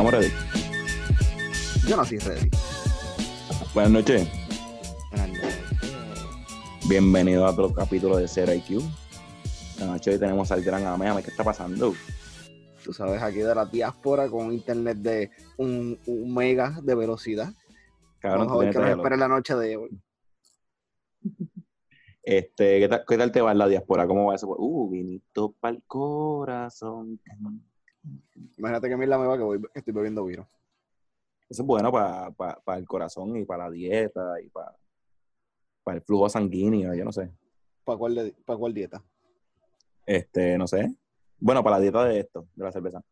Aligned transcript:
Estamos 0.00 0.18
ready. 0.18 0.32
Yo 1.86 1.96
nací 1.98 2.16
ready. 2.16 2.48
Buenas 3.74 3.92
noches. 3.92 4.28
Buenas 5.10 5.28
noches. 5.28 5.58
Bienvenido 6.88 7.44
a 7.44 7.50
otro 7.50 7.74
capítulo 7.74 8.16
de 8.16 8.26
Zero 8.26 8.54
IQ. 8.54 8.80
Esta 9.44 9.84
noche 9.84 10.12
hoy 10.12 10.18
tenemos 10.18 10.50
al 10.52 10.62
gran 10.62 10.86
Amea. 10.86 11.20
¿Qué 11.20 11.28
está 11.28 11.44
pasando? 11.44 11.92
Tú 12.82 12.94
sabes, 12.94 13.20
aquí 13.20 13.40
de 13.40 13.54
la 13.54 13.66
diáspora 13.66 14.26
con 14.30 14.50
internet 14.54 14.96
de 14.96 15.30
un, 15.58 15.98
un 16.06 16.34
mega 16.34 16.80
de 16.82 16.94
velocidad. 16.94 17.52
Cabrón, 18.20 18.46
Vamos 18.46 18.62
a 18.62 18.64
ver 18.64 18.72
qué 18.72 18.78
nos 18.78 18.90
espera 18.92 19.14
en 19.16 19.20
la 19.20 19.28
noche 19.28 19.54
de 19.54 19.76
hoy. 19.76 20.00
Este, 22.22 22.80
¿qué 22.80 22.88
tal, 22.88 23.04
¿Qué 23.06 23.18
tal 23.18 23.32
te 23.32 23.42
va 23.42 23.52
en 23.52 23.58
la 23.58 23.68
diáspora? 23.68 24.06
¿Cómo 24.06 24.28
va 24.28 24.34
eso? 24.34 24.46
Uh, 24.48 24.88
vinito 24.88 25.54
pa'l 25.60 25.82
corazón. 25.86 27.20
Imagínate 28.58 28.88
que 28.88 28.96
mierda 28.96 29.18
me 29.18 29.26
va 29.26 29.36
que 29.36 29.42
voy, 29.44 29.60
que 29.60 29.78
estoy 29.78 29.92
bebiendo 29.94 30.24
vino. 30.24 30.48
Eso 31.48 31.62
es 31.62 31.66
bueno 31.66 31.90
para 31.90 32.78
el 32.78 32.86
corazón 32.86 33.36
y 33.36 33.44
para 33.44 33.64
la 33.64 33.70
dieta 33.70 34.40
y 34.40 34.48
para 34.50 34.76
el 35.96 36.02
flujo 36.02 36.28
sanguíneo, 36.28 36.94
yo 36.94 37.04
no 37.04 37.12
sé. 37.12 37.30
¿Para 37.84 37.98
cuál, 37.98 38.14
de- 38.14 38.32
pa' 38.44 38.56
cuál 38.56 38.72
dieta? 38.72 39.02
Este, 40.06 40.56
no 40.56 40.66
sé. 40.66 40.94
Bueno, 41.38 41.62
para 41.64 41.76
la 41.76 41.82
dieta 41.82 42.04
de 42.04 42.20
esto, 42.20 42.46
de 42.54 42.64
la 42.64 42.72
cerveza. 42.72 43.02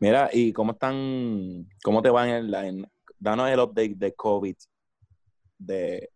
Mira, 0.00 0.30
¿y 0.32 0.52
cómo 0.52 0.72
están, 0.72 1.66
cómo 1.82 2.02
te 2.02 2.10
van 2.10 2.28
en 2.28 2.50
la, 2.50 2.66
en- 2.66 2.86
danos 3.18 3.48
el 3.50 3.58
update 3.60 3.94
de 3.96 4.14
COVID 4.14 4.56
de, 5.58 6.10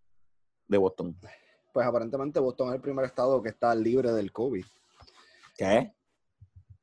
de 0.68 0.78
Boston. 0.78 1.16
Pues 1.72 1.86
aparentemente 1.86 2.38
Boston 2.38 2.68
es 2.68 2.74
el 2.76 2.80
primer 2.80 3.04
estado 3.06 3.42
que 3.42 3.48
está 3.48 3.74
libre 3.74 4.12
del 4.12 4.30
COVID. 4.32 4.64
¿Qué? 5.56 5.92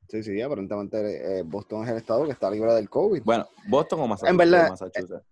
Sí, 0.10 0.24
sí, 0.24 0.42
aparentemente 0.42 1.40
eh, 1.40 1.44
Boston 1.44 1.84
es 1.84 1.90
el 1.92 1.98
estado 1.98 2.26
que 2.26 2.32
está 2.32 2.50
libre 2.50 2.74
del 2.74 2.90
COVID. 2.90 3.22
Bueno, 3.24 3.48
¿Boston 3.68 4.00
o 4.00 4.08
Massachusetts? 4.08 4.32
En 4.32 4.38
verdad, 4.38 4.70
Massachusetts. 4.70 5.26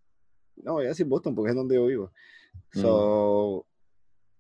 No, 0.58 0.74
voy 0.74 0.86
a 0.86 0.90
decir 0.90 1.06
Boston 1.06 1.34
porque 1.34 1.50
es 1.50 1.56
donde 1.56 1.76
yo 1.76 1.86
vivo. 1.88 2.12
So, 2.74 3.66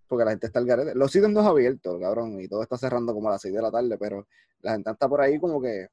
porque 0.08 0.26
la 0.26 0.32
gente 0.32 0.48
está 0.48 0.60
al 0.60 0.66
garete. 0.66 0.96
Los 0.96 1.12
sitios 1.12 1.32
no 1.32 1.42
es 1.42 1.46
abierto, 1.48 2.00
cabrón, 2.00 2.40
y 2.40 2.48
todo 2.48 2.62
está 2.62 2.78
cerrando 2.78 3.14
como 3.14 3.30
a 3.30 3.32
las 3.32 3.42
6 3.42 3.54
de 3.54 3.62
la 3.62 3.72
tarde, 3.72 3.98
pero 3.98 4.28
la 4.62 4.74
gente 4.74 4.92
está 4.92 5.08
por 5.10 5.22
ahí 5.22 5.40
como 5.40 5.62
que. 5.62 5.88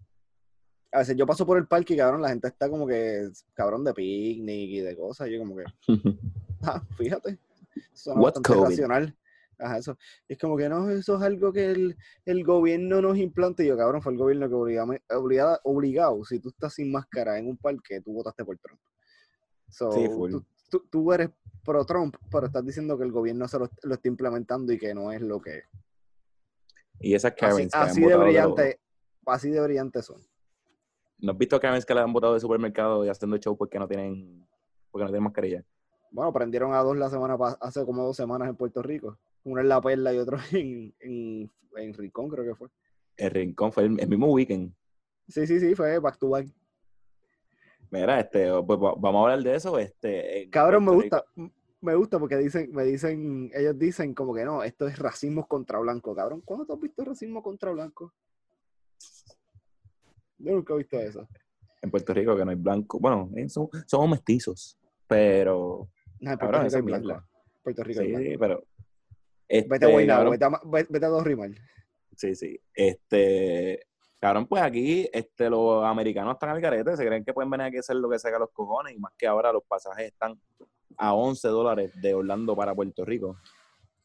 A 0.93 0.99
veces 0.99 1.17
yo 1.17 1.27
paso 1.27 1.45
por 1.45 1.59
el 1.59 1.67
parque 1.67 1.95
y 1.95 1.97
cabrón, 1.97 2.23
la 2.23 2.29
gente 2.29 2.47
está 2.47 2.69
como 2.69 2.87
que, 2.87 3.29
cabrón, 3.55 3.83
de 3.83 3.93
picnic 3.93 4.71
y 4.71 4.81
de 4.81 4.97
cosas. 4.97 5.29
Y 5.29 5.33
yo 5.33 5.39
como 5.41 5.57
que, 5.57 5.65
ah, 6.63 6.83
fíjate. 6.97 7.39
Suena 7.93 8.21
What 8.21 8.35
bastante 8.35 8.55
COVID? 8.55 8.71
racional. 8.71 9.17
Ajá, 9.59 9.79
eso. 9.79 9.97
Es 10.29 10.39
como 10.39 10.57
que 10.57 10.69
no, 10.69 10.89
eso 10.91 11.17
es 11.17 11.23
algo 11.23 11.53
que 11.53 11.71
el, 11.71 11.97
el 12.25 12.45
gobierno 12.45 13.01
nos 13.01 13.17
implanta. 13.19 13.63
Y 13.63 13.69
yo, 13.69 13.77
cabrón, 13.77 14.03
fue 14.03 14.13
el 14.13 14.19
gobierno 14.19 14.49
que 14.49 14.55
obligame- 14.55 15.03
obligada, 15.11 15.61
obligado. 15.65 16.25
Si 16.25 16.41
tú 16.41 16.49
estás 16.51 16.75
sin 16.75 16.91
máscara 16.93 17.39
en 17.39 17.49
un 17.49 17.57
parque, 17.57 18.01
tú 18.01 18.13
votaste 18.13 18.45
por 18.45 18.59
Trump. 18.59 18.81
So, 19.69 19.93
Sí, 19.93 20.09
tú, 20.31 20.45
tú- 20.71 20.87
tú 20.91 21.13
eres 21.13 21.31
pro 21.65 21.85
Trump, 21.85 22.17
pero 22.31 22.47
estás 22.47 22.65
diciendo 22.65 22.97
que 22.99 23.05
el 23.05 23.13
gobierno 23.13 23.49
se 23.49 23.59
lo, 23.59 23.71
lo 23.83 23.95
está 23.95 24.09
implementando 24.09 24.73
y 24.73 24.79
que 24.79 24.95
no 24.95 25.11
es 25.13 25.21
lo 25.21 25.41
que. 25.41 25.63
y 27.01 27.15
esas 27.15 27.33
Así, 27.33 27.41
Karens 27.41 27.73
que 27.73 27.79
así 27.79 28.03
han 28.05 28.09
de 28.09 28.17
brillante, 28.17 28.81
así 29.27 29.51
de 29.51 29.61
brillantes 29.61 30.05
son. 30.07 30.21
¿No 31.19 31.33
has 31.33 31.39
visto 31.39 31.59
Karens 31.61 31.87
que 31.87 31.95
le 31.95 32.01
han 32.01 32.13
botado 32.13 32.35
de 32.35 32.41
supermercado 32.41 33.05
y 33.05 33.09
haciendo 33.09 33.37
show 33.39 33.57
porque 33.57 33.79
no 33.79 33.89
tienen, 33.89 34.47
porque 34.91 35.05
no 35.05 35.11
tienen 35.11 35.23
mascarilla? 35.25 35.65
Bueno, 36.11 36.33
prendieron 36.33 36.75
a 36.75 36.79
dos 36.81 36.97
la 36.97 37.09
semana 37.11 37.37
hace 37.61 37.85
como 37.85 38.05
dos 38.05 38.17
semanas 38.17 38.49
en 38.49 38.57
Puerto 38.57 38.83
Rico. 38.83 39.19
Uno 39.45 39.61
en 39.61 39.69
La 39.69 39.81
Perla 39.81 40.13
y 40.13 40.19
otro 40.19 40.39
en, 40.53 40.95
en, 41.01 41.51
en 41.77 41.95
Rincón, 41.95 42.29
creo 42.29 42.45
que 42.45 42.55
fue. 42.55 42.69
El 43.17 43.31
rincón 43.31 43.73
fue 43.73 43.85
el, 43.85 44.01
el 44.01 44.09
mismo 44.09 44.27
weekend. 44.33 44.75
Sí, 45.29 45.47
sí, 45.47 45.61
sí, 45.61 45.75
fue 45.75 45.99
back 45.99 46.19
to 46.19 46.29
back. 46.31 46.47
Mira, 47.91 48.19
este, 48.21 48.49
pues 48.67 48.79
va- 48.81 48.95
vamos 48.97 49.21
a 49.21 49.23
hablar 49.33 49.43
de 49.43 49.55
eso. 49.55 49.79
Este, 49.79 50.49
Cabrón, 50.51 50.85
me 50.85 50.93
gusta. 50.93 51.25
Me 51.81 51.95
gusta 51.95 52.19
porque 52.19 52.37
dicen, 52.39 52.73
me 52.73 52.83
dicen, 52.85 53.51
ellos 53.55 53.79
dicen 53.79 54.15
como 54.15 54.35
que 54.35 54.43
no, 54.45 54.65
esto 54.65 54.89
es 54.89 54.99
racismo 54.99 55.47
contra 55.47 55.79
blanco, 55.79 56.15
cabrón. 56.15 56.41
¿Cuándo 56.41 56.65
tú 56.65 56.73
has 56.73 56.81
visto 56.81 57.05
racismo 57.05 57.43
contra 57.43 57.71
blanco? 57.73 58.13
Yo 60.39 60.53
nunca 60.53 60.75
he 60.75 60.79
visto 60.79 60.99
eso. 60.99 61.29
en 61.83 61.91
Puerto 61.91 62.15
Rico 62.15 62.37
que 62.37 62.45
no 62.45 62.51
hay 62.51 62.57
blanco. 62.57 62.99
Bueno, 62.99 63.31
eh, 63.37 63.49
somos, 63.51 63.71
somos 63.87 64.09
mestizos, 64.09 64.79
pero 65.07 65.89
No, 66.21 66.33
en 66.33 66.39
Puerto 66.39 66.53
Cabrón, 66.53 66.65
Rico 66.65 66.77
hay 66.77 66.83
blanco. 66.83 67.25
Puerto 67.63 67.85
Rico 67.85 68.01
hay 68.01 68.07
sí, 68.07 68.13
blanco. 68.13 68.39
pero 68.41 68.65
Vete 69.49 69.65
a 69.73 69.75
este, 69.75 69.87
Guaynabo, 69.93 70.31
vete 70.31 70.45
a, 70.45 70.51
Ma- 70.51 70.61
ve- 70.65 70.87
vete 70.89 71.07
a 71.07 71.09
dos 71.09 71.25
rimal. 71.25 71.55
Sí, 72.17 72.35
sí. 72.35 72.59
Este, 72.73 73.87
cabrón, 74.21 74.47
pues 74.47 74.63
aquí 74.63 75.09
este, 75.13 75.51
los 75.51 75.85
americanos 75.85 76.35
están 76.35 76.51
al 76.51 76.61
garete, 76.61 76.97
se 76.97 77.07
creen 77.07 77.25
que 77.25 77.33
pueden 77.35 77.51
venir 77.51 77.67
aquí 77.67 77.77
a 77.77 77.81
hacer 77.81 77.97
lo 77.97 78.09
que 78.09 78.19
sea 78.19 78.35
a 78.37 78.39
los 78.39 78.51
cojones, 78.53 78.95
y 78.95 78.99
más 78.99 79.13
que 79.19 79.27
ahora 79.27 79.53
los 79.53 79.65
pasajes 79.65 80.07
están 80.13 80.41
a 80.97 81.13
11 81.13 81.49
dólares 81.49 81.93
de 82.01 82.15
Orlando 82.15 82.55
para 82.57 82.75
Puerto 82.75 83.05
Rico. 83.05 83.37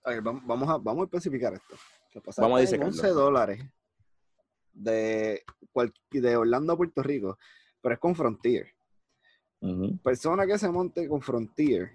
A 0.03 0.11
ver, 0.11 0.21
vam- 0.23 0.41
vamos 0.45 0.67
a, 0.69 0.77
vamos 0.77 1.01
a 1.01 1.05
especificar 1.05 1.53
esto. 1.53 1.75
Vamos 2.37 2.57
a 2.57 2.61
disecarlo. 2.61 2.91
11 2.91 3.07
dólares 3.09 3.63
de, 4.73 5.43
cual- 5.71 5.93
de 6.11 6.35
Orlando 6.37 6.73
a 6.73 6.77
Puerto 6.77 7.03
Rico, 7.03 7.37
pero 7.81 7.93
es 7.93 7.99
con 7.99 8.15
Frontier. 8.15 8.67
Ujú. 9.61 9.97
persona 10.01 10.47
que 10.47 10.57
se 10.57 10.69
monte 10.69 11.05
con 11.09 11.21
Frontier 11.21 11.91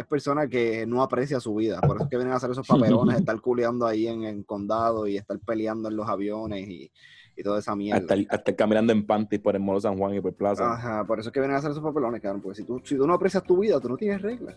es 0.00 0.06
persona 0.06 0.48
que 0.48 0.86
no 0.86 1.02
aprecia 1.02 1.40
su 1.40 1.54
vida. 1.54 1.80
Por 1.80 1.96
eso 1.96 2.04
es 2.04 2.10
que 2.10 2.16
vienen 2.16 2.32
a 2.34 2.36
hacer 2.36 2.50
esos 2.50 2.66
papelones, 2.68 3.18
estar 3.18 3.40
culeando 3.40 3.86
ahí 3.86 4.06
en 4.06 4.24
el 4.24 4.44
condado 4.44 5.06
y 5.06 5.16
estar 5.16 5.38
peleando 5.40 5.88
en 5.88 5.96
los 5.96 6.08
aviones 6.08 6.68
y, 6.68 6.90
y 7.36 7.42
toda 7.42 7.58
esa 7.60 7.74
mierda. 7.76 7.98
Hasta, 8.00 8.34
hasta 8.34 8.56
caminando 8.56 8.92
en 8.92 9.06
panties 9.06 9.40
por 9.40 9.54
el 9.54 9.62
Molo 9.62 9.80
San 9.80 9.96
Juan 9.96 10.14
y 10.14 10.20
por 10.20 10.34
Plaza. 10.34 10.72
Ajá, 10.72 11.04
por 11.04 11.20
eso 11.20 11.28
es 11.28 11.32
que 11.32 11.40
vienen 11.40 11.54
a 11.56 11.58
hacer 11.58 11.70
esos 11.70 11.82
papelones, 11.82 12.20
cabrón. 12.20 12.42
Porque 12.42 12.56
si 12.60 12.64
tú, 12.64 12.80
si 12.84 12.96
tú 12.96 13.06
no 13.06 13.14
aprecias 13.14 13.42
tu 13.44 13.58
vida, 13.58 13.78
tú 13.80 13.88
no 13.88 13.96
tienes 13.96 14.20
reglas. 14.22 14.54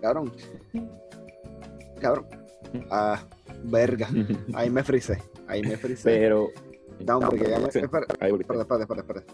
Cabrón. 0.00 0.32
Cabrón. 2.00 2.26
Ah, 2.90 3.20
verga. 3.64 4.08
Ahí 4.54 4.70
me 4.70 4.84
frisé. 4.84 5.18
Ahí 5.46 5.62
me 5.62 5.76
frisé. 5.76 6.04
Pero, 6.04 6.48
Down, 7.00 7.20
porque 7.26 7.48
ya 7.48 7.58
me- 7.58 7.68
espera, 7.68 8.06
espera, 8.08 8.62
espera, 8.82 9.00
espera. 9.00 9.24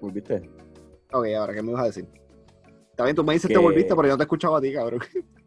volviste. 0.00 0.50
Ok, 1.12 1.26
ahora, 1.38 1.54
¿qué 1.54 1.62
me 1.62 1.70
ibas 1.70 1.82
a 1.82 1.86
decir? 1.86 2.06
Está 3.02 3.06
bien, 3.06 3.16
tú 3.16 3.24
me 3.24 3.32
dices 3.32 3.48
Que- 3.48 3.54
te 3.54 3.60
volviste, 3.60 3.96
pero 3.96 4.06
yo 4.06 4.14
no 4.14 4.16
te 4.16 4.22
escuchaba 4.22 4.58
a 4.58 4.60
ti, 4.60 4.72
cabrón. 4.72 5.00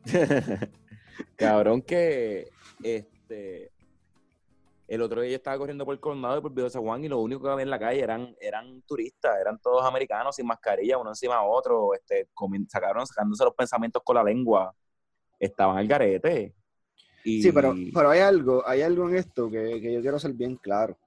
Cabrón 1.38 1.81
que 1.81 2.49
este 2.83 3.71
el 4.88 5.01
otro 5.01 5.21
día 5.21 5.31
yo 5.31 5.35
estaba 5.38 5.57
corriendo 5.57 5.85
por 5.85 5.93
el 5.93 5.99
condado 6.01 6.38
y 6.38 6.41
por 6.41 6.53
Viejo 6.53 6.69
San 6.69 6.83
Juan 6.83 7.03
y 7.03 7.07
lo 7.07 7.19
único 7.19 7.41
que 7.41 7.49
había 7.49 7.63
en 7.63 7.69
la 7.69 7.79
calle 7.79 8.01
eran, 8.01 8.35
eran 8.39 8.81
turistas, 8.81 9.38
eran 9.39 9.57
todos 9.59 9.83
americanos 9.85 10.35
sin 10.35 10.45
mascarilla, 10.45 10.97
uno 10.97 11.11
encima 11.11 11.35
de 11.35 11.41
otro, 11.47 11.93
este, 11.93 12.27
sacaron, 12.67 13.07
sacándose 13.07 13.45
los 13.45 13.55
pensamientos 13.55 14.01
con 14.03 14.16
la 14.16 14.23
lengua. 14.23 14.75
Estaban 15.39 15.77
al 15.77 15.87
garete. 15.87 16.53
Y, 17.23 17.41
Sí, 17.41 17.51
pero, 17.51 17.73
pero 17.93 18.09
hay 18.09 18.19
algo, 18.19 18.67
hay 18.67 18.81
algo 18.81 19.09
en 19.09 19.16
esto 19.16 19.49
que, 19.49 19.81
que 19.81 19.93
yo 19.93 20.01
quiero 20.01 20.19
ser 20.19 20.33
bien 20.33 20.57
claro. 20.57 20.97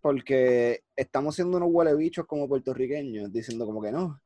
Porque 0.00 0.82
estamos 0.96 1.36
siendo 1.36 1.58
unos 1.58 1.68
huele 1.70 1.94
bichos 1.94 2.26
como 2.26 2.48
puertorriqueños, 2.48 3.32
diciendo 3.32 3.64
como 3.64 3.80
que 3.80 3.92
no. 3.92 4.20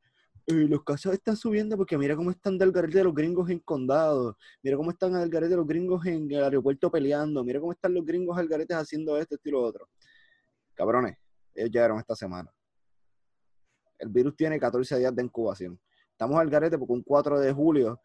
Los 0.48 0.82
casos 0.82 1.12
están 1.12 1.36
subiendo 1.36 1.76
porque 1.76 1.98
mira 1.98 2.16
cómo 2.16 2.31
están 2.31 2.56
del 2.56 2.72
garete 2.72 2.98
de 2.98 3.04
los 3.04 3.14
gringos 3.14 3.50
en 3.50 3.59
condado, 3.59 4.36
mira 4.62 4.76
cómo 4.78 4.91
están 4.91 5.14
al 5.14 5.28
garete 5.28 5.50
de 5.50 5.56
los 5.56 5.67
gringos 5.67 6.06
en 6.06 6.31
el 6.31 6.43
aeropuerto 6.43 6.90
peleando, 6.90 7.44
mira 7.44 7.61
cómo 7.61 7.72
están 7.72 7.93
los 7.93 8.05
gringos 8.05 8.38
al 8.38 8.49
garete 8.49 8.72
haciendo 8.72 9.19
esto, 9.19 9.34
esto 9.34 9.49
y 9.49 9.52
lo 9.52 9.61
otro. 9.61 9.88
Cabrones, 10.75 11.19
ellos 11.55 11.70
llegaron 11.70 11.99
esta 11.99 12.17
semana. 12.17 12.50
El 13.99 14.08
virus 14.08 14.37
tiene 14.37 14.58
14 14.58 14.99
días 14.99 15.14
de 15.14 15.22
incubación. 15.22 15.78
Estamos 16.12 16.38
al 16.38 16.49
garete 16.49 16.78
porque 16.78 16.94
un 16.94 17.02
4 17.02 17.40
de 17.40 17.52
julio 17.52 18.00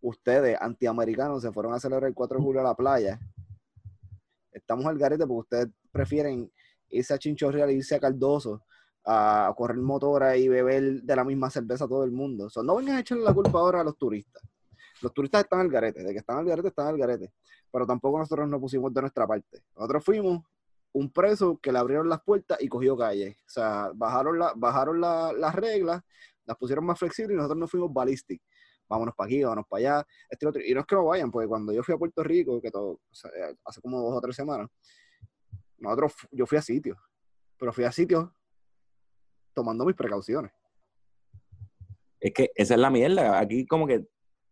ustedes, 0.00 0.56
antiamericanos, 0.60 1.42
se 1.42 1.52
fueron 1.52 1.74
a 1.74 1.80
celebrar 1.80 2.08
el 2.08 2.14
4 2.14 2.38
de 2.38 2.44
julio 2.44 2.60
a 2.62 2.64
la 2.64 2.74
playa. 2.74 3.20
Estamos 4.50 4.86
al 4.86 4.96
garete 4.96 5.26
porque 5.26 5.40
ustedes 5.40 5.68
prefieren 5.90 6.50
irse 6.88 7.12
a 7.12 7.18
Chinchorreal 7.18 7.68
e 7.68 7.74
irse 7.74 7.94
a 7.94 8.00
Cardoso 8.00 8.62
a 9.04 9.52
correr 9.56 9.78
motora 9.78 10.36
y 10.36 10.48
beber 10.48 11.02
de 11.02 11.16
la 11.16 11.24
misma 11.24 11.50
cerveza 11.50 11.84
a 11.84 11.88
todo 11.88 12.04
el 12.04 12.12
mundo. 12.12 12.48
So, 12.50 12.62
no 12.62 12.76
vengan 12.76 12.96
a 12.96 13.00
echarle 13.00 13.24
la 13.24 13.34
culpa 13.34 13.58
ahora 13.58 13.80
a 13.80 13.84
los 13.84 13.96
turistas. 13.96 14.42
Los 15.00 15.12
turistas 15.12 15.42
están 15.42 15.60
al 15.60 15.68
garete, 15.68 16.04
de 16.04 16.12
que 16.12 16.18
están 16.18 16.38
al 16.38 16.44
garete, 16.44 16.68
están 16.68 16.86
al 16.86 16.96
garete. 16.98 17.32
Pero 17.72 17.86
tampoco 17.86 18.18
nosotros 18.18 18.48
nos 18.48 18.60
pusimos 18.60 18.92
de 18.94 19.00
nuestra 19.00 19.26
parte. 19.26 19.64
Nosotros 19.74 20.04
fuimos 20.04 20.42
un 20.92 21.10
preso 21.10 21.58
que 21.60 21.72
le 21.72 21.78
abrieron 21.78 22.08
las 22.08 22.22
puertas 22.22 22.58
y 22.60 22.68
cogió 22.68 22.96
calle. 22.96 23.38
O 23.46 23.48
sea, 23.50 23.90
bajaron, 23.94 24.38
la, 24.38 24.52
bajaron 24.54 25.00
la- 25.00 25.32
las 25.32 25.54
reglas, 25.54 26.02
las 26.44 26.56
pusieron 26.56 26.84
más 26.84 26.98
flexibles 26.98 27.32
y 27.34 27.36
nosotros 27.36 27.58
nos 27.58 27.70
fuimos 27.70 27.92
ballistic. 27.92 28.40
Vámonos 28.88 29.14
para 29.14 29.26
aquí, 29.26 29.42
vámonos 29.42 29.64
para 29.68 29.78
allá. 29.80 30.06
Este 30.28 30.46
otro. 30.46 30.62
y 30.62 30.74
no 30.74 30.80
es 30.80 30.86
que 30.86 30.94
no 30.94 31.06
vayan, 31.06 31.30
porque 31.30 31.48
cuando 31.48 31.72
yo 31.72 31.82
fui 31.82 31.94
a 31.94 31.98
Puerto 31.98 32.22
Rico, 32.22 32.60
que 32.60 32.70
todo, 32.70 33.00
hace 33.64 33.80
como 33.80 34.00
dos 34.02 34.14
o 34.18 34.20
tres 34.20 34.36
semanas, 34.36 34.68
nosotros, 35.78 36.12
yo 36.30 36.46
fui 36.46 36.58
a 36.58 36.62
sitios, 36.62 36.98
pero 37.58 37.72
fui 37.72 37.84
a 37.84 37.90
sitios 37.92 38.28
tomando 39.54 39.84
mis 39.84 39.96
precauciones. 39.96 40.52
Es 42.20 42.32
que 42.32 42.50
esa 42.54 42.74
es 42.74 42.80
la 42.80 42.90
mierda. 42.90 43.38
Aquí 43.38 43.66
como 43.66 43.86
que 43.86 44.06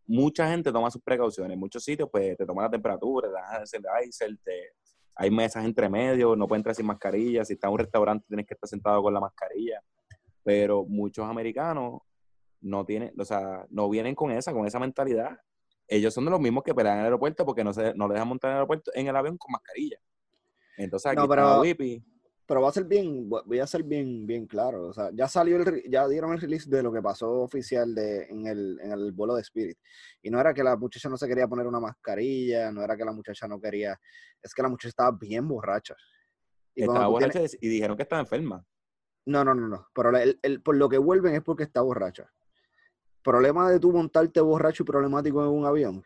mucha 0.06 0.50
gente 0.50 0.72
toma 0.72 0.90
sus 0.90 1.02
precauciones. 1.02 1.52
En 1.54 1.60
muchos 1.60 1.84
sitios, 1.84 2.08
pues, 2.10 2.36
te 2.36 2.44
toman 2.44 2.64
la 2.64 2.70
temperatura, 2.70 3.28
te 3.28 3.34
dan 3.34 4.02
el 4.28 4.38
te 4.40 4.72
hay 5.14 5.30
mesas 5.30 5.64
entre 5.66 5.88
medio, 5.90 6.34
no 6.34 6.48
pueden 6.48 6.60
entrar 6.60 6.74
sin 6.74 6.86
mascarilla, 6.86 7.44
si 7.44 7.52
está 7.52 7.66
en 7.66 7.74
un 7.74 7.78
restaurante 7.78 8.24
tienes 8.26 8.46
que 8.46 8.54
estar 8.54 8.66
sentado 8.68 9.02
con 9.02 9.12
la 9.12 9.20
mascarilla, 9.20 9.82
pero 10.42 10.86
muchos 10.86 11.26
americanos 11.28 12.00
no 12.62 12.86
tienen, 12.86 13.12
o 13.18 13.24
sea, 13.24 13.66
no 13.68 13.90
vienen 13.90 14.14
con 14.14 14.30
esa, 14.30 14.52
con 14.52 14.66
esa 14.66 14.78
mentalidad. 14.78 15.38
Ellos 15.86 16.14
son 16.14 16.24
de 16.24 16.30
los 16.30 16.40
mismos 16.40 16.62
que 16.64 16.74
pelean 16.74 16.94
en 16.94 17.00
el 17.00 17.04
aeropuerto 17.06 17.44
porque 17.44 17.62
no 17.64 17.72
se 17.74 17.92
no 17.94 18.08
le 18.08 18.14
dejan 18.14 18.28
montar 18.28 18.48
en 18.48 18.52
el 18.52 18.56
aeropuerto 18.58 18.90
en 18.94 19.06
el 19.08 19.16
avión 19.16 19.36
con 19.36 19.52
mascarilla. 19.52 19.98
Entonces 20.78 21.10
aquí 21.10 21.20
No, 21.20 21.28
pero- 21.28 21.42
está 21.48 21.60
Whippy. 21.60 22.02
Pero 22.50 22.62
va 22.62 22.68
a 22.70 22.72
ser 22.72 22.82
bien, 22.82 23.28
voy 23.28 23.60
a 23.60 23.66
ser 23.68 23.84
bien, 23.84 24.26
bien 24.26 24.44
claro. 24.44 24.88
O 24.88 24.92
sea, 24.92 25.10
ya 25.14 25.28
salió 25.28 25.56
el, 25.58 25.88
ya 25.88 26.08
dieron 26.08 26.32
el 26.32 26.40
release 26.40 26.68
de 26.68 26.82
lo 26.82 26.92
que 26.92 27.00
pasó 27.00 27.30
oficial 27.42 27.94
de, 27.94 28.24
en, 28.24 28.48
el, 28.48 28.76
en 28.82 28.90
el 28.90 29.12
vuelo 29.12 29.36
de 29.36 29.42
Spirit. 29.42 29.78
Y 30.20 30.30
no 30.30 30.40
era 30.40 30.52
que 30.52 30.64
la 30.64 30.76
muchacha 30.76 31.08
no 31.08 31.16
se 31.16 31.28
quería 31.28 31.46
poner 31.46 31.68
una 31.68 31.78
mascarilla, 31.78 32.72
no 32.72 32.82
era 32.82 32.96
que 32.96 33.04
la 33.04 33.12
muchacha 33.12 33.46
no 33.46 33.60
quería, 33.60 33.96
es 34.42 34.52
que 34.52 34.62
la 34.62 34.68
muchacha 34.68 34.88
estaba 34.88 35.12
bien 35.16 35.46
borracha. 35.46 35.94
Y 36.74 36.82
Estaba 36.82 37.06
tienes- 37.06 37.10
borracha 37.34 37.56
y 37.60 37.68
dijeron 37.68 37.96
que 37.96 38.02
estaba 38.02 38.20
enferma. 38.20 38.66
No, 39.26 39.44
no, 39.44 39.54
no, 39.54 39.68
no. 39.68 39.86
Pero 39.94 40.10
el- 40.18 40.40
el- 40.42 40.60
por 40.60 40.74
lo 40.74 40.88
que 40.88 40.98
vuelven 40.98 41.36
es 41.36 41.42
porque 41.44 41.62
está 41.62 41.82
borracha. 41.82 42.32
Problema 43.22 43.70
de 43.70 43.78
tú 43.78 43.92
montarte 43.92 44.40
borracho 44.40 44.82
y 44.82 44.86
problemático 44.86 45.40
en 45.44 45.50
un 45.50 45.66
avión. 45.66 46.04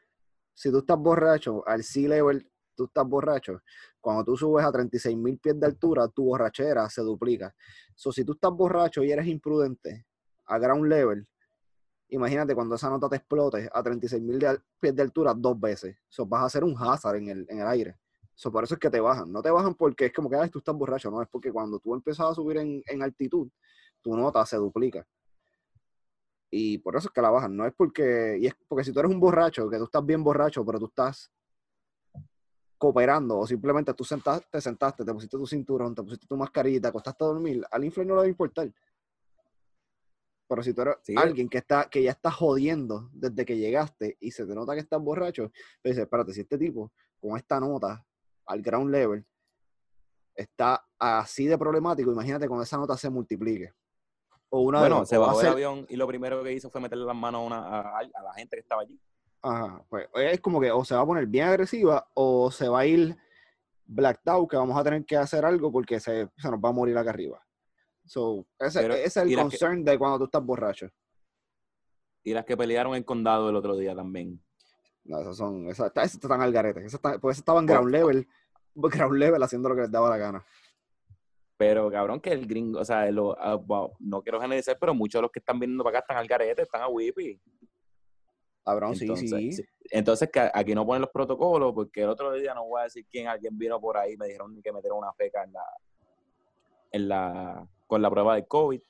Si 0.53 0.71
tú 0.71 0.81
estás 0.81 0.99
borracho, 0.99 1.67
al 1.67 1.83
sea 1.85 2.11
level, 2.11 2.51
tú 2.75 2.85
estás 2.85 3.07
borracho. 3.07 3.61
Cuando 4.01 4.25
tú 4.25 4.37
subes 4.37 4.65
a 4.65 4.73
36 4.73 5.17
mil 5.17 5.39
pies 5.39 5.59
de 5.59 5.67
altura, 5.67 6.09
tu 6.09 6.25
borrachera 6.25 6.89
se 6.89 7.03
duplica. 7.03 7.55
So, 7.95 8.13
si 8.13 8.25
tú 8.25 8.33
estás 8.33 8.53
borracho 8.53 9.03
y 9.03 9.13
eres 9.13 9.27
imprudente 9.27 10.07
a 10.47 10.59
ground 10.59 10.87
level, 10.87 11.27
imagínate 12.09 12.55
cuando 12.55 12.75
esa 12.75 12.91
nota 12.91 13.09
te 13.09 13.17
explote 13.17 13.69
a 13.73 13.83
36 13.83 14.23
mil 14.23 14.39
pies 14.81 14.95
de 14.95 15.03
altura 15.03 15.35
dos 15.35 15.59
veces. 15.59 15.97
So, 16.09 16.27
vas 16.27 16.43
a 16.43 16.47
hacer 16.47 16.65
un 16.65 16.75
hazard 16.79 17.17
en 17.17 17.29
el, 17.29 17.47
en 17.49 17.61
el 17.61 17.67
aire. 17.67 17.99
So, 18.35 18.51
por 18.51 18.65
eso 18.65 18.75
es 18.75 18.81
que 18.81 18.91
te 18.91 19.01
bajan. 19.01 19.33
No 19.33 19.43
te 19.43 19.51
bajan 19.51 19.75
porque 19.75 20.07
es 20.07 20.13
como 20.13 20.29
que 20.29 20.37
"Ay, 20.37 20.51
tú 20.51 20.59
estás 20.59 20.75
borracho, 20.75 21.11
no, 21.11 21.23
es 21.23 21.29
porque 21.29 21.53
cuando 21.53 21.79
tú 21.79 21.95
empiezas 21.95 22.27
a 22.31 22.35
subir 22.35 22.59
en, 22.59 22.83
en 22.87 23.03
altitud, 23.03 23.49
tu 24.03 24.17
nota 24.17 24.45
se 24.45 24.57
duplica. 24.57 25.07
Y 26.57 26.79
por 26.79 26.95
eso 26.97 27.09
es 27.09 27.13
que 27.13 27.21
la 27.21 27.31
bajan. 27.31 27.57
No 27.57 27.67
es 27.67 27.73
porque. 27.77 28.39
Y 28.41 28.47
es 28.47 28.55
porque 28.69 28.85
si 28.85 28.93
tú 28.93 29.01
eres 29.01 29.11
un 29.11 29.19
borracho, 29.19 29.69
que 29.69 29.77
tú 29.77 29.85
estás 29.85 30.07
bien 30.07 30.23
borracho, 30.23 30.65
pero 30.65 30.79
tú 30.79 30.87
estás 30.87 31.33
cooperando, 32.89 33.39
o 33.39 33.47
simplemente 33.47 33.95
tú 33.95 34.05
sentaste, 34.05 34.47
te 34.51 34.61
sentaste, 34.61 35.05
te 35.07 35.13
pusiste 35.15 35.39
tu 35.39 35.47
cinturón, 35.47 35.95
te 35.95 36.03
pusiste 36.03 36.27
tu 36.27 36.37
mascarilla, 36.37 36.83
te 36.83 36.89
acostaste 36.89 37.25
a 37.25 37.29
dormir, 37.29 37.65
al 37.71 37.83
influencer 37.83 38.07
no 38.09 38.15
le 38.17 38.19
va 38.19 38.25
a 38.27 38.29
importar. 38.29 38.71
Pero 40.47 40.63
si 40.63 40.75
tú 40.75 40.83
eres 40.83 40.97
Sí. 41.03 41.15
alguien 41.17 41.49
que 41.49 41.57
está, 41.59 41.89
que 41.89 42.03
ya 42.03 42.11
está 42.11 42.31
jodiendo 42.31 43.09
desde 43.15 43.47
que 43.47 43.57
llegaste 43.57 44.19
y 44.21 44.31
se 44.33 44.45
te 44.45 44.55
nota 44.55 44.75
que 44.75 44.81
estás 44.81 45.01
borracho, 45.01 45.51
te 45.81 45.89
dices, 45.89 46.05
espérate, 46.05 46.35
si 46.35 46.43
este 46.43 46.59
tipo 46.59 46.93
con 47.19 47.39
esta 47.39 47.59
nota 47.59 48.05
al 48.45 48.61
ground 48.61 48.91
level 48.91 49.25
está 50.35 50.85
así 50.99 51.47
de 51.47 51.57
problemático, 51.57 52.13
imagínate 52.13 52.47
cuando 52.49 52.65
esa 52.65 52.77
nota 52.77 52.99
se 52.99 53.09
multiplique. 53.09 53.73
O 54.51 54.61
una 54.61 54.81
Bueno, 54.81 55.07
se 55.07 55.17
bajó 55.17 55.41
el 55.41 55.47
ser- 55.47 55.53
avión 55.55 55.87
y 55.89 55.97
lo 55.97 56.07
primero 56.07 56.43
que 56.45 56.53
hizo 56.53 56.69
fue 56.69 56.83
meterle 56.83 57.07
las 57.07 57.17
manos 57.17 57.41
a, 57.41 57.45
una- 57.47 57.63
a- 57.81 57.99
a 58.01 58.23
la 58.23 58.35
gente 58.35 58.57
que 58.57 58.61
estaba 58.61 58.83
allí. 58.83 59.01
Ajá, 59.47 59.85
pues 59.91 60.09
es 60.15 60.41
como 60.41 60.59
que 60.59 60.71
o 60.73 60.83
se 60.87 60.95
va 60.95 61.03
a 61.03 61.07
poner 61.07 61.27
bien 61.27 61.47
agresiva 61.49 62.09
o 62.15 62.51
se 62.51 62.67
va 62.67 62.81
a 62.81 62.87
ir 62.87 63.15
blacked 63.85 64.27
out, 64.33 64.49
que 64.51 64.57
vamos 64.57 64.75
a 64.75 64.83
tener 64.83 65.05
que 65.05 65.19
hacer 65.19 65.45
algo 65.45 65.71
porque 65.71 66.01
se, 66.01 66.31
se 66.39 66.51
nos 66.51 66.59
va 66.59 66.71
a 66.71 66.73
morir 66.73 66.97
acá 66.97 67.11
arriba. 67.11 67.45
So, 68.07 68.47
ese, 68.59 68.81
Pero, 68.81 68.95
ese 68.95 69.05
es 69.07 69.17
el 69.19 69.29
que- 69.29 69.37
concern 69.37 69.85
de 69.85 69.99
cuando 69.99 70.17
tú 70.19 70.25
estás 70.25 70.43
borracho. 70.43 70.89
Y 72.23 72.33
las 72.33 72.47
que 72.47 72.57
pelearon 72.57 72.95
en 72.95 73.03
condado 73.03 73.51
el 73.51 73.57
otro 73.57 73.77
día 73.77 73.95
también. 73.95 74.43
No, 75.05 75.21
esas 75.21 75.37
son, 75.37 75.69
esas, 75.69 75.93
esas 75.95 76.15
están 76.15 76.41
al 76.41 76.51
garete. 76.53 76.81
Esas 76.81 76.95
están- 76.95 77.21
porque 77.21 77.33
esas 77.33 77.41
estaban 77.41 77.67
ground 77.67 77.91
level, 77.91 78.27
ground 79.11 79.19
level 79.19 79.43
haciendo 79.43 79.69
lo 79.69 79.75
que 79.75 79.83
les 79.83 79.91
daba 79.91 80.09
la 80.09 80.17
gana. 80.17 80.45
Pero 81.59 81.91
cabrón, 81.91 82.19
que 82.21 82.33
el 82.33 82.47
gringo, 82.47 82.81
o 82.81 82.85
sea, 82.85 83.11
lo- 83.11 83.39
ah, 83.39 83.57
wow, 83.57 83.93
no 84.01 84.23
quiero 84.23 84.41
generalizar, 84.41 84.79
pero 84.81 84.95
muchos 84.95 85.19
de 85.19 85.23
los 85.23 85.31
que 85.31 85.41
están 85.41 85.59
viniendo 85.61 85.85
para 85.85 85.99
acá 85.99 86.05
están 86.05 86.17
al 86.17 86.27
garete, 86.27 86.63
están 86.63 86.81
a 86.81 86.89
Whippy. 86.89 87.39
Cabrón, 88.65 88.95
Entonces, 88.99 89.31
sí. 89.31 89.53
sí. 89.53 89.65
Entonces, 89.91 90.31
que 90.31 90.51
aquí 90.53 90.75
no 90.75 90.87
ponen 90.87 91.03
los 91.03 91.11
protocolos, 91.11 91.75
porque 91.75 92.03
el 92.03 92.09
otro 92.09 92.33
día 92.33 92.55
no 92.55 92.65
voy 92.65 92.81
a 92.81 92.85
decir 92.85 93.05
quién, 93.11 93.29
alguien 93.29 93.59
vino 93.59 93.79
por 93.81 93.97
ahí, 93.99 94.17
me 94.17 94.27
dijeron 94.27 94.61
que 94.63 94.73
metieron 94.73 94.99
una 94.99 95.13
feca 95.13 95.45
en 95.45 95.53
la, 95.53 95.65
en 96.93 97.09
la, 97.09 97.69
con 97.87 98.01
la 98.01 98.11
prueba 98.11 98.37
de 98.37 98.47
COVID. 98.47 98.81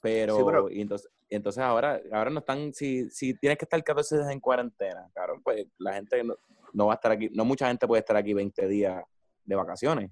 Pero, 0.00 0.36
Sí, 0.36 0.42
pero- 0.44 0.70
y 0.70 0.80
entonces, 1.30 1.62
ahora, 1.62 2.00
ahora 2.12 2.30
no 2.30 2.40
están, 2.40 2.72
si, 2.74 3.08
si 3.10 3.34
tienes 3.34 3.58
que 3.58 3.64
estar 3.64 3.82
14 3.82 4.16
días 4.18 4.30
en 4.30 4.40
cuarentena, 4.40 5.08
claro, 5.14 5.40
pues 5.42 5.66
la 5.78 5.94
gente 5.94 6.22
no, 6.22 6.36
no 6.72 6.86
va 6.86 6.92
a 6.92 6.96
estar 6.96 7.12
aquí, 7.12 7.30
no 7.32 7.44
mucha 7.44 7.68
gente 7.68 7.86
puede 7.86 8.00
estar 8.00 8.16
aquí 8.16 8.34
20 8.34 8.66
días 8.66 9.02
de 9.44 9.54
vacaciones. 9.54 10.10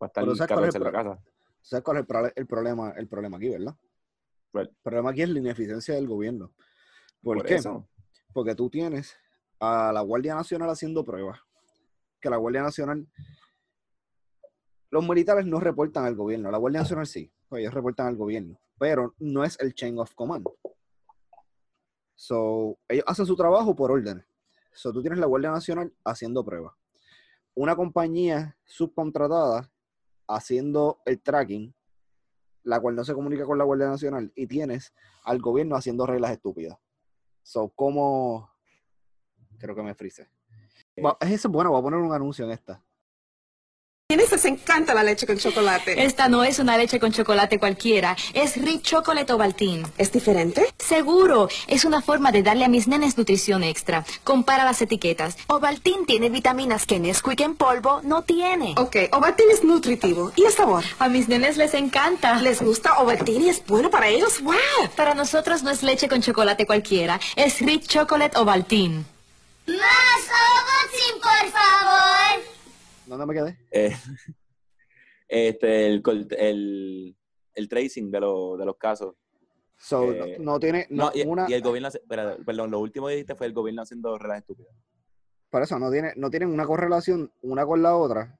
Va 0.00 0.06
a 0.06 0.06
estar 0.06 0.24
Pero 0.24 0.36
¿sabes 0.36 0.52
cuál 0.52 0.64
es 0.64 0.74
14 0.74 0.78
en 0.78 0.84
la 0.84 0.92
casa. 0.92 1.22
¿Sabes 1.60 1.84
cuál 1.84 1.96
es 1.98 2.32
el, 2.36 2.46
problema, 2.46 2.94
el 2.96 3.08
problema 3.08 3.36
aquí, 3.36 3.48
verdad? 3.48 3.74
El 4.54 4.70
problema 4.82 5.10
aquí 5.10 5.22
es 5.22 5.28
la 5.28 5.38
ineficiencia 5.40 5.94
del 5.94 6.06
gobierno. 6.06 6.52
¿Por, 7.22 7.38
Por 7.38 7.46
qué? 7.46 7.56
eso. 7.56 7.88
Porque 8.32 8.54
tú 8.54 8.70
tienes 8.70 9.16
a 9.60 9.92
la 9.92 10.00
Guardia 10.00 10.34
Nacional 10.34 10.70
haciendo 10.70 11.04
pruebas. 11.04 11.40
Que 12.20 12.30
la 12.30 12.36
Guardia 12.36 12.62
Nacional. 12.62 13.06
Los 14.90 15.06
militares 15.06 15.46
no 15.46 15.60
reportan 15.60 16.04
al 16.04 16.14
gobierno. 16.14 16.50
La 16.50 16.58
Guardia 16.58 16.80
Nacional 16.80 17.06
sí. 17.06 17.32
pues 17.48 17.60
ellos 17.60 17.74
reportan 17.74 18.06
al 18.06 18.16
gobierno. 18.16 18.58
Pero 18.78 19.14
no 19.18 19.44
es 19.44 19.58
el 19.60 19.74
chain 19.74 19.98
of 19.98 20.14
command. 20.14 20.46
So, 22.14 22.78
ellos 22.88 23.04
hacen 23.06 23.26
su 23.26 23.36
trabajo 23.36 23.74
por 23.76 23.90
órdenes. 23.90 24.24
So, 24.72 24.92
tú 24.92 25.00
tienes 25.02 25.18
la 25.18 25.26
Guardia 25.26 25.50
Nacional 25.50 25.92
haciendo 26.04 26.44
pruebas. 26.44 26.74
Una 27.54 27.74
compañía 27.74 28.56
subcontratada 28.64 29.70
haciendo 30.28 31.00
el 31.06 31.20
tracking, 31.20 31.74
la 32.64 32.80
cual 32.80 32.96
no 32.96 33.04
se 33.04 33.14
comunica 33.14 33.44
con 33.44 33.58
la 33.58 33.64
Guardia 33.64 33.88
Nacional, 33.88 34.32
y 34.34 34.46
tienes 34.46 34.92
al 35.24 35.40
gobierno 35.40 35.76
haciendo 35.76 36.04
reglas 36.06 36.32
estúpidas. 36.32 36.76
So, 37.46 37.68
como. 37.68 38.50
Creo 39.58 39.74
que 39.76 39.82
me 39.82 39.94
frise. 39.94 40.28
Va- 41.04 41.16
Es 41.20 41.30
eso, 41.30 41.48
bueno, 41.48 41.70
voy 41.70 41.78
a 41.78 41.82
poner 41.82 42.00
un 42.00 42.12
anuncio 42.12 42.44
en 42.44 42.50
esta. 42.50 42.82
Tienes 44.08 44.30
les 44.30 44.44
encanta 44.44 44.94
la 44.94 45.02
leche 45.02 45.26
con 45.26 45.36
chocolate. 45.36 46.04
Esta 46.04 46.28
no 46.28 46.44
es 46.44 46.60
una 46.60 46.78
leche 46.78 47.00
con 47.00 47.10
chocolate 47.10 47.58
cualquiera, 47.58 48.16
es 48.34 48.56
Rich 48.56 48.82
Chocolate 48.82 49.32
Ovaltine. 49.32 49.82
¿Es 49.98 50.12
diferente? 50.12 50.64
Seguro, 50.78 51.48
es 51.66 51.84
una 51.84 52.00
forma 52.00 52.30
de 52.30 52.44
darle 52.44 52.64
a 52.64 52.68
mis 52.68 52.86
nenes 52.86 53.18
nutrición 53.18 53.64
extra. 53.64 54.04
Compara 54.22 54.64
las 54.64 54.80
etiquetas. 54.80 55.36
Ovaltine 55.48 56.06
tiene 56.06 56.28
vitaminas 56.28 56.86
que 56.86 57.00
Nesquik 57.00 57.40
en 57.40 57.56
polvo 57.56 58.00
no 58.04 58.22
tiene. 58.22 58.76
Ok, 58.78 58.96
Ovaltine 59.10 59.52
es 59.52 59.64
nutritivo. 59.64 60.30
¿Y 60.36 60.44
el 60.44 60.52
sabor? 60.52 60.84
A 61.00 61.08
mis 61.08 61.26
nenes 61.26 61.56
les 61.56 61.74
encanta. 61.74 62.40
¿Les 62.40 62.62
gusta 62.62 63.00
Ovaltine 63.00 63.46
y 63.46 63.48
es 63.48 63.66
bueno 63.66 63.90
para 63.90 64.06
ellos? 64.06 64.40
¡Wow! 64.40 64.54
Para 64.94 65.14
nosotros 65.14 65.64
no 65.64 65.70
es 65.70 65.82
leche 65.82 66.08
con 66.08 66.22
chocolate 66.22 66.64
cualquiera, 66.64 67.18
es 67.34 67.58
Rich 67.60 67.88
Chocolate 67.88 68.38
Ovaltine. 68.38 69.04
Más 69.66 70.22
Ovaltine, 70.30 71.20
por 71.20 71.50
favor. 71.50 72.55
¿Dónde 73.06 73.26
me 73.26 73.34
quedé? 73.34 73.58
Eh, 73.70 73.92
este, 75.28 75.86
el, 75.86 76.02
el, 76.38 77.16
el 77.54 77.68
tracing 77.68 78.10
de, 78.10 78.20
lo- 78.20 78.56
de 78.56 78.64
los 78.64 78.76
casos. 78.76 79.14
So, 79.78 80.12
Eh, 80.12 80.36
no, 80.38 80.52
no 80.54 80.60
tiene. 80.60 80.86
No, 80.90 81.06
No, 81.06 81.10
y, 81.14 81.22
una, 81.22 81.46
y 81.48 81.52
el 81.54 81.62
gobierno, 81.62 81.88
hace- 81.88 82.00
perdón, 82.08 82.70
lo 82.70 82.80
último 82.80 83.06
que 83.08 83.14
dijiste 83.14 83.34
fue 83.34 83.46
el 83.46 83.52
gobierno 83.52 83.82
haciendo 83.82 84.16
reglas 84.18 84.38
estúpidas. 84.38 84.74
Por 85.50 85.62
eso 85.62 85.78
no, 85.78 85.90
tiene, 85.90 86.12
no 86.16 86.30
tienen 86.30 86.50
una 86.50 86.66
correlación 86.66 87.32
una 87.42 87.64
con 87.64 87.82
la 87.82 87.96
otra 87.96 88.38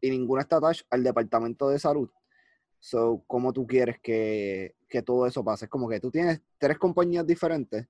y 0.00 0.10
ninguna 0.10 0.42
está 0.42 0.56
attached 0.56 0.84
al 0.90 1.02
departamento 1.04 1.68
de 1.68 1.78
salud. 1.78 2.10
So, 2.80 3.22
¿cómo 3.28 3.52
tú 3.52 3.64
quieres 3.66 4.00
que, 4.02 4.74
que 4.88 5.02
todo 5.02 5.26
eso 5.26 5.44
pase? 5.44 5.66
Es 5.66 5.70
como 5.70 5.88
que 5.88 6.00
tú 6.00 6.10
tienes 6.10 6.40
tres 6.58 6.78
compañías 6.78 7.24
diferentes. 7.26 7.86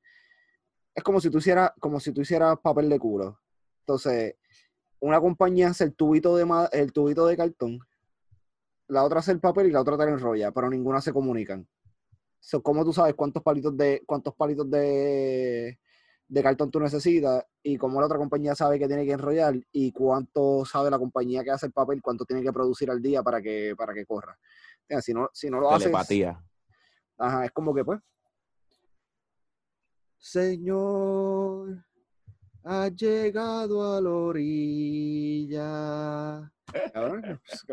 Es 0.95 1.03
como 1.03 1.19
si 1.21 1.31
tú 1.31 1.39
hicieras, 1.39 1.73
como 1.81 1.99
si 1.99 2.13
tú 2.13 2.21
hicieras 2.21 2.59
papel 2.63 2.91
de 2.91 2.99
culo. 2.99 3.39
Entonces, 3.81 4.37
una 5.03 5.21
compañía 5.21 5.69
hace 5.69 5.85
el 5.85 5.95
tubito 5.95 6.37
de 6.37 6.47
el 6.73 6.93
tubito 6.93 7.27
de 7.27 7.37
cartón, 7.37 7.81
la 8.87 9.03
otra 9.03 9.19
hace 9.19 9.33
el 9.33 9.41
papel 9.41 9.67
y 9.67 9.73
la 9.73 9.81
otra 9.81 9.99
te 9.99 10.07
lo 10.07 10.13
enrolla, 10.13 10.53
pero 10.53 10.71
ninguna 10.71 11.01
se 11.01 11.13
comunican. 11.13 11.69
So, 12.39 12.63
¿Cómo 12.63 12.85
tú 12.85 12.93
sabes 12.93 13.15
cuántos 13.15 13.43
palitos 13.43 13.77
de, 13.77 14.03
cuántos 14.07 14.35
palitos 14.35 14.71
de, 14.71 15.79
de 16.29 16.43
cartón 16.43 16.71
tú 16.71 16.79
necesitas 16.79 17.45
y 17.65 17.77
cómo 17.79 17.99
la 17.99 18.07
otra 18.07 18.19
compañía 18.19 18.55
sabe 18.55 18.79
que 18.79 18.87
tiene 18.87 19.05
que 19.05 19.13
enrollar 19.13 19.55
y 19.73 19.91
cuánto 19.91 20.65
sabe 20.65 20.89
la 20.89 21.01
compañía 21.01 21.43
que 21.43 21.51
hace 21.51 21.67
el 21.67 21.73
papel, 21.73 22.01
cuánto 22.01 22.25
tiene 22.25 22.43
que 22.43 22.53
producir 22.53 22.89
al 22.89 23.03
día 23.03 23.25
para 23.25 23.43
que, 23.43 23.75
para 23.77 23.93
que 23.93 24.07
corra. 24.07 24.39
Si 25.01 25.13
no, 25.13 25.29
si 25.33 25.51
no 25.51 25.59
lo 25.59 25.71
haces, 25.71 25.87
Telepatía. 25.87 26.41
ajá, 27.19 27.45
es 27.45 27.51
como 27.51 27.75
que 27.75 27.85
pues. 27.85 28.01
Señor, 30.19 31.85
ha 32.65 32.89
llegado 32.89 33.97
a 33.97 34.01
la 34.01 34.11
orilla. 34.11 35.71
Cabrón, 36.93 37.41
pues, 37.45 37.65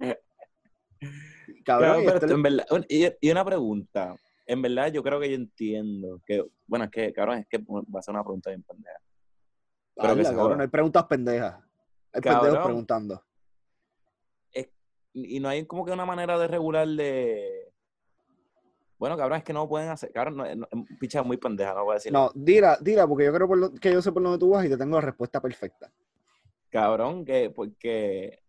cabrón. 1.64 2.02
Pero 2.04 2.14
esto, 2.14 2.34
en 2.34 2.42
verdad, 2.42 2.66
y, 2.88 3.30
una 3.30 3.44
pregunta. 3.44 4.16
En 4.46 4.62
verdad, 4.62 4.92
yo 4.92 5.02
creo 5.02 5.20
que 5.20 5.28
yo 5.28 5.34
entiendo 5.34 6.22
que, 6.24 6.42
bueno, 6.66 6.86
es 6.86 6.90
que, 6.90 7.12
cabrón, 7.12 7.38
es 7.38 7.46
que 7.48 7.58
va 7.58 7.98
a 7.98 8.02
ser 8.02 8.14
una 8.14 8.24
pregunta 8.24 8.50
bien 8.50 8.62
pendeja. 8.62 8.98
Pero 9.94 10.16
que 10.16 10.22
cabrón, 10.22 10.44
joda. 10.52 10.62
hay 10.62 10.68
preguntas 10.68 11.04
pendejas. 11.04 11.58
Hay 12.12 12.20
Cabrón. 12.22 12.42
pendejos 12.42 12.64
preguntando. 12.66 13.24
Y 15.14 15.40
no 15.40 15.48
hay 15.48 15.66
como 15.66 15.84
que 15.84 15.92
una 15.92 16.06
manera 16.06 16.38
de 16.38 16.46
regular 16.46 16.86
de. 16.86 17.67
Bueno, 18.98 19.16
cabrón, 19.16 19.38
es 19.38 19.44
que 19.44 19.52
no 19.52 19.68
pueden 19.68 19.88
hacer. 19.90 20.10
Cabrón, 20.12 20.36
no, 20.36 20.54
no, 20.54 20.66
picha 20.98 21.22
muy 21.22 21.36
pendeja, 21.36 21.72
no 21.74 21.84
voy 21.84 21.92
a 21.92 21.94
decir. 21.94 22.12
No, 22.12 22.30
dila, 22.34 22.76
dila, 22.80 23.06
porque 23.06 23.24
yo 23.24 23.32
creo 23.32 23.46
por 23.46 23.58
lo- 23.58 23.72
que 23.72 23.92
yo 23.92 24.02
sé 24.02 24.10
por 24.10 24.22
dónde 24.22 24.38
tú 24.38 24.50
vas 24.50 24.64
y 24.64 24.68
te 24.68 24.76
tengo 24.76 24.96
la 24.96 25.02
respuesta 25.06 25.40
perfecta. 25.40 25.90
Cabrón, 26.70 27.24
que 27.24 27.50
porque. 27.50 28.42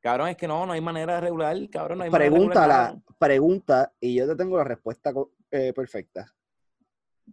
Cabrón, 0.00 0.28
es 0.28 0.36
que 0.36 0.46
no, 0.46 0.64
no 0.64 0.72
hay 0.72 0.80
manera 0.80 1.16
de 1.16 1.20
regular, 1.22 1.56
cabrón, 1.70 1.98
no 1.98 2.04
hay 2.04 2.10
manera 2.10 2.30
de 2.30 2.38
regular 2.38 2.96
pregunta 3.18 3.92
y 4.00 4.14
yo 4.14 4.28
te 4.28 4.36
tengo 4.36 4.56
la 4.56 4.64
respuesta 4.64 5.12
eh, 5.50 5.72
perfecta. 5.74 6.32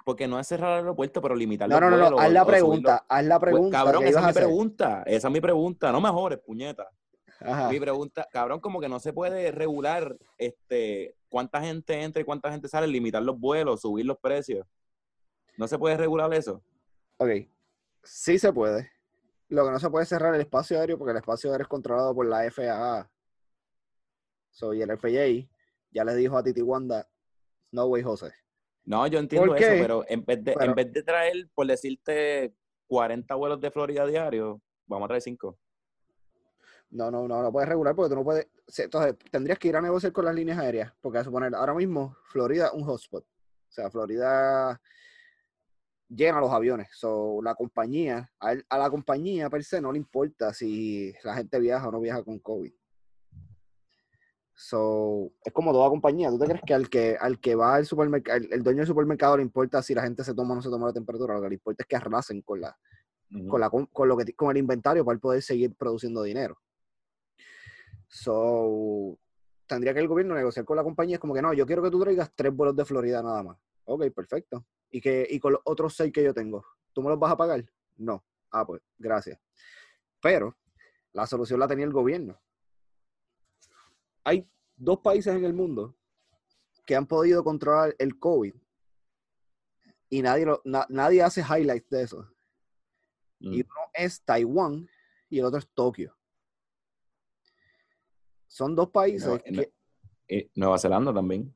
Porque 0.04 0.28
no 0.28 0.40
es 0.40 0.48
cerrar 0.48 0.72
el 0.74 0.80
aeropuerto, 0.80 1.22
pero 1.22 1.36
limitar 1.36 1.70
No, 1.70 1.80
no, 1.80 1.90
no, 1.90 2.10
no, 2.10 2.20
haz 2.20 2.32
la 2.32 2.44
pregunta, 2.44 3.06
haz 3.08 3.24
la 3.24 3.40
Pues, 3.40 3.52
pregunta. 3.52 3.78
cabrón, 3.78 4.02
¿qué 4.04 4.10
esa 4.10 4.20
es 4.20 4.26
mi 4.26 4.30
hacer? 4.32 4.44
pregunta. 4.44 5.04
Esa 5.06 5.28
es 5.28 5.34
mi 5.34 5.40
pregunta. 5.40 5.92
No 5.92 6.02
mejores, 6.02 6.40
puñeta. 6.40 6.90
Ajá. 7.40 7.70
Mi 7.70 7.80
pregunta, 7.80 8.28
cabrón, 8.32 8.60
como 8.60 8.80
que 8.80 8.88
no 8.90 9.00
se 9.00 9.12
puede 9.14 9.52
regular 9.52 10.18
este 10.38 11.16
cuánta 11.30 11.62
gente 11.62 12.02
entra 12.02 12.22
y 12.22 12.26
cuánta 12.26 12.52
gente 12.52 12.68
sale, 12.68 12.88
limitar 12.88 13.22
los 13.22 13.38
vuelos, 13.40 13.82
subir 13.82 14.06
los 14.06 14.18
precios. 14.18 14.66
No 15.58 15.68
se 15.68 15.78
puede 15.78 15.98
regular 15.98 16.34
eso. 16.34 16.64
Ok, 17.18 17.30
sí 18.04 18.40
se 18.40 18.52
puede. 18.54 18.90
Lo 19.50 19.66
que 19.66 19.72
no 19.72 19.80
se 19.80 19.90
puede 19.90 20.04
es 20.04 20.10
cerrar 20.10 20.34
el 20.34 20.42
espacio 20.42 20.80
aéreo 20.80 20.98
porque 20.98 21.12
el 21.12 21.18
espacio 21.18 21.52
aéreo 21.52 21.64
es 21.64 21.70
controlado 21.70 22.16
por 22.16 22.26
la 22.26 22.50
FAA. 22.50 23.10
So, 24.52 24.74
y 24.74 24.82
el 24.82 24.98
FAA 24.98 25.48
ya 25.92 26.04
le 26.06 26.16
dijo 26.16 26.38
a 26.38 26.44
Titi 26.44 26.62
Wanda, 26.62 27.08
no 27.72 27.86
way, 27.86 28.02
José. 28.02 28.32
No, 28.86 29.06
yo 29.08 29.20
entiendo 29.20 29.48
¿Por 29.48 29.58
eso, 29.58 29.68
pero 29.82 30.06
en 30.08 30.24
vez 30.24 30.44
de, 30.44 30.54
Pero- 30.54 30.66
en 30.66 30.76
vez 30.76 30.92
de 30.94 31.04
traer, 31.04 31.50
por 31.54 31.68
decirte, 31.68 32.54
40 32.88 33.34
vuelos 33.36 33.60
de 33.60 33.72
Florida 33.72 34.06
diario, 34.06 34.62
vamos 34.86 35.06
a 35.06 35.10
traer 35.10 35.22
5. 35.22 35.58
No, 36.92 37.12
no, 37.12 37.28
no, 37.28 37.42
no 37.42 37.52
puedes 37.52 37.68
regular 37.68 37.96
porque 37.96 38.10
tú 38.10 38.16
no 38.16 38.24
puedes. 38.24 38.48
Entonces, 38.78 39.16
tendrías 39.32 39.60
que 39.60 39.68
ir 39.68 39.76
a 39.76 39.82
negociar 39.82 40.14
con 40.14 40.26
las 40.26 40.36
líneas 40.36 40.58
aéreas, 40.60 40.94
porque 41.02 41.18
a 41.18 41.24
suponer, 41.24 41.54
ahora 41.56 41.74
mismo, 41.74 42.16
Florida, 42.32 42.72
un 42.74 42.84
hotspot. 42.84 43.24
O 43.24 43.72
sea, 43.72 43.90
Florida 43.90 44.80
llena 46.08 46.40
los 46.40 46.52
aviones. 46.52 46.88
So, 46.94 47.42
la 47.44 47.56
compañía, 47.56 48.32
a, 48.40 48.54
él- 48.54 48.66
a 48.70 48.78
la 48.78 48.90
compañía 48.90 49.50
per 49.50 49.64
se 49.64 49.82
no 49.82 49.92
le 49.92 49.98
importa 49.98 50.54
si 50.54 51.14
la 51.24 51.36
gente 51.36 51.60
viaja 51.60 51.88
o 51.88 51.92
no 51.92 52.00
viaja 52.00 52.24
con 52.24 52.40
COVID. 52.40 52.72
So, 54.54 55.32
es 55.44 55.52
como 55.52 55.74
toda 55.74 55.90
compañía. 55.90 56.30
¿Tú 56.30 56.40
te 56.40 56.46
crees 56.46 56.62
que 56.66 56.74
al 56.74 56.90
que, 56.90 57.18
al 57.20 57.40
que 57.42 57.56
va 57.56 57.76
al 57.76 57.86
supermercado, 57.86 58.38
el, 58.38 58.54
el 58.54 58.64
dueño 58.64 58.78
del 58.78 58.88
supermercado 58.88 59.36
le 59.36 59.44
importa 59.44 59.82
si 59.82 59.94
la 59.94 60.04
gente 60.04 60.24
se 60.24 60.34
toma 60.34 60.54
o 60.54 60.56
no 60.56 60.62
se 60.62 60.70
toma 60.70 60.88
la 60.88 60.94
temperatura? 60.94 61.34
Lo 61.34 61.42
que 61.42 61.50
le 61.50 61.56
importa 61.56 61.84
es 61.84 61.88
que 61.88 61.96
arrasen 61.98 62.42
con 62.42 62.62
la, 62.62 62.78
con, 63.50 63.60
la, 63.60 63.70
con, 63.70 64.08
lo 64.08 64.16
que, 64.16 64.34
con 64.34 64.52
el 64.52 64.58
inventario 64.58 65.04
para 65.04 65.16
él 65.16 65.20
poder 65.20 65.42
seguir 65.42 65.76
produciendo 65.76 66.24
dinero. 66.24 66.58
So, 68.08 69.18
tendría 69.68 69.94
que 69.94 70.00
el 70.00 70.08
gobierno 70.08 70.36
negociar 70.36 70.66
con 70.66 70.78
la 70.78 70.84
compañía. 70.84 71.16
Es 71.16 71.20
como 71.20 71.34
que 71.34 71.42
no, 71.42 71.54
yo 71.54 71.66
quiero 71.66 71.82
que 71.84 71.90
tú 71.92 72.00
traigas 72.00 72.32
tres 72.36 72.54
vuelos 72.56 72.76
de 72.76 72.86
Florida 72.86 73.22
nada 73.22 73.44
más. 73.44 73.58
Ok, 73.86 74.06
perfecto. 74.16 74.66
¿Y, 74.90 75.02
que, 75.02 75.28
y 75.30 75.40
con 75.40 75.54
los 75.54 75.62
otros 75.66 75.96
seis 75.96 76.12
que 76.14 76.24
yo 76.24 76.34
tengo, 76.34 76.66
¿tú 76.94 77.02
me 77.02 77.10
los 77.10 77.20
vas 77.20 77.32
a 77.32 77.38
pagar? 77.38 77.66
No. 77.98 78.24
Ah, 78.52 78.66
pues, 78.66 78.82
gracias. 78.98 79.40
Pero 80.22 80.56
la 81.14 81.28
solución 81.28 81.60
la 81.60 81.68
tenía 81.68 81.86
el 81.86 81.92
gobierno. 81.94 82.40
Hay 84.24 84.50
dos 84.76 85.00
países 85.00 85.36
en 85.36 85.46
el 85.46 85.54
mundo 85.54 85.96
que 86.86 86.96
han 86.96 87.06
podido 87.08 87.44
controlar 87.44 87.96
el 88.00 88.18
COVID 88.20 88.54
y 90.10 90.22
nadie, 90.22 90.46
lo- 90.46 90.62
na- 90.66 90.86
nadie 90.90 91.22
hace 91.22 91.42
highlights 91.42 91.90
de 91.90 92.04
eso 92.04 92.30
y 93.40 93.62
uno 93.62 93.74
es 93.94 94.24
Taiwán 94.24 94.88
y 95.30 95.40
el 95.40 95.46
otro 95.46 95.60
es 95.60 95.68
Tokio. 95.74 96.16
Son 98.56 98.74
dos 98.74 98.90
países 98.90 99.28
No, 99.28 99.38
que... 99.38 99.52
no. 99.52 99.64
Y 100.30 100.50
Nueva 100.56 100.80
Zelanda 100.80 101.14
también. 101.14 101.54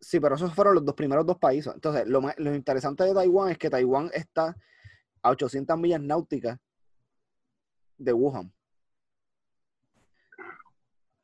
Sí, 0.00 0.18
pero 0.18 0.34
esos 0.36 0.54
fueron 0.54 0.76
los 0.76 0.84
dos 0.86 0.94
primeros 0.94 1.26
dos 1.26 1.36
países. 1.36 1.70
Entonces, 1.74 2.06
lo, 2.06 2.22
más- 2.22 2.34
lo 2.38 2.54
interesante 2.54 3.04
de 3.04 3.12
Taiwán 3.12 3.50
es 3.50 3.58
que 3.58 3.68
Taiwán 3.68 4.10
está 4.14 4.56
a 5.20 5.30
800 5.30 5.76
millas 5.78 6.00
náuticas 6.00 6.58
de 7.98 8.12
Wuhan. 8.14 8.50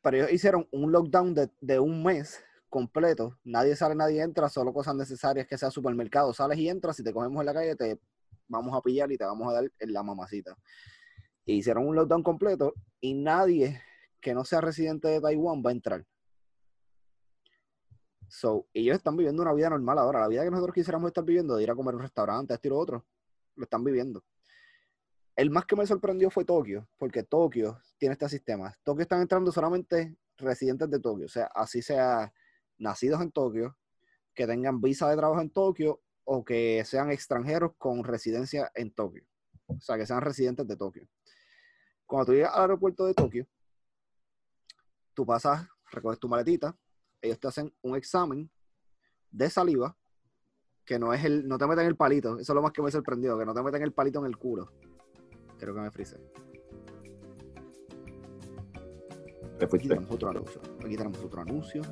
Pero 0.02 0.18
ellos 0.18 0.30
hicieron 0.32 0.68
un 0.72 0.92
lockdown 0.92 1.34
de, 1.34 1.50
de 1.62 1.80
un 1.80 2.02
mes 2.04 2.44
completo. 2.68 3.38
Nadie 3.44 3.74
sale, 3.76 3.94
nadie 3.94 4.20
entra, 4.20 4.50
solo 4.50 4.74
cosas 4.74 4.94
necesarias 4.94 5.46
que 5.46 5.56
sea 5.56 5.70
supermercado. 5.70 6.34
Sales 6.34 6.58
y 6.58 6.68
entras, 6.68 6.96
si 6.96 7.02
te 7.02 7.14
cogemos 7.14 7.40
en 7.40 7.46
la 7.46 7.54
calle, 7.54 7.74
te 7.76 7.98
vamos 8.46 8.76
a 8.76 8.82
pillar 8.82 9.10
y 9.10 9.16
te 9.16 9.24
vamos 9.24 9.48
a 9.50 9.54
dar 9.54 9.72
en 9.78 9.92
la 9.92 10.02
mamacita. 10.02 10.54
Y 11.46 11.54
hicieron 11.54 11.86
un 11.88 11.96
lockdown 11.96 12.22
completo 12.22 12.74
y 13.00 13.14
nadie 13.14 13.80
que 14.20 14.34
no 14.34 14.44
sea 14.44 14.60
residente 14.60 15.08
de 15.08 15.20
Taiwán 15.20 15.62
va 15.64 15.70
a 15.70 15.72
entrar. 15.72 16.06
So, 18.28 18.66
ellos 18.74 18.96
están 18.96 19.16
viviendo 19.16 19.42
una 19.42 19.54
vida 19.54 19.70
normal 19.70 19.98
ahora. 19.98 20.20
La 20.20 20.28
vida 20.28 20.44
que 20.44 20.50
nosotros 20.50 20.74
quisiéramos 20.74 21.08
estar 21.08 21.24
viviendo, 21.24 21.56
de 21.56 21.62
ir 21.62 21.70
a 21.70 21.74
comer 21.74 21.94
un 21.94 22.02
restaurante, 22.02 22.54
esto 22.54 22.68
y 22.68 22.70
lo 22.70 22.78
otro, 22.78 23.06
lo 23.56 23.64
están 23.64 23.82
viviendo. 23.82 24.22
El 25.34 25.50
más 25.50 25.64
que 25.66 25.76
me 25.76 25.86
sorprendió 25.86 26.30
fue 26.30 26.44
Tokio, 26.44 26.88
porque 26.98 27.22
Tokio 27.22 27.80
tiene 27.96 28.14
este 28.14 28.28
sistema. 28.28 28.74
Tokio 28.82 29.02
están 29.02 29.22
entrando 29.22 29.52
solamente 29.52 30.16
residentes 30.36 30.90
de 30.90 31.00
Tokio, 31.00 31.26
o 31.26 31.28
sea, 31.28 31.46
así 31.54 31.80
sea 31.80 32.32
nacidos 32.76 33.20
en 33.22 33.30
Tokio, 33.30 33.76
que 34.34 34.46
tengan 34.46 34.80
visa 34.80 35.08
de 35.08 35.16
trabajo 35.16 35.40
en 35.40 35.50
Tokio 35.50 36.00
o 36.24 36.44
que 36.44 36.84
sean 36.84 37.10
extranjeros 37.10 37.72
con 37.78 38.04
residencia 38.04 38.70
en 38.74 38.92
Tokio. 38.92 39.24
O 39.66 39.80
sea, 39.80 39.96
que 39.96 40.06
sean 40.06 40.20
residentes 40.20 40.66
de 40.66 40.76
Tokio. 40.76 41.08
Cuando 42.06 42.26
tú 42.26 42.32
llegas 42.32 42.54
al 42.54 42.62
aeropuerto 42.62 43.06
de 43.06 43.14
Tokio, 43.14 43.46
tú 45.18 45.26
pasas, 45.26 45.66
recoges 45.90 46.20
tu 46.20 46.28
maletita, 46.28 46.76
ellos 47.20 47.40
te 47.40 47.48
hacen 47.48 47.74
un 47.82 47.96
examen 47.96 48.48
de 49.32 49.50
saliva, 49.50 49.96
que 50.84 50.96
no 50.96 51.12
es 51.12 51.24
el, 51.24 51.48
no 51.48 51.58
te 51.58 51.66
meten 51.66 51.86
el 51.86 51.96
palito, 51.96 52.38
eso 52.38 52.52
es 52.52 52.54
lo 52.54 52.62
más 52.62 52.70
que 52.70 52.82
me 52.82 52.90
sorprendió, 52.92 53.36
que 53.36 53.44
no 53.44 53.52
te 53.52 53.60
meten 53.60 53.82
el 53.82 53.92
palito 53.92 54.20
en 54.20 54.26
el 54.26 54.36
culo. 54.36 54.70
Creo 55.58 55.74
que 55.74 55.80
me 55.80 55.90
frisé. 55.90 56.20
Aquí 59.60 59.88
tenemos 59.88 60.08
otro 60.08 60.30
anuncio. 60.30 60.60
Aquí 60.84 60.96
tenemos 60.96 61.18
otro 61.18 61.40
anuncio. 61.40 61.82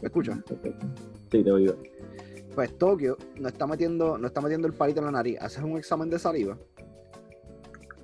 ¿Me 0.00 0.06
escuchas? 0.06 0.38
Sí, 1.32 1.42
te 1.42 1.50
oigo. 1.50 1.74
Pues 2.54 2.78
Tokio 2.78 3.18
no 3.40 3.48
está 3.48 3.66
metiendo, 3.66 4.18
no 4.18 4.28
está 4.28 4.40
metiendo 4.40 4.68
el 4.68 4.74
palito 4.74 5.00
en 5.00 5.06
la 5.06 5.10
nariz. 5.10 5.36
Haces 5.40 5.64
un 5.64 5.76
examen 5.76 6.08
de 6.08 6.20
saliva. 6.20 6.56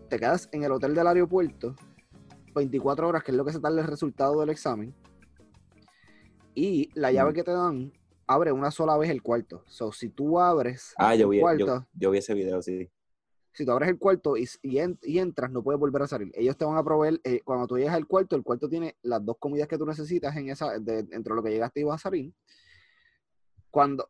Te 0.09 0.19
quedas 0.19 0.49
en 0.53 0.65
el 0.65 0.73
hotel 0.73 0.95
del 0.95 1.07
aeropuerto 1.07 1.75
24 2.55 3.09
horas, 3.09 3.23
que 3.25 3.33
es 3.33 3.37
lo 3.37 3.45
que 3.45 3.53
se 3.53 3.61
tarda 3.61 3.81
el 3.81 3.87
resultado 3.87 4.39
del 4.41 4.51
examen. 4.51 4.95
Y 6.55 6.91
la 6.95 7.11
llave 7.11 7.33
Mm. 7.33 7.35
que 7.35 7.43
te 7.45 7.51
dan 7.53 7.93
abre 8.27 8.53
una 8.53 8.71
sola 8.71 8.97
vez 8.97 9.11
el 9.11 9.23
cuarto. 9.23 9.65
So, 9.67 9.93
si 9.93 10.09
tú 10.09 10.39
abres 10.41 10.95
Ah, 10.97 11.15
yo 11.15 11.25
el 11.25 11.31
vi, 11.31 11.41
cuarto, 11.41 11.67
yo, 11.67 11.87
yo 11.95 12.11
vi 12.11 12.19
ese 12.19 12.33
video, 12.35 12.63
sí. 12.63 12.89
si 13.53 13.65
tú 13.67 13.73
abres 13.73 13.89
el 13.89 13.99
cuarto 13.99 14.37
y, 14.37 14.49
y 14.63 14.79
en- 14.79 14.99
y 15.03 15.19
entras, 15.19 15.51
no 15.51 15.63
puedes 15.63 15.81
volver 15.81 16.03
a 16.03 16.07
salir. 16.07 16.31
Ellos 16.35 16.57
te 16.57 16.65
van 16.65 16.77
a 16.77 16.85
proveer, 16.85 17.21
eh, 17.25 17.41
cuando 17.45 17.67
tú 17.67 17.77
llegas 17.77 17.95
al 17.95 18.07
cuarto, 18.07 18.37
el 18.37 18.43
cuarto 18.43 18.69
tiene 18.69 18.97
las 19.03 19.25
dos 19.25 19.37
comidas 19.39 19.67
que 19.69 19.77
tú 19.79 19.85
necesitas 19.85 20.35
en 20.37 20.49
esa, 20.49 20.79
de, 20.79 21.03
dentro 21.03 21.35
de 21.35 21.37
lo 21.37 21.43
que 21.43 21.51
llegaste 21.51 21.81
y 21.81 21.85
vas 21.85 21.97
a 22.01 22.03
salir. 22.09 22.33
Cuando 23.71 24.09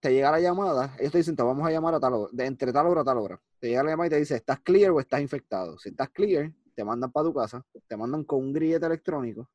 te 0.00 0.12
llega 0.12 0.30
la 0.30 0.40
llamada, 0.40 0.94
ellos 0.98 1.12
te 1.12 1.18
dicen, 1.18 1.34
te 1.36 1.42
vamos 1.42 1.66
a 1.66 1.70
llamar 1.70 1.94
a 1.94 2.00
tal 2.00 2.12
hora, 2.14 2.30
de 2.32 2.44
entre 2.46 2.72
tal 2.72 2.86
hora 2.86 3.00
a 3.00 3.04
tal 3.04 3.18
hora. 3.18 3.40
Te 3.60 3.68
llega 3.68 3.82
la 3.84 3.90
llamada 3.90 4.06
y 4.06 4.10
te 4.10 4.16
dice, 4.18 4.36
¿estás 4.36 4.60
clear 4.60 4.90
o 4.90 5.00
estás 5.00 5.20
infectado? 5.20 5.78
Si 5.78 5.90
estás 5.90 6.08
clear, 6.10 6.50
te 6.74 6.82
mandan 6.84 7.12
para 7.12 7.26
tu 7.26 7.34
casa, 7.34 7.64
te 7.86 7.96
mandan 7.96 8.24
con 8.24 8.38
un 8.40 8.52
grillete 8.52 8.86
electrónico 8.86 9.50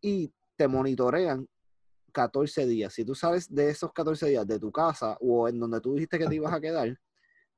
y 0.00 0.32
te 0.56 0.68
monitorean 0.68 1.48
14 2.12 2.66
días. 2.66 2.92
Si 2.92 3.04
tú 3.04 3.14
sales 3.14 3.52
de 3.52 3.70
esos 3.70 3.92
14 3.92 4.26
días 4.28 4.46
de 4.46 4.58
tu 4.58 4.70
casa 4.70 5.16
o 5.20 5.48
en 5.48 5.58
donde 5.58 5.80
tú 5.80 5.94
dijiste 5.94 6.18
que 6.18 6.26
te 6.26 6.34
ibas 6.34 6.52
a 6.52 6.60
quedar, 6.60 6.98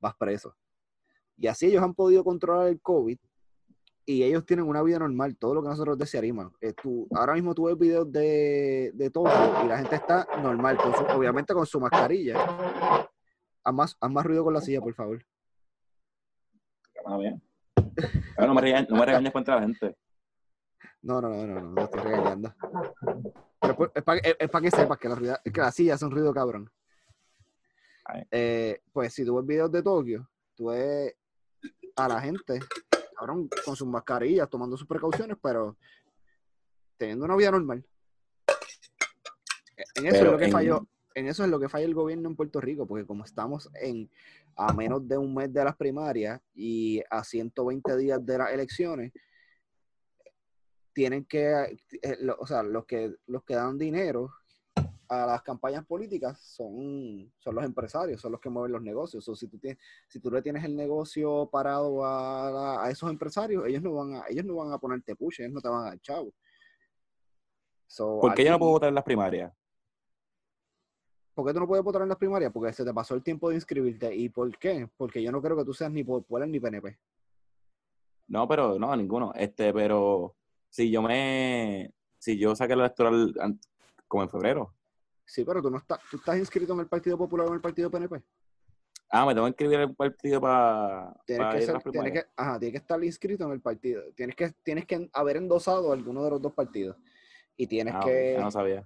vas 0.00 0.14
preso. 0.16 0.54
Y 1.38 1.46
así 1.46 1.66
ellos 1.66 1.82
han 1.82 1.94
podido 1.94 2.23
controlar 2.25 2.68
el 2.68 2.80
COVID 2.80 3.18
y 4.06 4.23
ellos 4.23 4.46
tienen 4.46 4.66
una 4.66 4.82
vida 4.82 4.99
normal, 4.99 5.37
todo 5.37 5.54
lo 5.54 5.62
que 5.62 5.68
nosotros 5.68 5.99
desearíamos. 5.99 6.52
Eh, 6.61 6.73
tú- 6.75 7.08
ahora 7.12 7.35
mismo 7.35 7.54
tú 7.54 7.64
ves 7.64 7.76
videos 7.76 8.11
de, 8.11 8.92
de 8.94 9.11
todo 9.11 9.26
y 9.64 9.68
la 9.68 9.78
gente 9.78 9.96
está 9.96 10.26
normal, 10.42 10.78
obviamente 11.14 11.52
con 11.54 11.66
su 11.66 11.80
mascarilla. 11.80 12.37
Haz 13.66 13.75
más, 13.75 13.96
haz 14.00 14.11
más 14.12 14.25
ruido 14.25 14.44
con 14.44 14.54
la 14.54 14.61
silla, 14.61 14.80
por 14.80 14.94
favor. 14.94 15.26
Bien. 17.18 17.42
No, 18.38 18.54
me 18.54 18.61
regañes, 18.61 18.88
no 18.88 18.96
me 18.96 19.06
regañes 19.06 19.32
contra 19.32 19.56
la 19.56 19.62
gente. 19.62 19.96
No, 21.02 21.20
no, 21.20 21.28
no, 21.30 21.46
no, 21.46 21.61
no, 21.61 21.70
no 21.73 21.82
estoy 21.82 22.00
regañando. 22.00 22.54
Pero 23.61 23.76
pues, 23.76 23.90
es 23.94 24.02
para 24.04 24.62
que 24.62 24.70
sepas 24.70 24.99
que 24.99 25.08
la, 25.08 25.14
ruida- 25.16 25.40
que 25.42 25.61
la 25.61 25.73
silla 25.73 25.94
hace 25.94 26.04
un 26.04 26.12
ruido 26.12 26.32
cabrón. 26.32 26.70
Eh, 28.30 28.82
pues 28.92 29.12
si 29.14 29.25
tú 29.25 29.35
ves 29.37 29.46
videos 29.46 29.73
de 29.73 29.82
Tokio, 29.82 30.30
tú 30.54 30.66
ves 30.66 31.12
a 31.96 32.06
la 32.06 32.20
gente, 32.20 32.61
cabrón, 33.16 33.49
con 33.64 33.75
sus 33.75 33.88
mascarillas, 33.88 34.49
tomando 34.49 34.76
sus 34.76 34.87
precauciones, 34.87 35.37
pero 35.42 35.76
teniendo 36.96 37.25
una 37.25 37.35
vida 37.35 37.50
normal. 37.50 37.85
En 39.96 40.06
eso 40.06 40.16
Pero 40.18 40.26
es 40.26 40.32
lo 40.32 40.38
que 40.38 40.44
en- 40.44 40.52
falló. 40.52 40.87
En 41.16 41.26
eso 41.28 41.42
es 41.44 41.50
lo 41.50 41.58
que 41.58 41.68
falla 41.70 41.87
el 41.87 41.94
gobierno 41.94 42.28
en 42.28 42.37
Puerto 42.37 42.61
Rico, 42.61 42.87
porque 42.87 43.06
como 43.06 43.25
estamos 43.25 43.70
en 43.80 44.11
a 44.54 44.73
menos 44.75 45.06
de 45.08 45.16
un 45.16 45.35
mes 45.35 45.50
de 45.52 45.64
las 45.64 45.75
primarias 45.75 46.40
y 46.54 47.02
a 47.11 47.25
120 47.25 47.96
días 47.96 48.25
de 48.25 48.37
las 48.38 48.52
elecciones, 48.52 49.12
tienen 50.92 51.25
que, 51.25 51.78
eh, 52.02 52.16
lo- 52.20 52.37
o 52.38 52.46
sea, 52.46 52.62
los 52.62 52.85
que, 52.85 53.14
los 53.26 53.42
que 53.44 53.54
dan 53.54 53.78
dinero 53.78 54.30
a 55.08 55.25
las 55.26 55.42
campañas 55.42 55.87
políticas 55.87 56.38
son, 56.38 57.32
son 57.38 57.54
los 57.54 57.64
empresarios, 57.64 58.20
son 58.20 58.32
los 58.32 58.40
que 58.40 58.50
mueven 58.50 58.73
los 58.73 58.82
negocios. 58.82 59.26
O 59.28 59.35
si 59.35 59.49
tú 59.49 59.58
tienes, 59.58 59.78
si 60.08 60.20
tú 60.20 60.30
le 60.30 60.42
tienes 60.42 60.64
el 60.64 60.76
negocio 60.76 61.49
parado 61.50 62.04
a, 62.04 62.85
a 62.85 62.90
esos 62.90 63.11
empresarios, 63.11 63.64
ellos 63.66 63.82
no 63.82 63.94
van 63.94 64.14
a, 64.14 64.25
ellos 64.28 64.44
no 64.44 64.56
van 64.56 64.73
a 64.73 64.78
ponerte 64.78 65.16
push, 65.16 65.40
ellos 65.40 65.52
no 65.54 65.61
te 65.62 65.68
van 65.68 65.80
a 65.87 65.90
dar 65.90 66.00
chavo. 66.00 66.32
So, 67.87 68.18
¿Por 68.20 68.35
qué 68.35 68.44
yo 68.44 68.50
no 68.50 68.58
puedo 68.58 68.73
votar 68.73 68.88
en 68.90 68.94
las 68.96 69.04
primarias? 69.04 69.52
¿Por 71.37 71.47
qué 71.47 71.52
tú 71.52 71.61
no 71.61 71.66
puedes 71.66 71.85
votar 71.85 72.00
en 72.00 72.09
las 72.09 72.16
primarias? 72.16 72.50
Porque 72.50 72.73
se 72.73 72.83
te 72.83 72.95
pasó 72.95 73.14
el 73.14 73.23
tiempo 73.23 73.50
de 73.50 73.57
inscribirte. 73.57 74.14
¿Y 74.16 74.31
por 74.31 74.57
qué? 74.57 74.88
Porque 74.97 75.23
yo 75.23 75.31
no 75.31 75.43
creo 75.43 75.55
que 75.55 75.66
tú 75.66 75.75
seas 75.75 75.93
ni 75.93 76.02
popular 76.02 76.49
ni 76.49 76.59
PNP. 76.59 76.97
No, 78.28 78.49
pero 78.49 78.78
no, 78.78 78.97
ninguno. 78.97 79.35
Este, 79.35 79.71
pero 79.75 80.35
si 80.71 80.90
yo 80.90 81.02
me, 81.02 81.93
si 82.19 82.38
yo 82.38 82.57
saqué 82.57 82.73
el 82.73 82.81
electoral 82.81 83.35
como 84.09 84.23
en 84.23 84.31
febrero. 84.31 84.73
Sí, 85.26 85.45
pero 85.45 85.61
tú 85.61 85.71
no 85.71 85.76
estás, 85.76 86.00
tú 86.11 86.16
estás 86.16 86.38
inscrito 86.38 86.73
en 86.73 86.81
el 86.81 86.87
Partido 86.88 87.19
Popular 87.19 87.45
o 87.45 87.50
en 87.50 87.57
el 87.57 87.61
Partido 87.61 87.90
PNP. 87.90 88.23
Ah, 89.11 89.26
me 89.26 89.35
tengo 89.35 89.45
que 89.45 89.50
inscribir 89.50 89.75
en 89.81 89.90
el 89.90 89.95
partido 89.95 90.40
para 90.40 91.14
Tienes 91.26 91.55
que, 91.55 91.61
ser- 91.61 91.83
tienes 91.93 92.12
que, 92.12 92.25
ajá, 92.35 92.59
tienes 92.59 92.73
que 92.73 92.78
estar 92.83 93.05
inscrito 93.05 93.45
en 93.45 93.52
el 93.52 93.61
partido. 93.61 94.02
Tienes 94.14 94.35
que, 94.35 94.52
tienes 94.62 94.87
que 94.87 95.11
haber 95.12 95.37
endosado 95.37 95.93
alguno 95.93 96.25
de 96.25 96.31
los 96.31 96.40
dos 96.40 96.55
partidos. 96.55 96.97
Y 97.59 97.66
tienes 97.66 97.95
Ah, 97.95 98.00
que. 98.02 98.38
no 98.40 98.50
sabía. 98.50 98.81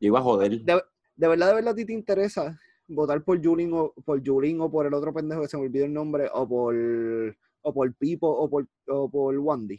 Yo 0.00 0.08
iba 0.08 0.18
a 0.18 0.22
joder. 0.22 0.60
De, 0.62 0.82
de 1.20 1.28
verdad, 1.28 1.48
de 1.48 1.54
verdad, 1.54 1.72
a 1.72 1.76
ti 1.76 1.84
te 1.84 1.92
interesa 1.92 2.58
votar 2.88 3.22
por 3.22 3.44
Julín 3.44 3.70
o 3.74 3.92
por 3.92 4.26
Julín 4.26 4.58
o 4.62 4.70
por 4.70 4.86
el 4.86 4.94
otro 4.94 5.12
pendejo 5.12 5.42
que 5.42 5.48
se 5.48 5.56
me 5.58 5.64
olvidó 5.64 5.84
el 5.84 5.92
nombre, 5.92 6.28
o 6.32 6.48
por 6.48 6.74
o 7.62 7.74
por 7.74 7.94
Pipo 7.94 8.26
o 8.26 8.48
por, 8.48 8.66
o 8.88 9.10
por 9.10 9.36
Wandy. 9.36 9.78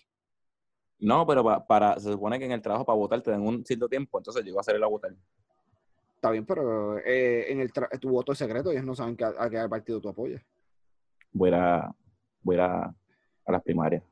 No, 1.00 1.26
pero 1.26 1.44
pa- 1.44 1.66
para, 1.66 2.00
se 2.00 2.12
supone 2.12 2.38
que 2.38 2.46
en 2.46 2.52
el 2.52 2.62
trabajo 2.62 2.86
para 2.86 2.96
votar 2.96 3.22
te 3.24 3.32
dan 3.32 3.42
un 3.42 3.66
cierto 3.66 3.90
tiempo, 3.90 4.20
entonces 4.20 4.44
yo 4.46 4.52
iba 4.52 4.62
a 4.62 4.64
salir 4.64 4.84
a 4.84 4.88
votar. 4.88 5.16
Está 6.14 6.30
bien, 6.30 6.46
pero 6.46 7.00
eh, 7.00 7.52
en 7.52 7.60
el 7.60 7.74
tra- 7.74 7.90
tu 8.00 8.10
voto 8.12 8.34
es 8.34 8.38
secreto, 8.38 8.70
ellos 8.70 8.86
no 8.86 8.94
saben 8.94 9.18
que, 9.18 9.26
a 9.26 9.50
qué 9.50 9.68
partido 9.68 10.00
tú 10.00 10.10
apoyas. 10.10 10.44
Voy 11.34 11.50
a 11.52 11.78
a, 11.78 11.96
voy 12.44 12.58
a, 12.58 12.66
a, 12.66 12.96
a 13.46 13.52
las 13.52 13.64
primarias. 13.64 14.04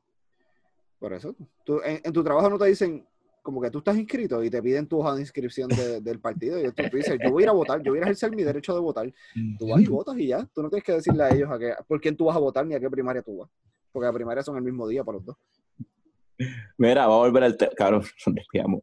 Por 0.98 1.12
eso, 1.12 1.36
tú, 1.64 1.80
en, 1.84 2.00
en 2.02 2.12
tu 2.12 2.24
trabajo 2.24 2.50
no 2.50 2.58
te 2.58 2.66
dicen 2.66 3.06
como 3.42 3.60
que 3.60 3.70
tú 3.70 3.78
estás 3.78 3.96
inscrito 3.96 4.42
y 4.44 4.50
te 4.50 4.62
piden 4.62 4.86
tu 4.86 5.00
hoja 5.00 5.14
de 5.14 5.20
inscripción 5.22 5.68
de- 5.68 6.00
del 6.00 6.20
partido 6.20 6.58
y 6.60 6.70
tú, 6.72 6.82
tú 6.90 6.96
dices, 6.96 7.18
yo 7.22 7.30
voy 7.30 7.42
a 7.42 7.44
ir 7.44 7.48
a 7.48 7.52
votar, 7.52 7.82
yo 7.82 7.92
voy 7.92 7.98
a 7.98 8.02
a 8.02 8.04
ejercer 8.04 8.34
mi 8.34 8.42
derecho 8.42 8.74
de 8.74 8.80
votar. 8.80 9.12
Tú 9.58 9.68
vas 9.68 9.80
y 9.82 9.86
votas 9.86 10.18
y 10.18 10.26
ya, 10.28 10.44
tú 10.54 10.62
no 10.62 10.68
tienes 10.68 10.84
que 10.84 10.92
decirle 10.92 11.22
a 11.24 11.30
ellos 11.30 11.50
a 11.50 11.58
qué, 11.58 11.74
por 11.86 12.00
quién 12.00 12.16
tú 12.16 12.26
vas 12.26 12.36
a 12.36 12.40
votar 12.40 12.66
ni 12.66 12.74
a 12.74 12.80
qué 12.80 12.90
primaria 12.90 13.22
tú 13.22 13.38
vas. 13.38 13.50
Porque 13.92 14.04
las 14.06 14.14
primarias 14.14 14.44
son 14.44 14.56
el 14.56 14.62
mismo 14.62 14.86
día 14.86 15.02
para 15.04 15.16
los 15.18 15.24
dos. 15.26 15.36
Mira, 16.78 17.06
va 17.06 17.14
a 17.14 17.18
volver 17.18 17.44
al 17.44 17.56
tema. 17.56 17.72
Cabrón, 17.76 18.02
nos 18.26 18.34
desviamos. 18.34 18.82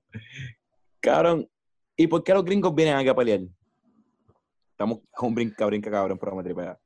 Cabrón, 0.99 1.47
¿y 1.95 2.07
por 2.07 2.23
qué 2.23 2.33
los 2.33 2.43
gringos 2.45 2.73
vienen 2.75 2.95
aquí 2.95 3.09
a 3.09 3.15
pelear? 3.15 3.41
Estamos 4.71 4.99
con 5.11 5.33
brinca, 5.33 5.65
brinca, 5.65 5.89
cabrón, 5.89 6.17
pero 6.19 6.35
me 6.35 6.43
tripea. 6.43 6.77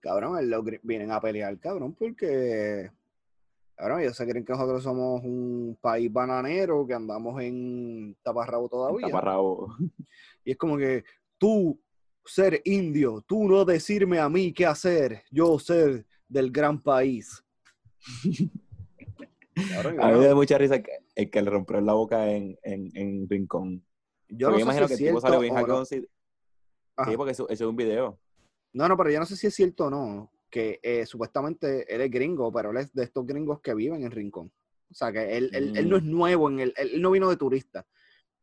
Cabrón, 0.00 0.48
los 0.48 0.64
vienen 0.82 1.10
a 1.10 1.20
pelear, 1.20 1.58
cabrón, 1.58 1.94
porque, 1.94 2.90
cabrón, 3.78 4.00
ellos 4.00 4.16
se 4.16 4.26
creen 4.26 4.44
que 4.44 4.52
nosotros 4.52 4.82
somos 4.82 5.22
un 5.22 5.78
país 5.80 6.12
bananero, 6.12 6.84
que 6.84 6.94
andamos 6.94 7.40
en 7.40 8.16
taparrabo 8.22 8.68
todavía. 8.68 9.06
Taparrabo. 9.06 9.74
Y 10.44 10.52
es 10.52 10.56
como 10.56 10.78
que 10.78 11.04
tú 11.36 11.78
ser 12.24 12.62
indio, 12.64 13.22
tú 13.26 13.46
no 13.46 13.64
decirme 13.66 14.18
a 14.18 14.28
mí 14.30 14.52
qué 14.52 14.64
hacer, 14.64 15.22
yo 15.30 15.58
ser 15.58 16.06
del 16.26 16.50
gran 16.50 16.82
país. 16.82 17.44
A 20.00 20.10
mí 20.10 20.18
me 20.18 20.26
da 20.26 20.34
mucha 20.34 20.56
risa 20.56 20.82
que, 20.82 20.90
el 21.14 21.30
que 21.30 21.42
le 21.42 21.50
rompió 21.50 21.80
la 21.80 21.92
boca 21.92 22.30
en, 22.30 22.58
en, 22.62 22.90
en 22.94 23.28
Rincón. 23.28 23.84
yo 24.28 24.48
Porque 24.48 24.64
no 24.64 24.72
sé 24.72 24.78
imagino 24.78 24.88
si 24.88 24.94
es 24.94 24.98
que 24.98 25.04
el 25.04 25.10
tipo 25.10 25.20
salió 25.20 25.40
bien 25.40 25.54
no. 25.54 25.84
Sí, 25.84 26.06
porque 27.16 27.32
eso 27.32 27.48
eso 27.48 27.64
es 27.64 27.70
un 27.70 27.76
video. 27.76 28.18
No, 28.72 28.88
no, 28.88 28.96
pero 28.96 29.10
yo 29.10 29.20
no 29.20 29.26
sé 29.26 29.36
si 29.36 29.46
es 29.46 29.54
cierto 29.54 29.86
o 29.86 29.90
no, 29.90 30.30
que 30.50 30.80
eh, 30.82 31.04
supuestamente 31.06 31.92
él 31.94 32.00
es 32.00 32.10
gringo, 32.10 32.50
pero 32.52 32.70
él 32.70 32.78
es 32.78 32.92
de 32.94 33.04
estos 33.04 33.26
gringos 33.26 33.60
que 33.60 33.74
viven 33.74 34.02
en 34.02 34.10
Rincón. 34.10 34.50
O 34.90 34.94
sea, 34.94 35.12
que 35.12 35.36
él, 35.36 35.50
él, 35.52 35.72
él 35.76 35.88
no 35.88 35.96
Mm. 35.96 35.98
es 35.98 36.04
nuevo, 36.04 36.50
en 36.50 36.60
el, 36.60 36.74
él, 36.76 37.02
no 37.02 37.10
vino 37.10 37.28
de 37.28 37.36
turista. 37.36 37.86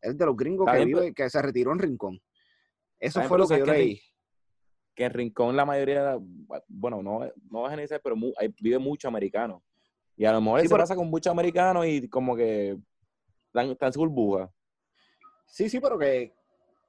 Él 0.02 0.12
es 0.12 0.18
de 0.18 0.26
los 0.26 0.36
gringos 0.38 0.70
que 0.72 0.86
vive, 0.86 1.14
que 1.14 1.30
se 1.30 1.42
retiró 1.42 1.72
en 1.72 1.80
Rincón. 1.80 2.22
Eso 3.00 3.22
fue 3.24 3.38
lo 3.40 3.46
que 3.46 3.48
sabes 3.50 3.60
yo 3.62 3.66
que 3.66 3.72
leí. 3.80 4.02
Que 4.94 5.06
en 5.06 5.14
Rincón 5.14 5.56
la 5.56 5.66
mayoría, 5.66 6.18
bueno, 6.68 7.02
no, 7.02 7.20
no 7.50 7.62
vas 7.62 7.68
a 7.68 7.72
generalizar, 7.72 8.02
pero 8.04 8.16
mu- 8.16 8.34
vive 8.62 8.78
mucho 8.80 9.08
americano. 9.08 9.64
Y 10.16 10.26
a 10.26 10.32
lo 10.32 10.40
mejor 10.40 10.60
Sí, 10.62 10.66
él 10.66 10.70
se 10.70 10.76
pasa 10.78 10.96
con 10.96 11.10
muchos 11.10 11.32
americanos 11.32 11.86
y 11.88 12.08
como 12.08 12.36
que 12.36 12.78
están, 13.54 13.92
su 13.92 14.00
burbuja. 14.00 14.50
Sí, 15.48 15.70
sí, 15.70 15.80
pero 15.80 15.98
que, 15.98 16.34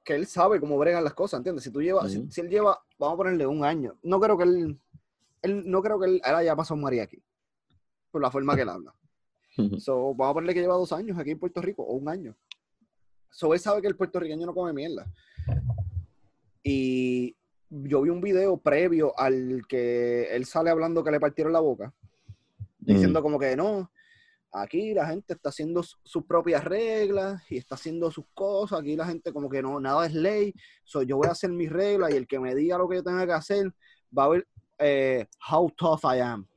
que 0.05 0.13
él 0.15 0.25
sabe 0.27 0.59
cómo 0.59 0.77
bregan 0.77 1.03
las 1.03 1.13
cosas, 1.13 1.39
¿entiendes? 1.39 1.63
Si 1.63 1.71
tú 1.71 1.81
llevas, 1.81 2.11
si- 2.11 2.31
si, 2.31 2.41
él 2.41 2.49
lleva, 2.49 2.79
vamos 2.97 3.15
a 3.15 3.17
ponerle 3.17 3.45
un 3.47 3.65
año, 3.65 3.97
no 4.03 4.19
creo 4.19 4.37
que 4.37 4.43
él, 4.43 4.79
él 5.41 5.63
no 5.69 5.81
creo 5.81 5.99
que 5.99 6.07
él, 6.07 6.21
él 6.25 6.35
haya 6.35 6.55
pasado 6.55 6.75
un 6.75 6.81
mariachi, 6.81 7.21
por 8.11 8.21
la 8.21 8.31
forma 8.31 8.55
que 8.55 8.61
él 8.63 8.69
habla. 8.69 8.93
So, 9.79 10.13
vamos 10.13 10.31
a 10.31 10.33
ponerle 10.35 10.53
que 10.53 10.61
lleva 10.61 10.75
dos 10.75 10.91
años 10.93 11.17
aquí 11.17 11.31
en 11.31 11.39
Puerto 11.39 11.61
Rico, 11.61 11.83
o 11.83 11.93
un 11.93 12.07
año. 12.09 12.35
So, 13.31 13.53
él 13.53 13.59
sabe 13.59 13.81
que 13.81 13.87
el 13.87 13.95
puertorriqueño 13.95 14.45
no 14.45 14.53
come 14.53 14.71
mierda. 14.73 15.05
Y 16.63 17.35
yo 17.69 18.01
vi 18.01 18.09
un 18.09 18.21
video 18.21 18.57
previo 18.57 19.17
al 19.19 19.63
que 19.67 20.35
él 20.35 20.45
sale 20.45 20.69
hablando 20.69 21.03
que 21.03 21.11
le 21.11 21.19
partieron 21.19 21.53
la 21.53 21.59
boca, 21.59 21.93
diciendo 22.79 23.21
como 23.21 23.39
que 23.39 23.55
no, 23.55 23.91
aquí 24.51 24.93
la 24.93 25.07
gente 25.07 25.33
está 25.33 25.49
haciendo 25.49 25.83
su- 25.83 25.97
sus 26.03 26.23
propias 26.25 26.63
reglas 26.63 27.41
y 27.49 27.57
está 27.57 27.75
haciendo 27.75 28.09
sus 28.11 28.25
cosas, 28.33 28.79
aquí 28.79 28.95
la 28.95 29.05
gente 29.05 29.33
como 29.33 29.49
que 29.49 29.61
no, 29.61 29.79
nada 29.79 30.05
es 30.05 30.13
ley, 30.13 30.53
so, 30.83 31.01
yo 31.01 31.17
voy 31.17 31.27
a 31.27 31.31
hacer 31.31 31.51
mis 31.51 31.69
reglas 31.71 32.13
y 32.13 32.17
el 32.17 32.27
que 32.27 32.39
me 32.39 32.55
diga 32.55 32.77
lo 32.77 32.87
que 32.87 32.97
yo 32.97 33.03
tenga 33.03 33.25
que 33.25 33.33
hacer 33.33 33.73
va 34.17 34.25
a 34.25 34.29
ver 34.29 34.47
eh, 34.79 35.25
how 35.51 35.69
tough 35.71 36.01
I 36.05 36.19
am. 36.19 36.47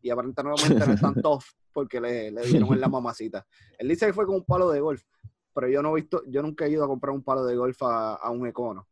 Y 0.00 0.10
aparentemente 0.10 0.86
no 0.86 0.92
es 0.94 1.00
tan 1.00 1.14
tough 1.22 1.44
porque 1.72 2.00
le, 2.00 2.30
le 2.30 2.46
dieron 2.46 2.72
en 2.72 2.80
la 2.80 2.88
mamacita. 2.88 3.46
Él 3.78 3.88
dice 3.88 4.06
que 4.06 4.12
fue 4.12 4.26
con 4.26 4.36
un 4.36 4.44
palo 4.44 4.70
de 4.70 4.80
golf, 4.80 5.02
pero 5.54 5.68
yo 5.68 5.82
no 5.82 5.96
he 5.96 6.00
visto, 6.02 6.22
yo 6.26 6.42
nunca 6.42 6.66
he 6.66 6.70
ido 6.70 6.84
a 6.84 6.88
comprar 6.88 7.14
un 7.14 7.22
palo 7.22 7.44
de 7.44 7.56
golf 7.56 7.80
a, 7.82 8.14
a 8.14 8.30
un 8.30 8.46
econo. 8.46 8.88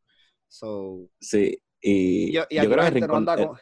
So, 0.48 1.08
Sí, 1.20 1.56
y, 1.80 2.30
y, 2.30 2.32
yo- 2.32 2.44
y 2.48 2.56
yo 2.56 2.62
creo 2.70 2.76
que 2.78 2.82
gente 2.92 3.06
no 3.06 3.14
Rincón, 3.14 3.16
anda 3.16 3.46
con- 3.46 3.56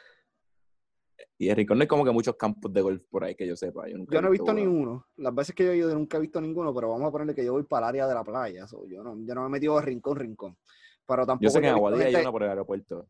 y 1.41 1.49
en 1.51 1.57
Rincón 1.57 1.79
no 1.79 1.83
hay 1.83 1.89
como 1.89 2.05
que 2.05 2.11
muchos 2.11 2.35
campos 2.37 2.73
de 2.73 2.81
golf 2.81 3.03
por 3.11 3.23
ahí 3.25 3.35
que 3.35 3.47
yo 3.47 3.55
sepa. 3.57 3.89
Yo, 3.89 3.97
nunca 3.97 4.15
Yo 4.15 4.21
no 4.23 4.29
he 4.29 4.31
visto 4.33 4.45
uno. 4.51 4.55
ni 4.55 4.67
uno. 4.67 5.07
Las 5.17 5.35
veces 5.35 5.55
que 5.55 5.65
yo 5.65 5.71
he 5.73 5.77
ido, 5.77 5.95
nunca 5.95 6.17
he 6.17 6.21
visto 6.21 6.41
ninguno, 6.41 6.75
pero 6.75 6.89
vamos 6.91 7.09
a 7.09 7.13
ponerle 7.13 7.35
que 7.35 7.45
yo 7.45 7.53
voy 7.53 7.63
para 7.63 7.87
el 7.87 7.91
área 7.91 8.07
de 8.09 8.15
la 8.15 8.25
playa. 8.25 8.67
so, 8.67 8.85
yo, 8.89 9.03
no, 9.05 9.17
yo 9.25 9.35
no 9.35 9.43
me 9.43 9.47
he 9.47 9.51
metido 9.51 9.77
de 9.77 9.83
rincón, 9.83 10.17
rincón. 10.17 10.57
Pero 11.07 11.25
tampoco, 11.27 11.45
Yo 11.45 11.51
sé 11.51 11.61
que 11.61 11.69
en 11.69 11.75
Aguadilla 11.75 12.07
hay 12.07 12.15
uno 12.17 12.33
por 12.33 12.43
el 12.43 12.51
aeropuerto. 12.51 13.09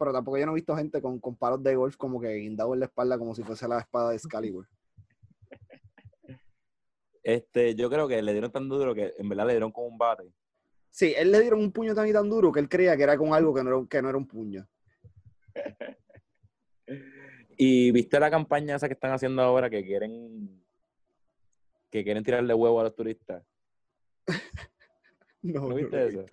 Pero 0.00 0.12
tampoco 0.14 0.38
yo 0.38 0.46
no 0.46 0.52
he 0.52 0.54
visto 0.56 0.74
gente 0.74 1.00
con, 1.02 1.20
con 1.20 1.36
palos 1.36 1.62
de 1.62 1.76
golf 1.76 1.96
como 1.96 2.18
que 2.20 2.34
guindado 2.34 2.72
en 2.74 2.80
la 2.80 2.86
espalda 2.86 3.18
como 3.18 3.34
si 3.34 3.42
fuese 3.44 3.68
la 3.68 3.78
espada 3.80 4.10
de 4.10 4.16
Excalibur. 4.16 4.66
Este, 7.22 7.74
yo 7.74 7.90
creo 7.90 8.08
que 8.08 8.22
le 8.22 8.32
dieron 8.32 8.50
tan 8.50 8.66
duro 8.66 8.94
que 8.94 9.12
en 9.18 9.28
verdad 9.28 9.46
le 9.46 9.52
dieron 9.52 9.70
con 9.70 9.84
un 9.84 9.98
bate. 9.98 10.32
Sí, 10.90 11.12
él 11.14 11.30
le 11.30 11.40
dieron 11.40 11.60
un 11.60 11.70
puño 11.70 11.94
tan 11.94 12.08
y 12.08 12.14
tan 12.14 12.30
duro 12.30 12.50
que 12.50 12.60
él 12.60 12.68
creía 12.68 12.96
que 12.96 13.02
era 13.02 13.18
con 13.18 13.34
algo 13.34 13.52
que 13.54 13.62
no 13.62 13.68
era, 13.78 13.86
que 13.88 14.00
no 14.00 14.08
era 14.08 14.16
un 14.18 14.26
puño. 14.26 14.66
Y 17.62 17.90
viste 17.92 18.18
la 18.18 18.30
campaña 18.30 18.76
esa 18.76 18.88
que 18.88 18.94
están 18.94 19.12
haciendo 19.12 19.42
ahora 19.42 19.68
que 19.68 19.84
quieren 19.84 20.64
que 21.90 22.02
quieren 22.02 22.24
tirarle 22.24 22.54
huevo 22.54 22.80
a 22.80 22.84
los 22.84 22.96
turistas. 22.96 23.44
No, 25.42 25.60
¿No 25.60 25.68
no 25.68 25.74
viste 25.74 25.96
he 25.96 26.08
eso? 26.08 26.24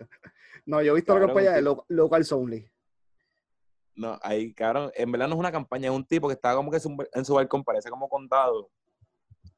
No, 0.66 0.82
yo 0.82 0.92
he 0.92 0.96
visto 0.96 1.14
la 1.18 1.26
campaña 1.26 1.52
de 1.52 1.58
un 1.60 1.64
lo- 1.64 1.84
Locals 1.88 2.30
Only. 2.32 2.68
No, 3.98 4.16
ahí, 4.22 4.54
cabrón, 4.54 4.92
en 4.94 5.10
verdad 5.10 5.26
no 5.26 5.34
es 5.34 5.40
una 5.40 5.50
campaña, 5.50 5.90
es 5.90 5.94
un 5.96 6.04
tipo 6.06 6.28
que 6.28 6.34
está 6.34 6.54
como 6.54 6.70
que 6.70 6.76
en 7.12 7.24
su, 7.24 7.34
balcón, 7.34 7.64
parece 7.64 7.90
como 7.90 8.08
condado. 8.08 8.70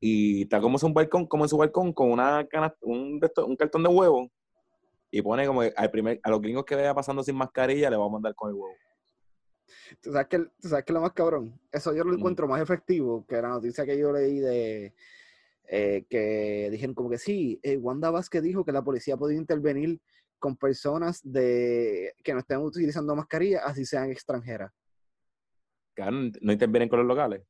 Y 0.00 0.42
está 0.44 0.60
como 0.62 0.76
en 0.76 0.78
su 0.78 0.90
balcón, 0.92 1.26
como 1.26 1.44
en 1.44 1.48
su 1.50 1.58
balcón, 1.58 1.92
con 1.92 2.10
una 2.10 2.46
cana- 2.48 2.74
un, 2.80 3.20
un 3.46 3.56
cartón 3.56 3.82
de 3.82 3.88
huevo. 3.90 4.30
Y 5.10 5.20
pone 5.20 5.46
como 5.46 5.60
que 5.60 5.74
al 5.76 5.90
primer, 5.90 6.20
a 6.22 6.30
los 6.30 6.40
gringos 6.40 6.64
que 6.64 6.74
vea 6.74 6.94
pasando 6.94 7.22
sin 7.22 7.36
mascarilla, 7.36 7.90
le 7.90 7.96
va 7.98 8.06
a 8.06 8.08
mandar 8.08 8.34
con 8.34 8.48
el 8.48 8.54
huevo. 8.56 8.74
¿Tú 10.00 10.10
sabes, 10.12 10.28
que, 10.28 10.38
¿Tú 10.38 10.68
sabes 10.68 10.84
que 10.86 10.92
lo 10.94 11.02
más 11.02 11.12
cabrón? 11.12 11.60
Eso 11.70 11.92
yo 11.94 12.02
lo 12.04 12.12
Mm. 12.12 12.16
encuentro 12.16 12.48
más 12.48 12.62
efectivo 12.62 13.26
que 13.26 13.42
la 13.42 13.48
noticia 13.50 13.84
que 13.84 13.98
yo 13.98 14.10
leí 14.10 14.38
de 14.38 14.94
eh, 15.72 16.04
que 16.08 16.68
dijeron 16.72 16.94
como 16.94 17.10
que 17.10 17.18
sí, 17.18 17.60
eh, 17.62 17.76
Wanda 17.76 18.10
Vázquez 18.10 18.42
dijo 18.42 18.64
que 18.64 18.72
la 18.72 18.82
policía 18.82 19.16
podía 19.16 19.38
intervenir 19.38 20.00
con 20.40 20.56
personas 20.56 21.20
de 21.22 22.14
que 22.24 22.32
no 22.32 22.40
estén 22.40 22.58
utilizando 22.58 23.14
mascarilla, 23.14 23.60
así 23.64 23.84
sean 23.84 24.10
extranjeras. 24.10 24.72
Cabrón, 25.94 26.32
no 26.40 26.52
intervienen 26.52 26.88
con 26.88 26.98
los 26.98 27.06
locales. 27.06 27.42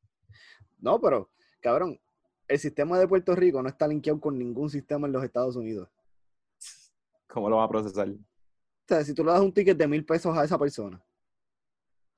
No, 0.79 0.99
pero, 0.99 1.31
cabrón, 1.59 1.99
el 2.47 2.59
sistema 2.59 2.99
de 2.99 3.07
Puerto 3.07 3.33
Rico 3.33 3.63
no 3.63 3.69
está 3.69 3.87
linkeado 3.87 4.19
con 4.19 4.37
ningún 4.37 4.69
sistema 4.69 5.07
en 5.07 5.13
los 5.13 5.23
Estados 5.23 5.55
Unidos. 5.55 5.89
¿Cómo 7.27 7.49
lo 7.49 7.57
van 7.57 7.65
a 7.65 7.69
procesar? 7.69 8.07
dijiste 8.07 9.05
si 9.05 9.13
tú 9.13 9.23
le 9.23 9.31
das 9.31 9.41
un 9.41 9.53
ticket 9.53 9.77
de 9.77 9.87
mil 9.87 10.05
pesos 10.05 10.37
a 10.37 10.43
esa 10.43 10.59
persona? 10.59 11.01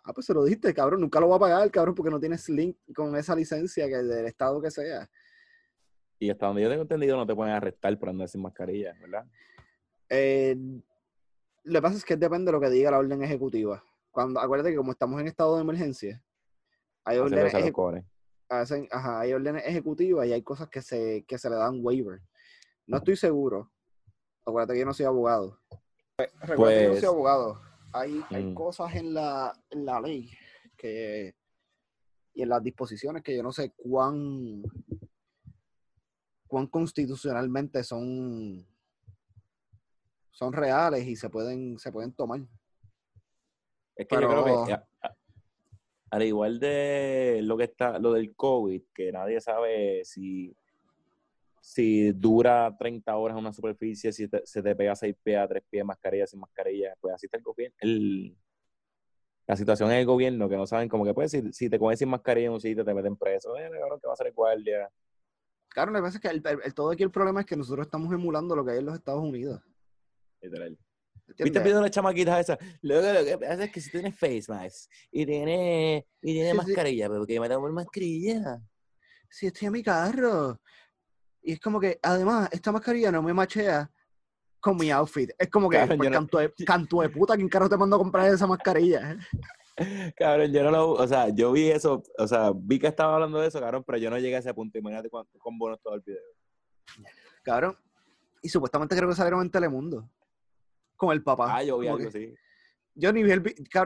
Ah, 0.04 0.12
pues 0.12 0.26
se 0.26 0.34
lo 0.34 0.44
dijiste, 0.44 0.74
cabrón. 0.74 1.02
Nunca 1.02 1.20
lo 1.20 1.30
va 1.30 1.38
a 1.38 1.40
pagar, 1.40 1.72
cabrón, 1.72 1.96
porque 1.96 2.10
no 2.10 2.20
tienes 2.20 2.50
link 2.50 2.78
con 2.94 3.16
esa 3.16 3.36
licencia 3.36 3.88
que 3.88 3.98
del 3.98 4.26
estado 4.26 4.62
que 4.62 4.72
sea. 4.72 5.10
Y 6.20 6.30
hasta 6.30 6.48
donde 6.48 6.62
yo 6.62 6.70
tengo 6.70 6.82
entendido, 6.82 7.16
no 7.16 7.26
te 7.26 7.36
pueden 7.36 7.54
arrestar 7.54 7.98
por 7.98 8.10
andar 8.10 8.28
sin 8.28 8.42
mascarilla, 8.42 8.94
¿verdad? 9.00 9.26
Eh, 10.10 10.56
lo 11.63 11.74
que 11.74 11.82
pasa 11.82 11.98
es 11.98 12.06
que 12.06 12.16
depende 12.18 12.46
de 12.46 12.52
lo 12.54 12.60
que 12.62 12.70
diga 12.70 12.92
la 12.92 13.00
orden 13.00 13.24
ejecutiva. 13.24 13.84
Cuando, 14.12 14.39
acuérdate 14.39 14.72
que 14.72 14.78
como 14.78 14.92
estamos 14.92 15.20
en 15.22 15.28
estado 15.28 15.56
de 15.56 15.62
emergencia, 15.62 16.24
hay 17.06 17.18
órdenes, 17.18 17.54
ejecu- 17.54 18.06
hacen- 18.50 18.88
ajá, 18.92 19.22
hay 19.22 19.34
órdenes 19.34 19.63
ejecutivas 19.66 20.28
y 20.28 20.34
hay 20.34 20.42
cosas 20.44 20.70
que 20.70 20.82
se, 20.82 21.24
que 21.28 21.38
se 21.38 21.50
le 21.50 21.56
dan 21.56 21.80
waiver. 21.82 22.22
No 22.86 22.98
estoy 22.98 23.16
seguro. 23.16 23.72
Acuérdate 24.46 24.74
que 24.74 24.80
yo 24.82 24.86
no 24.86 24.94
soy 24.94 25.06
abogado. 25.06 25.60
Recuerda 26.42 26.74
que 26.78 26.84
yo 26.84 26.88
no 26.89 26.94
soy 26.94 27.02
Pues- 27.02 27.04
abogado. 27.06 27.62
Hay, 27.96 28.24
hay 28.32 28.44
Mm. 28.46 28.54
cosas 28.56 28.96
en 28.96 29.13
la, 29.13 29.54
en 29.70 29.86
la 29.86 30.02
ley 30.02 30.32
que, 30.76 31.36
y 32.34 32.42
en 32.42 32.50
las 32.50 32.62
disposiciones 32.63 33.22
que 33.24 33.36
yo 33.36 33.44
no 33.44 33.52
sé 33.52 33.72
cuán, 33.78 34.63
cuán 36.48 36.68
constitucionalmente 36.68 37.84
son, 37.84 38.66
son 40.43 40.53
reales 40.53 41.06
y 41.08 41.15
se 41.15 41.29
pueden, 41.29 41.77
se 41.79 41.91
pueden 41.91 42.12
tomar. 42.13 42.41
Es 43.95 44.08
que 44.08 44.15
yo 44.15 44.27
creo 44.27 44.43
Pero- 44.43 44.65
que 44.65 44.77
al 46.12 46.23
igual 46.23 46.60
de 46.60 47.39
lo 47.43 47.58
que 47.58 47.63
está, 47.63 47.97
lo 47.97 48.13
del 48.13 48.36
COVID, 48.36 48.84
que 48.93 49.12
nadie 49.12 49.41
sabe 49.41 50.03
si, 50.06 50.56
si 51.60 52.12
dura 52.12 52.75
30 52.77 53.15
horas 53.17 53.36
en 53.36 53.39
una 53.39 53.53
superficie, 53.53 54.12
si 54.12 54.27
te- 54.27 54.45
se 54.45 54.62
te 54.62 54.75
pega 54.75 54.95
6 54.95 55.15
pies 55.23 55.39
a 55.39 55.47
3 55.47 55.63
pies, 55.69 55.84
mascarilla 55.84 56.27
sin 56.27 56.39
mascarilla, 56.39 56.93
pues 57.01 57.15
así 57.15 57.25
está 57.25 57.38
el 57.38 57.43
gobierno. 57.43 57.75
El, 57.79 58.38
la 59.47 59.56
situación 59.58 59.91
en 59.91 59.97
el 59.97 60.06
gobierno, 60.06 60.47
que 60.47 60.56
no 60.56 60.67
saben 60.67 60.88
como 60.88 61.03
que 61.03 61.13
pues 61.15 61.32
si, 61.32 61.51
si 61.51 61.67
te 61.69 61.79
cogen 61.79 61.97
sin 61.97 62.10
mascarilla 62.10 62.47
en 62.47 62.53
un 62.53 62.62
sitio 62.62 62.86
te 62.86 62.93
meten 62.93 63.15
preso, 63.17 63.58
eh, 63.58 63.69
cabrón, 63.71 63.99
que 63.99 64.08
va 64.08 64.13
a 64.13 64.17
ser 64.17 64.27
el 64.27 64.34
guardia. 64.34 64.89
Claro, 65.69 65.91
lo 65.91 65.97
que 65.97 66.03
pasa 66.03 66.17
es 66.17 66.21
que 66.21 66.29
el 66.29 66.73
todo 66.75 66.91
aquí 66.91 67.01
el 67.01 67.10
problema 67.12 67.39
es 67.39 67.47
que 67.47 67.58
nosotros 67.58 67.88
estamos 67.88 68.13
emulando 68.13 68.56
lo 68.56 68.63
que 68.63 68.71
hay 68.73 68.77
en 68.79 68.86
los 68.86 68.93
Estados 68.95 69.23
Unidos. 69.23 69.60
Literal. 70.43 70.77
¿entiendes? 71.27 71.43
¿Viste 71.45 71.58
el 71.60 71.63
video 71.63 71.77
de 71.77 71.82
las 71.84 71.91
chamaquitas 71.91 72.39
esas? 72.41 72.58
Luego 72.82 73.12
lo 73.13 73.25
que 73.25 73.38
pasa 73.38 73.63
es 73.63 73.71
que 73.71 73.82
si 73.82 73.89
tienes 73.89 74.15
face 74.17 74.43
mask 74.49 74.91
y 75.12 75.25
tienes, 75.25 76.03
y 76.21 76.34
tienes 76.34 76.51
Sí, 76.51 76.60
sí. 76.60 76.67
mascarilla, 76.67 77.10
pero 77.10 77.25
que 77.25 77.39
me 77.39 77.49
por 77.49 77.71
mascarilla. 77.71 78.62
Sí, 79.29 79.47
estoy 79.47 79.67
en 79.67 79.71
mi 79.73 79.82
carro. 79.84 80.60
Y 81.41 81.53
es 81.53 81.60
como 81.60 81.79
que, 81.79 81.97
además, 82.01 82.49
esta 82.51 82.71
mascarilla 82.71 83.12
no 83.12 83.23
me 83.23 83.34
machea 83.34 83.89
con 84.60 84.77
mi 84.77 84.91
outfit. 84.91 85.32
Es 85.38 85.49
como 85.49 85.69
que, 85.69 85.77
Cabrón, 85.77 85.97
yo 86.03 86.10
no- 86.10 86.15
canto, 86.17 86.38
de, 86.38 86.53
canto 86.65 87.01
de 87.01 87.10
puta, 87.10 87.36
¿quién 87.36 87.49
carajo 87.49 87.69
te 87.69 87.77
mandó 87.77 87.95
a 87.95 87.99
comprar 87.99 88.32
esa 88.34 88.45
mascarilla? 88.47 89.17
Cabrón, 90.17 90.51
yo 90.53 90.63
no 90.63 90.71
lo, 90.71 90.91
o 90.91 91.08
sea, 91.08 91.29
yo 91.29 91.51
vi 91.51 91.69
eso, 91.71 92.03
o 92.17 92.27
sea, 92.27 92.51
vi 92.56 92.77
que 92.79 92.88
estaba 92.88 93.15
hablando 93.15 93.39
de 93.39 93.47
eso, 93.47 93.60
cabrón, 93.60 93.84
pero 93.86 93.97
yo 93.97 94.10
no 94.12 94.19
llegué 94.19 94.36
a 94.36 94.39
ese 94.39 94.53
punto. 94.53 94.77
Imagínate 94.77 95.10
cuán, 95.10 95.25
cuán 95.41 95.58
bueno 95.58 95.77
todo 95.77 95.95
el 95.95 96.01
video. 96.01 96.21
Cabrón. 97.43 97.75
Y 98.41 98.49
supuestamente 98.49 98.95
creo 98.95 99.10
que 99.10 99.15
salieron 99.15 99.41
en 99.41 99.49
Telemundo. 99.49 100.08
Con 101.06 101.13
el 101.13 101.24
papá. 101.24 101.58
Ah, 101.58 101.63
yo 101.63 101.78
vi 101.80 101.88
algo 101.88 102.00
que- 102.00 102.08
así. 102.08 102.36
Yo 102.96 103.12
ni 103.12 103.24
vi 103.24 103.32
el 103.32 103.44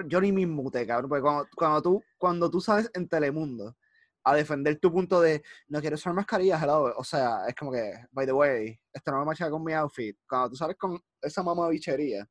yo 0.07 0.21
ni 0.21 0.31
me 0.31 0.41
inmuté, 0.41 0.85
cabrón. 0.85 1.09
Porque 1.09 1.21
cuando, 1.21 1.47
cuando 1.55 1.81
tú, 1.81 2.03
cuando 2.17 2.49
tú 2.51 2.59
sales 2.61 2.91
en 2.93 3.07
Telemundo 3.07 3.75
a 4.23 4.35
defender 4.35 4.77
tu 4.79 4.91
punto 4.91 5.21
de 5.21 5.41
no 5.69 5.79
quiero 5.79 5.95
usar 5.95 6.13
mascarillas, 6.13 6.61
hello", 6.61 6.93
o 6.97 7.03
sea, 7.03 7.47
es 7.47 7.55
como 7.55 7.71
que, 7.71 7.93
by 8.11 8.25
the 8.25 8.33
way, 8.33 8.77
esto 8.91 9.11
no 9.11 9.19
me 9.19 9.25
macha 9.25 9.49
con 9.49 9.63
mi 9.63 9.71
outfit. 9.73 10.17
Cuando 10.27 10.49
tú 10.49 10.55
sales 10.57 10.75
con 10.77 10.99
esa 11.21 11.41
mamabichería 11.41 12.27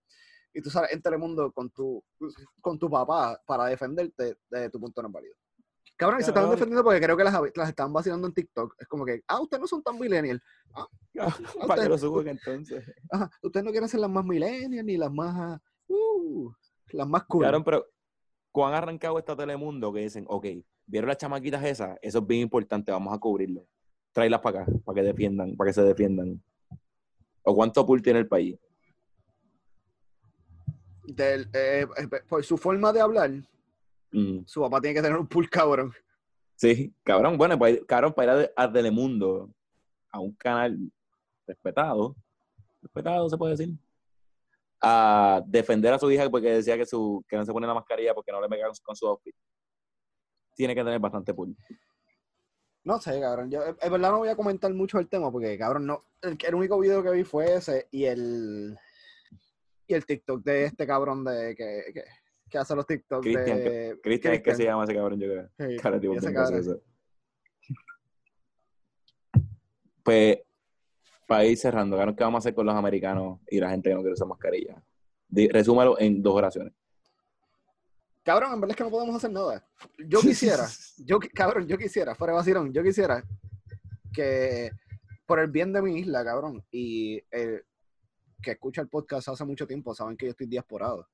y 0.53 0.61
tú 0.61 0.69
sales 0.71 0.93
en 0.93 1.01
Telemundo 1.01 1.51
con 1.53 1.71
tu, 1.71 2.05
con 2.61 2.79
tu 2.79 2.91
papá 2.91 3.41
para 3.47 3.67
defenderte, 3.67 4.37
de 4.51 4.71
tu 4.71 4.79
punto 4.79 5.01
no 5.03 5.09
es 5.09 5.15
válido. 5.15 5.37
Cabrón, 5.97 6.21
y 6.21 6.25
se 6.25 6.31
estaban 6.31 6.51
defendiendo 6.51 6.85
porque 6.85 7.01
creo 7.01 7.17
que 7.17 7.25
las, 7.25 7.35
las 7.55 7.69
están 7.69 7.93
vacilando 7.93 8.27
en 8.27 8.35
TikTok. 8.35 8.75
Es 8.79 8.87
como 8.87 9.05
que, 9.05 9.23
ah, 9.29 9.41
ustedes 9.41 9.61
no 9.61 9.67
son 9.67 9.83
tan 9.83 9.99
millennial. 9.99 10.43
Para 11.67 11.83
que 11.83 11.89
lo 11.89 11.97
suban 11.97 12.29
entonces. 12.29 12.85
Ajá, 13.11 13.31
ustedes 13.43 13.65
no 13.65 13.71
quieren 13.71 13.89
ser 13.89 14.01
las 14.01 14.11
más 14.11 14.25
millennial 14.25 14.85
ni 14.85 14.97
las 14.97 15.11
más, 15.11 15.59
uh, 15.89 16.51
las 16.93 17.09
más 17.09 17.25
cool. 17.25 17.45
Cabrón, 17.45 17.65
pero 17.65 17.87
cuán 18.53 18.75
arrancado 18.75 19.19
está 19.19 19.35
Telemundo 19.35 19.93
que 19.93 20.01
dicen, 20.01 20.27
ok, 20.29 20.47
¿vieron 20.87 21.09
las 21.09 21.17
chamaquitas 21.17 21.65
esas? 21.65 21.99
Eso 22.03 22.19
es 22.19 22.27
bien 22.27 22.43
importante, 22.43 22.93
vamos 22.93 23.15
a 23.15 23.19
cubrirlo. 23.19 23.67
Tráelas 24.13 24.41
para 24.41 24.63
acá, 24.63 24.73
para 24.85 24.97
que 24.97 25.03
defiendan, 25.03 25.57
para 25.57 25.69
que 25.71 25.75
se 25.75 25.83
defiendan. 25.83 26.43
¿O 27.43 27.55
cuánto 27.55 27.87
pool 27.87 28.03
tiene 28.03 28.19
el 28.19 28.29
país? 28.29 28.59
Del- 31.07 31.49
eh, 31.55 31.87
eh, 31.97 32.09
por 32.29 32.45
su 32.45 32.57
forma 32.59 32.93
de 32.93 33.01
hablar, 33.01 33.31
Mm, 34.13 34.45
su 34.47 34.61
papá 34.61 34.81
tiene 34.81 34.95
que 34.95 35.03
tener 35.03 35.19
un 35.19 35.27
pool 35.27 35.49
cabrón. 35.51 35.93
Sí, 36.55 36.95
cabrón, 37.03 37.37
bueno, 37.37 37.59
para 37.59 37.73
ir, 37.73 37.87
cabrón, 37.87 38.13
para 38.15 38.41
ir 38.41 38.53
a, 38.57 38.65
a 38.65 38.73
Telemundo, 38.73 39.51
a 40.11 40.21
un 40.21 40.33
canal 40.33 40.79
respetado, 41.47 42.17
respetado 42.83 43.29
se 43.29 43.37
puede 43.37 43.57
decir, 43.57 43.77
a 44.81 45.43
defender 45.47 45.93
a 45.93 45.99
su 45.99 46.11
hija 46.11 46.29
porque 46.31 46.51
decía 46.51 46.77
que 46.77 46.87
su 46.87 47.25
que 47.29 47.37
no 47.37 47.45
se 47.45 47.53
pone 47.53 47.67
la 47.67 47.75
mascarilla 47.75 48.15
porque 48.15 48.33
no 48.33 48.41
le 48.41 48.49
pega 48.49 48.67
con, 48.67 48.77
con 48.83 48.97
su 48.97 49.07
outfit. 49.07 49.35
Tiene 50.55 50.75
que 50.75 50.85
tener 50.85 50.99
bastante 50.99 51.35
pool. 51.35 51.55
No 52.85 53.01
sé, 53.01 53.21
cabrón. 53.21 53.51
Yo, 53.51 53.63
en 53.67 53.93
verdad 53.93 54.13
no 54.13 54.19
voy 54.19 54.29
a 54.29 54.37
comentar 54.37 54.73
mucho 54.73 54.99
el 54.99 55.09
tema 55.09 55.31
porque, 55.31 55.59
cabrón, 55.59 55.87
no. 55.87 56.05
El, 56.23 56.39
el 56.47 56.55
único 56.55 56.79
video 56.79 57.03
que 57.03 57.11
vi 57.11 57.25
fue 57.25 57.57
ese 57.57 57.89
y 57.91 58.05
el. 58.05 58.79
Y 59.89 59.95
el 59.95 60.07
TikTok 60.07 60.43
de 60.43 60.65
este 60.65 60.87
cabrón 60.87 61.25
de 61.25 61.55
que, 61.55 61.93
que, 61.93 62.05
que 62.51 62.59
hace 62.59 62.75
los 62.75 62.87
TikTok 62.87 63.23
Cristian, 63.23 63.59
de. 63.59 64.01
Cristian 64.03 64.35
es 64.35 64.43
que 64.43 64.55
se 64.55 64.65
llama 64.65 64.85
ese 64.85 64.95
cabrón, 64.95 65.21
yo 65.21 65.29
creo. 65.29 65.49
Sí, 65.59 65.77
Cara, 65.83 66.01
tipo, 66.01 66.15
ese 66.15 66.33
cabrón. 66.33 66.53
gracioso. 66.53 66.83
Pues, 70.03 70.39
para 71.27 71.45
ir 71.45 71.59
cerrando, 71.59 71.99
¿qué 72.15 72.23
vamos 72.23 72.39
a 72.39 72.43
hacer 72.43 72.55
con 72.55 72.67
los 72.67 72.75
americanos 72.75 73.41
y 73.49 73.59
la 73.59 73.71
gente 73.71 73.91
que 73.91 73.95
no 73.95 74.01
quiere 74.01 74.15
usar 74.15 74.29
mascarilla? 74.29 74.81
Resúmalo 75.29 75.99
en 75.99 76.23
dos 76.23 76.35
oraciones. 76.35 76.73
Cabrón, 78.23 78.55
en 78.55 78.61
verdad 78.61 78.73
es 78.73 78.77
que 78.77 78.85
no 78.85 78.91
podemos 78.91 79.17
hacer 79.17 79.31
nada. 79.31 79.65
Yo 79.99 80.21
quisiera, 80.21 80.67
yo, 80.99 81.19
cabrón, 81.35 81.67
yo 81.67 81.77
quisiera, 81.77 82.15
fuera 82.15 82.33
de 82.33 82.37
vacilón, 82.39 82.73
yo 82.73 82.83
quisiera 82.83 83.25
que 84.13 84.71
por 85.27 85.41
el 85.41 85.49
bien 85.49 85.73
de 85.73 85.83
mi 85.83 85.99
isla, 85.99 86.25
cabrón, 86.25 86.65
y 86.71 87.21
el 87.31 87.65
que 88.43 88.53
escucha 88.53 88.81
el 88.81 88.89
podcast 88.89 89.29
hace 89.29 89.45
mucho 89.45 89.67
tiempo, 89.67 89.95
saben 89.95 90.17
que 90.17 90.27
yo 90.27 90.31
estoy 90.31 90.47
diasporado. 90.47 91.09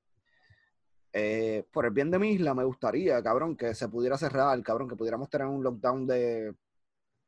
Eh, 1.15 1.65
por 1.71 1.85
el 1.85 1.91
bien 1.91 2.09
de 2.09 2.17
mi 2.17 2.31
isla, 2.31 2.53
me 2.55 2.63
gustaría, 2.63 3.21
cabrón, 3.21 3.55
que 3.55 3.75
se 3.75 3.87
pudiera 3.87 4.17
cerrar, 4.17 4.61
cabrón, 4.63 4.89
que 4.89 4.95
pudiéramos 4.95 5.29
tener 5.29 5.45
un 5.47 5.63
lockdown 5.63 6.07
de, 6.07 6.55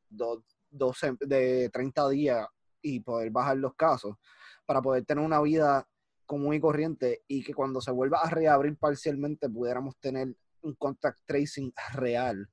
do- 0.08 0.44
12 0.70 1.16
de 1.20 1.70
30 1.70 2.08
días 2.08 2.46
y 2.82 3.00
poder 3.00 3.30
bajar 3.30 3.56
los 3.58 3.74
casos 3.74 4.16
para 4.66 4.82
poder 4.82 5.04
tener 5.04 5.24
una 5.24 5.40
vida 5.40 5.86
común 6.26 6.54
y 6.54 6.60
corriente 6.60 7.22
y 7.28 7.44
que 7.44 7.54
cuando 7.54 7.80
se 7.80 7.92
vuelva 7.92 8.18
a 8.20 8.28
reabrir 8.30 8.76
parcialmente 8.76 9.48
pudiéramos 9.48 9.96
tener 9.98 10.34
un 10.62 10.74
contact 10.74 11.20
tracing 11.24 11.72
real 11.94 12.48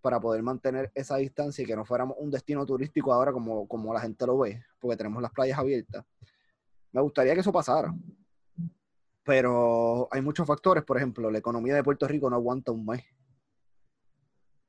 para 0.00 0.20
poder 0.20 0.42
mantener 0.42 0.90
esa 0.94 1.16
distancia 1.16 1.62
y 1.62 1.66
que 1.66 1.74
no 1.76 1.84
fuéramos 1.84 2.16
un 2.20 2.30
destino 2.30 2.64
turístico 2.64 3.12
ahora 3.12 3.32
como, 3.32 3.66
como 3.66 3.92
la 3.92 4.00
gente 4.00 4.24
lo 4.26 4.38
ve, 4.38 4.62
porque 4.80 4.96
tenemos 4.96 5.20
las 5.20 5.32
playas 5.32 5.58
abiertas. 5.58 6.04
Me 6.92 7.00
gustaría 7.00 7.34
que 7.34 7.40
eso 7.40 7.52
pasara. 7.52 7.92
Pero 9.24 10.08
hay 10.10 10.20
muchos 10.20 10.46
factores, 10.46 10.84
por 10.84 10.96
ejemplo, 10.96 11.30
la 11.30 11.38
economía 11.38 11.74
de 11.74 11.84
Puerto 11.84 12.08
Rico 12.08 12.28
no 12.28 12.36
aguanta 12.36 12.72
un 12.72 12.84
mes 12.86 13.02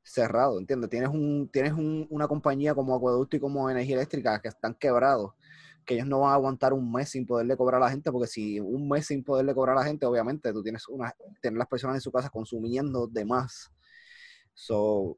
cerrado, 0.04 0.60
¿entiendes? 0.60 0.90
Tienes, 0.90 1.10
un, 1.10 1.50
tienes 1.52 1.72
un- 1.74 2.06
una 2.10 2.28
compañía 2.28 2.76
como 2.76 2.94
Acueducto 2.96 3.38
y 3.38 3.40
como 3.40 3.70
Energía 3.70 3.96
Eléctrica 3.96 4.40
que 4.42 4.50
están 4.50 4.76
quebrados 4.76 5.32
que 5.86 5.96
ellos 5.96 6.08
no 6.08 6.22
van 6.22 6.32
a 6.32 6.36
aguantar 6.36 6.74
un 6.74 6.92
mes 6.92 7.10
sin 7.10 7.26
poderle 7.26 7.58
cobrar 7.58 7.82
a 7.82 7.86
la 7.86 7.92
gente, 7.92 8.12
porque 8.12 8.28
si 8.28 8.60
un 8.60 8.88
mes 8.88 9.06
sin 9.08 9.24
poderle 9.24 9.54
cobrar 9.54 9.76
a 9.78 9.82
la 9.82 9.86
gente, 9.86 10.06
obviamente 10.06 10.54
tú 10.54 10.64
tienes 10.64 10.88
una, 10.88 11.14
tener 11.42 11.58
las 11.58 11.68
personas 11.68 11.98
en 11.98 12.02
su 12.02 12.12
casa 12.12 12.30
consumiendo 12.30 13.08
de 13.08 13.26
más. 13.26 13.70
So, 14.54 15.18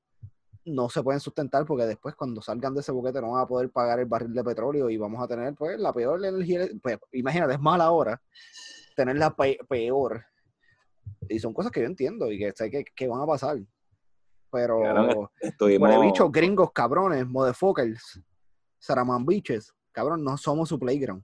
no 0.66 0.90
se 0.90 1.04
pueden 1.04 1.20
sustentar 1.20 1.66
porque 1.66 1.86
después 1.86 2.16
cuando 2.16 2.42
salgan 2.42 2.74
de 2.74 2.80
ese 2.82 2.92
boquete 2.92 3.22
no 3.22 3.34
van 3.34 3.44
a 3.44 3.48
poder 3.48 3.70
pagar 3.70 4.00
el 4.00 4.06
barril 4.08 4.34
de 4.34 4.44
petróleo 4.44 4.90
y 4.90 4.98
vamos 4.98 5.24
a 5.24 5.28
tener 5.28 5.54
pues 5.54 5.78
la 5.80 5.94
peor 5.94 6.24
energía. 6.26 6.68
Pues, 6.82 6.98
imagínate, 7.12 7.54
es 7.54 7.60
mala 7.60 7.92
hora 7.92 8.20
tener 8.96 9.18
la 9.18 9.36
pe- 9.36 9.60
peor. 9.70 10.26
Y 11.30 11.40
son 11.40 11.54
cosas 11.54 11.72
que 11.72 11.82
yo 11.82 11.86
entiendo 11.86 12.32
y 12.32 12.40
que 12.40 12.52
sé 12.54 12.70
que, 12.72 12.84
que 12.84 13.08
van 13.08 13.22
a 13.22 13.26
pasar. 13.28 13.58
Pero, 14.52 14.82
Cabrón, 14.82 15.28
Estuvimos... 15.40 16.02
bichos, 16.02 16.32
gringos, 16.32 16.72
cabrones, 16.72 17.28
motherfuckers, 17.28 18.22
Saraman 18.80 19.26
bitches, 19.26 19.74
cabrón, 19.92 20.24
no 20.24 20.38
somos 20.38 20.70
su 20.70 20.80
playground. 20.80 21.24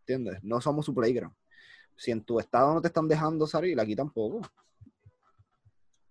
¿Entiendes? 0.00 0.42
No 0.42 0.60
somos 0.60 0.86
su 0.86 0.94
playground. 0.94 1.34
Si 1.96 2.10
en 2.10 2.22
tu 2.22 2.38
estado 2.38 2.74
no 2.74 2.80
te 2.80 2.88
están 2.88 3.08
dejando 3.08 3.46
salir, 3.46 3.78
aquí 3.80 3.96
tampoco. 3.96 4.40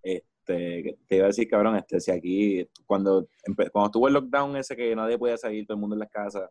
Este, 0.04 0.98
te 1.08 1.16
iba 1.16 1.26
a 1.26 1.28
decir, 1.28 1.48
cabrón, 1.50 1.76
este, 1.78 2.00
si 2.00 2.12
aquí, 2.12 2.70
cuando, 2.86 3.28
cuando 3.72 3.86
estuvo 3.86 4.08
el 4.08 4.14
lockdown 4.16 4.58
ese 4.58 4.76
que 4.76 4.96
nadie 4.96 5.18
podía 5.18 5.38
salir, 5.38 5.66
todo 5.66 5.76
el 5.76 5.82
mundo 5.82 5.96
en 5.96 6.02
las 6.02 6.10
casas, 6.10 6.50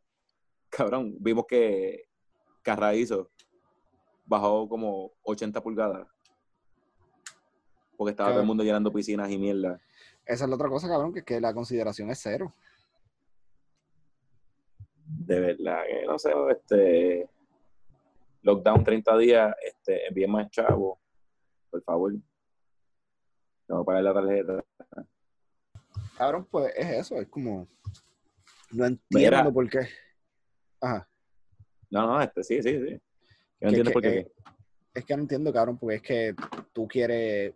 cabrón, 0.68 1.14
vimos 1.20 1.44
que 1.46 2.04
Carraízo 2.62 3.30
bajó 4.24 4.68
como 4.68 5.12
80 5.22 5.62
pulgadas. 5.62 6.06
Porque 7.96 8.10
estaba 8.10 8.30
todo 8.30 8.40
el 8.40 8.46
mundo 8.46 8.64
llenando 8.64 8.92
piscinas 8.92 9.30
y 9.30 9.38
mierda. 9.38 9.80
Esa 10.26 10.44
es 10.44 10.50
la 10.50 10.56
otra 10.56 10.68
cosa, 10.68 10.88
cabrón, 10.88 11.12
que, 11.12 11.22
que 11.22 11.40
la 11.40 11.54
consideración 11.54 12.10
es 12.10 12.18
cero. 12.20 12.54
De 15.06 15.38
verdad 15.38 15.82
que 15.86 16.06
no 16.06 16.18
sé, 16.18 16.32
este 16.50 17.28
lockdown 18.42 18.84
30 18.84 19.18
días, 19.18 19.54
este, 19.64 20.06
envíen 20.06 20.30
más 20.30 20.50
chavo, 20.50 20.98
por 21.70 21.82
favor. 21.82 22.14
No 23.68 23.84
pagar 23.84 24.02
la 24.02 24.14
tarjeta. 24.14 24.64
Cabrón, 26.16 26.46
pues 26.50 26.72
es 26.76 26.90
eso, 26.90 27.16
es 27.16 27.28
como. 27.28 27.66
No 28.70 28.86
entiendo 28.86 29.36
Mira. 29.36 29.50
por 29.50 29.68
qué. 29.68 29.88
Ajá. 30.80 31.08
No, 31.90 32.06
no, 32.06 32.20
este, 32.20 32.42
sí, 32.44 32.62
sí, 32.62 32.80
sí. 32.86 33.00
Yo 33.64 33.70
Que- 33.70 33.76
no 33.76 33.78
entiendo 33.78 33.90
que, 33.90 33.92
por 33.92 34.02
qué. 34.02 34.18
eh, 34.18 34.32
es 34.94 35.04
que 35.04 35.16
no 35.16 35.22
entiendo, 35.22 35.52
cabrón, 35.52 35.78
porque 35.78 35.96
es 35.96 36.02
que 36.02 36.34
tú 36.72 36.86
quieres. 36.86 37.54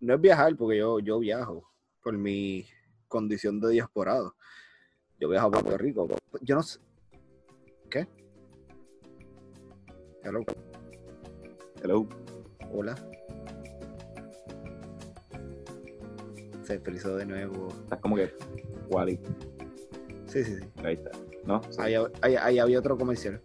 No 0.00 0.14
es 0.14 0.20
viajar, 0.20 0.54
porque 0.56 0.78
yo, 0.78 1.00
yo 1.00 1.18
viajo 1.18 1.68
por 2.02 2.16
mi 2.16 2.64
condición 3.08 3.60
de 3.60 3.70
diasporado. 3.70 4.36
Yo 5.18 5.28
viajo 5.28 5.48
a 5.48 5.50
Puerto 5.50 5.76
Rico. 5.78 6.06
Yo 6.42 6.54
no 6.54 6.62
sé. 6.62 6.78
¿Qué? 7.90 8.06
Hello. 10.22 10.44
Hello. 11.82 12.08
Hola. 12.72 12.94
Se 16.62 16.78
frizó 16.80 17.16
de 17.16 17.26
nuevo. 17.26 17.68
Estás 17.82 17.98
como 18.00 18.14
que 18.16 18.30
Wally. 18.90 19.18
Sí, 20.26 20.44
sí, 20.44 20.56
sí. 20.58 20.64
Ahí 20.84 20.94
está. 20.94 21.10
¿No? 21.44 21.62
Sí. 21.64 21.78
Ahí, 21.80 21.94
ahí- 22.20 22.36
ahí 22.36 22.58
había 22.58 22.78
otro 22.78 22.96
comercial. 22.98 23.40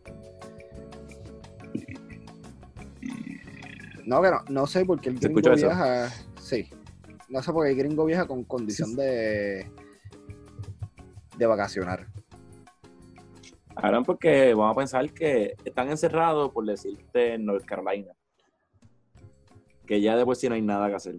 No, 4.05 4.21
que 4.21 4.31
no, 4.49 4.67
sé 4.67 4.85
por 4.85 4.99
qué 4.99 5.09
el 5.09 5.19
¿Se 5.19 5.27
gringo 5.27 5.51
eso? 5.51 5.67
viaja. 5.67 6.09
Sí. 6.39 6.69
No 7.29 7.41
sé 7.41 7.51
por 7.51 7.65
qué 7.65 7.71
el 7.71 7.77
gringo 7.77 8.05
viaja 8.05 8.27
con 8.27 8.43
condición 8.43 8.95
de. 8.95 9.69
de 11.37 11.45
vacacionar. 11.45 12.07
Ahora 13.75 14.01
porque 14.01 14.53
vamos 14.53 14.73
a 14.73 14.77
pensar 14.79 15.11
que 15.13 15.55
están 15.65 15.89
encerrados, 15.89 16.51
por 16.51 16.65
decirte, 16.65 17.33
en 17.33 17.45
North 17.45 17.65
Carolina. 17.65 18.13
Que 19.85 19.99
ya 19.99 20.15
de 20.15 20.25
por 20.25 20.35
sí 20.35 20.47
no 20.47 20.55
hay 20.55 20.61
nada 20.61 20.89
que 20.89 20.95
hacer. 20.95 21.15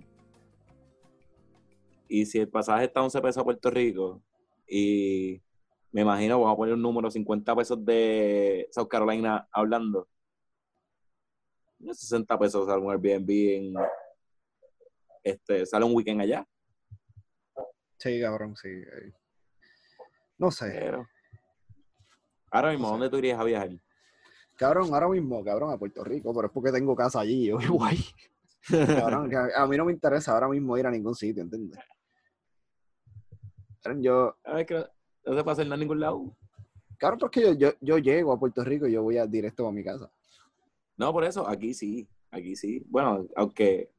Y 2.09 2.27
si 2.27 2.38
el 2.38 2.49
pasaje 2.49 2.85
está 2.85 3.01
a 3.01 3.05
11 3.05 3.20
pesos 3.20 3.38
a 3.38 3.44
Puerto 3.44 3.70
Rico, 3.70 4.20
y 4.68 5.40
me 5.90 6.03
imagino, 6.03 6.38
vamos 6.38 6.55
a 6.55 6.57
poner 6.57 6.75
un 6.75 6.83
número, 6.83 7.11
50 7.11 7.57
pesos 7.57 7.85
de 7.85 8.68
South 8.70 8.88
Carolina 8.88 9.49
hablando. 9.53 10.09
Unos 11.85 11.99
60 11.99 12.38
pesos 12.38 12.66
sale 12.66 12.83
un 12.83 12.90
Airbnb 12.90 13.31
en... 13.31 13.75
Este, 15.23 15.64
sale 15.66 15.85
un 15.85 15.94
weekend 15.94 16.20
allá. 16.20 16.47
Sí, 17.99 18.20
cabrón, 18.20 18.57
sí. 18.57 18.68
No 20.38 20.51
sé. 20.51 20.70
Pero... 20.73 21.07
Ahora 22.51 22.70
mismo, 22.70 22.87
No 22.88 22.94
sé. 22.94 22.99
¿dónde 23.01 23.11
tú 23.11 23.16
irías 23.18 23.38
a 23.40 23.44
viajar? 23.44 23.70
Cabrón, 24.57 24.92
ahora 24.94 25.09
mismo, 25.09 25.42
cabrón, 25.44 25.73
a 25.73 25.79
Puerto 25.79 26.05
Rico, 26.05 26.33
pero 26.35 26.47
es 26.47 26.53
porque 26.53 26.70
tengo 26.70 26.94
casa 26.94 27.20
allí, 27.20 27.47
yo 27.47 27.59
ahí. 27.83 27.99
Cabrón, 28.68 29.29
que 29.29 29.37
a, 29.37 29.62
a 29.62 29.66
mí 29.66 29.77
no 29.77 29.85
me 29.85 29.92
interesa 29.92 30.33
ahora 30.33 30.49
mismo 30.49 30.79
ir 30.79 30.87
a 30.87 30.90
ningún 30.90 31.14
sitio, 31.14 31.42
¿entiendes? 31.42 31.79
Cabrón, 33.83 34.03
Yo, 34.03 34.37
A 34.44 34.55
ver, 34.55 34.66
que 34.66 34.75
no, 34.75 34.87
no 35.27 35.37
se 35.37 35.44
pasa 35.44 35.62
en 35.62 35.68
ningún 35.70 36.01
lado. 36.01 36.35
cabrón, 36.97 37.18
porque 37.18 37.42
yo, 37.42 37.53
yo, 37.53 37.73
yo 37.81 37.99
llego 37.99 38.33
a 38.33 38.38
Puerto 38.38 38.64
Rico 38.64 38.87
y 38.87 38.92
yo 38.92 39.03
voy 39.03 39.18
a 39.18 39.27
directo 39.27 39.66
a 39.66 39.73
mi 39.73 39.83
casa. 39.85 40.11
No, 40.96 41.12
por 41.12 41.24
eso, 41.24 41.46
aquí 41.48 41.74
sí, 41.74 42.09
aquí 42.30 42.54
sí. 42.57 42.83
Bueno, 42.87 43.26
aunque. 43.37 43.90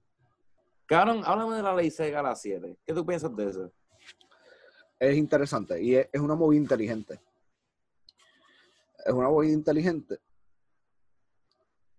Cabrón, 0.86 1.24
háblame 1.26 1.56
de 1.58 1.64
la 1.64 1.76
ley 1.76 1.90
seca 1.90 2.20
a 2.20 2.24
las 2.24 2.42
7. 2.42 2.78
¿Qué 2.86 2.94
tú 2.94 3.06
piensas 3.06 3.36
de 3.36 3.50
eso? 3.50 3.72
Es 5.00 5.18
interesante 5.18 5.82
y 5.82 5.96
es, 5.96 6.08
es 6.14 6.22
una 6.22 6.36
movida 6.36 6.62
inteligente. 6.62 7.20
Es 9.06 9.14
una 9.14 9.28
movida 9.30 9.52
inteligente. 9.54 10.20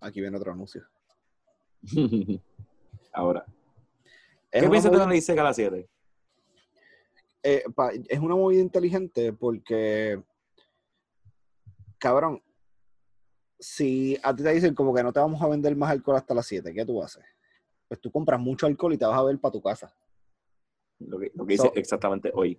Aquí 0.00 0.20
viene 0.20 0.36
otro 0.36 0.52
anuncio. 0.52 0.86
Ahora, 3.12 3.44
Es 4.50 4.62
¿qué 4.62 4.70
piensas 4.70 4.92
de 4.92 4.98
la 4.98 5.06
ley 5.06 5.20
seca 5.20 5.40
a 5.42 5.44
las 5.44 5.56
7? 5.56 5.88
eh, 7.42 7.64
pa- 7.74 7.92
es 7.92 8.18
una 8.18 8.34
movida 8.34 8.60
inteligente 8.60 9.32
porque, 9.32 10.20
cabrón, 11.98 12.42
si 13.58 14.18
a 14.22 14.34
ti 14.34 14.42
te 14.42 14.52
dicen 14.52 14.74
como 14.74 14.94
que 14.94 15.02
no 15.02 15.12
te 15.12 15.20
vamos 15.20 15.40
a 15.42 15.48
vender 15.48 15.74
más 15.76 15.90
alcohol 15.90 16.16
hasta 16.16 16.34
las 16.34 16.46
7, 16.46 16.72
¿qué 16.74 16.84
tú 16.84 17.02
haces? 17.02 17.24
Pues 17.88 18.00
tú 18.00 18.10
compras 18.10 18.40
mucho 18.40 18.66
alcohol 18.66 18.92
y 18.94 18.98
te 18.98 19.06
vas 19.06 19.18
a 19.18 19.22
ver 19.22 19.38
para 19.38 19.52
tu 19.52 19.62
casa. 19.62 19.94
Lo 20.98 21.18
que, 21.18 21.30
lo 21.34 21.46
que 21.46 21.54
hice 21.54 21.66
So- 21.68 21.72
exactamente 21.74 22.30
hoy. 22.34 22.58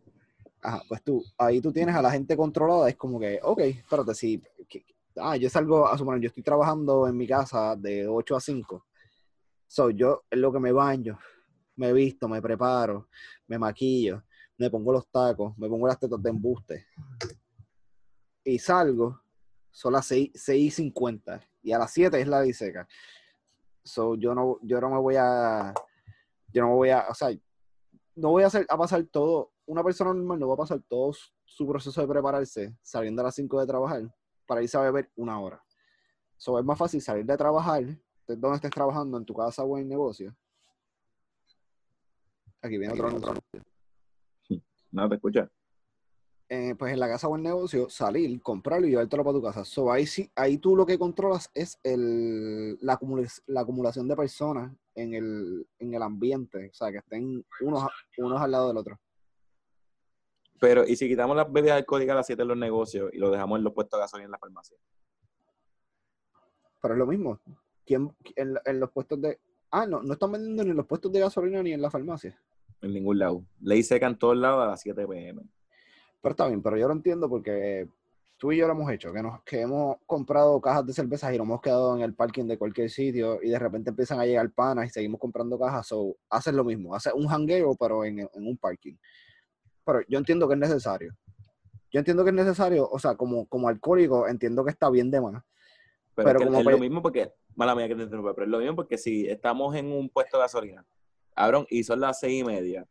Ajá, 0.62 0.82
pues 0.88 1.04
tú, 1.04 1.24
ahí 1.38 1.62
tú 1.62 1.72
tienes 1.72 1.96
a 1.96 2.02
la 2.02 2.12
gente 2.12 2.36
controlada, 2.36 2.90
es 2.90 2.96
como 2.96 3.20
que, 3.20 3.40
ok, 3.44 3.60
espérate, 3.60 4.14
si, 4.16 4.42
que- 4.68 4.86
ah, 5.18 5.38
yo 5.38 5.50
salgo, 5.50 5.88
a 5.88 5.98
suponer, 5.98 6.20
yo 6.22 6.28
estoy 6.28 6.44
trabajando 6.44 7.08
en 7.08 7.16
mi 7.16 7.28
casa 7.28 7.76
de 7.76 8.08
8 8.08 8.36
a 8.36 8.42
5, 8.42 8.86
so, 9.68 9.90
yo 9.92 10.24
es 10.30 10.40
lo 10.40 10.52
que 10.52 10.60
me 10.60 10.72
baño, 10.72 11.18
me 11.76 11.94
visto, 11.94 12.28
me 12.28 12.42
preparo, 12.42 13.08
me 13.48 13.60
maquillo, 13.60 14.24
me 14.58 14.70
pongo 14.70 14.92
los 14.94 15.08
tacos, 15.10 15.56
me 15.58 15.70
pongo 15.70 15.88
las 15.88 16.00
tetas 16.00 16.22
de 16.22 16.30
embuste, 16.32 16.86
y 18.44 18.58
salgo, 18.60 19.22
son 19.78 19.94
las 19.94 20.08
6, 20.08 20.32
6.50, 20.34 21.40
y 21.62 21.72
a 21.72 21.78
las 21.78 21.92
7 21.92 22.20
es 22.20 22.28
la 22.28 22.42
ley 22.42 22.52
seca, 22.52 22.88
so, 23.84 24.16
yo 24.16 24.34
no, 24.34 24.58
yo 24.64 24.82
no 24.82 24.90
me 24.90 24.98
voy 24.98 25.16
a, 25.20 25.72
yo 26.52 26.64
no 26.64 26.70
me 26.70 26.74
voy 26.74 26.90
a, 26.90 27.06
o 27.08 27.14
sea, 27.14 27.30
no 28.16 28.32
voy 28.32 28.42
a 28.42 28.48
hacer 28.48 28.66
a 28.68 28.76
pasar 28.76 29.04
todo, 29.04 29.52
una 29.68 29.84
persona 29.84 30.16
normal 30.16 30.40
no 30.40 30.48
va 30.48 30.56
a 30.56 30.58
pasar 30.58 30.82
todo 30.90 31.14
su- 31.46 31.68
proceso 31.68 32.02
de 32.02 32.08
prepararse 32.08 32.76
saliendo 32.82 33.22
a 33.22 33.26
las 33.26 33.36
5 33.36 33.60
de 33.60 33.68
trabajar 33.68 34.12
para 34.48 34.64
irse 34.64 34.78
a 34.78 34.82
beber 34.82 35.12
una 35.16 35.40
hora. 35.40 35.64
So, 36.38 36.58
es 36.58 36.66
más 36.66 36.80
fácil 36.80 37.00
salir 37.00 37.26
de 37.26 37.38
trabajar, 37.38 37.84
donde 38.26 38.56
estés 38.56 38.72
trabajando, 38.72 39.16
en 39.20 39.26
tu 39.26 39.36
casa 39.36 39.64
o 39.64 39.78
en 39.78 39.84
el 39.84 39.90
negocio. 39.90 40.36
Aquí 42.64 42.80
viene 42.80 42.94
otro 42.94 43.10
anuncio. 43.10 43.34
No, 44.92 45.08
te 45.10 45.16
escucha. 45.16 45.52
Eh, 46.50 46.76
pues 46.80 46.94
en 46.94 47.00
la 47.02 47.10
casa 47.10 47.28
o 47.28 47.36
en 47.36 47.40
el 47.46 47.52
negocio, 47.52 47.90
salir, 47.90 48.42
comprarlo 48.42 48.88
y 48.88 48.92
llevártelo 48.92 49.24
para 49.26 49.38
tu 49.38 49.44
casa. 49.44 49.66
So, 49.66 49.92
ahí, 49.92 50.06
sí, 50.08 50.32
ahí 50.34 50.58
tú 50.60 50.78
lo 50.78 50.86
que 50.86 50.98
controlas 50.98 51.52
es 51.54 51.78
el, 51.84 52.78
la, 52.80 52.94
acumula- 52.98 53.42
la 53.48 53.62
acumulación 53.62 54.08
de 54.08 54.16
personas 54.16 54.72
en 54.96 55.14
el, 55.14 55.68
en 55.78 55.94
el 55.94 56.02
ambiente. 56.02 56.70
O 56.70 56.74
sea, 56.74 56.90
que 56.90 57.00
estén 57.00 57.46
unos, 57.60 57.86
unos 58.18 58.42
al 58.42 58.52
lado 58.52 58.70
del 58.70 58.78
otro. 58.78 58.98
Pero, 60.62 60.88
¿y 60.88 60.96
si 60.96 61.08
quitamos 61.10 61.36
las 61.36 61.52
bebidas 61.52 61.76
alcohólicas 61.78 62.14
a 62.14 62.18
las 62.18 62.26
7 62.26 62.42
en 62.44 62.48
los 62.48 62.58
negocios 62.58 63.12
y 63.14 63.18
lo 63.18 63.30
dejamos 63.30 63.58
en 63.58 63.66
los 63.66 63.74
puestos 63.74 63.98
de 64.00 64.04
gasolina 64.04 64.26
en 64.26 64.32
la 64.32 64.40
farmacia? 64.40 64.78
Pero 66.82 66.94
es 66.94 66.98
lo 66.98 67.06
mismo. 67.08 67.40
¿Quién, 67.86 68.10
en, 68.38 68.56
en 68.66 68.80
los 68.80 68.90
puestos 68.92 69.22
de. 69.22 69.38
Ah, 69.70 69.86
no, 69.86 70.02
no 70.02 70.14
están 70.14 70.32
vendiendo 70.32 70.64
ni 70.64 70.70
en 70.72 70.78
los 70.78 70.86
puestos 70.88 71.12
de 71.12 71.20
gasolina 71.20 71.62
ni 71.62 71.74
en 71.74 71.82
la 71.82 71.92
farmacia. 71.92 72.40
En 72.82 72.94
ningún 72.94 73.20
lado. 73.20 73.44
Ley 73.60 73.84
seca 73.84 74.08
en 74.08 74.18
todos 74.18 74.38
lados 74.38 74.64
a 74.64 74.68
las 74.68 74.82
7 74.82 75.06
pm. 75.06 75.42
Pero 76.22 76.32
está 76.34 76.48
bien, 76.48 76.62
pero 76.62 76.78
yo 76.78 76.88
lo 76.88 76.94
entiendo 76.94 77.30
porque 77.30 77.88
tú 78.38 78.52
y 78.52 78.58
yo 78.58 78.68
lo 78.68 78.74
hemos 78.74 78.92
hecho, 78.92 79.12
que, 79.12 79.22
nos, 79.22 79.42
que 79.44 79.62
hemos 79.62 79.98
comprado 80.06 80.60
cajas 80.62 80.86
de 80.86 80.94
cervezas 80.94 81.34
y 81.34 81.38
nos 81.38 81.46
hemos 81.46 81.62
quedado 81.62 81.96
en 81.96 82.02
el 82.02 82.14
parking 82.14 82.46
de 82.46 82.58
cualquier 82.58 82.90
sitio 82.90 83.40
y 83.42 83.50
de 83.50 83.60
repente 83.60 83.90
empiezan 83.90 84.20
a 84.20 84.26
llegar 84.26 84.52
panas 84.52 84.88
y 84.88 84.90
seguimos 84.90 85.20
comprando 85.20 85.60
cajas. 85.60 85.92
O 85.92 86.16
haces 86.30 86.54
lo 86.54 86.64
mismo, 86.64 86.96
haces 86.96 87.14
un 87.14 87.28
hangueo, 87.28 87.76
pero 87.76 88.06
en, 88.06 88.20
en 88.20 88.30
un 88.34 88.58
parking. 88.58 88.96
Pero 89.84 90.02
yo 90.08 90.18
entiendo 90.18 90.48
que 90.48 90.54
es 90.54 90.60
necesario. 90.60 91.16
Yo 91.92 92.00
entiendo 92.00 92.24
que 92.24 92.32
es 92.32 92.36
necesario, 92.36 92.88
o 92.90 93.00
sea, 93.00 93.16
como, 93.16 93.48
como 93.48 93.70
alcohólico, 93.70 94.28
entiendo 94.28 94.64
que 94.66 94.72
está 94.72 94.90
bien 94.90 95.10
de 95.10 95.22
más. 95.22 95.44
Pero, 96.14 96.30
Pero 96.30 96.40
es, 96.40 96.46
como 96.46 96.72
lo 96.72 96.78
mismo 96.78 97.02
porque, 97.02 97.32
mala 97.56 97.76
mía 97.76 97.88
que 97.88 97.96
te 97.96 98.04
interrumpa, 98.04 98.34
pero 98.34 98.46
es 98.46 98.52
lo 98.52 98.60
mismo 98.60 98.76
porque 98.76 98.98
si 98.98 99.28
estamos 99.28 99.76
en 99.76 99.92
un 99.92 100.10
puesto 100.10 100.38
de 100.38 100.44
gasolina, 100.44 100.86
cabrón, 101.36 101.66
y 101.70 101.84
son 101.84 102.00
las 102.02 102.20
seis 102.20 102.42
y 102.42 102.44
media, 102.44 102.86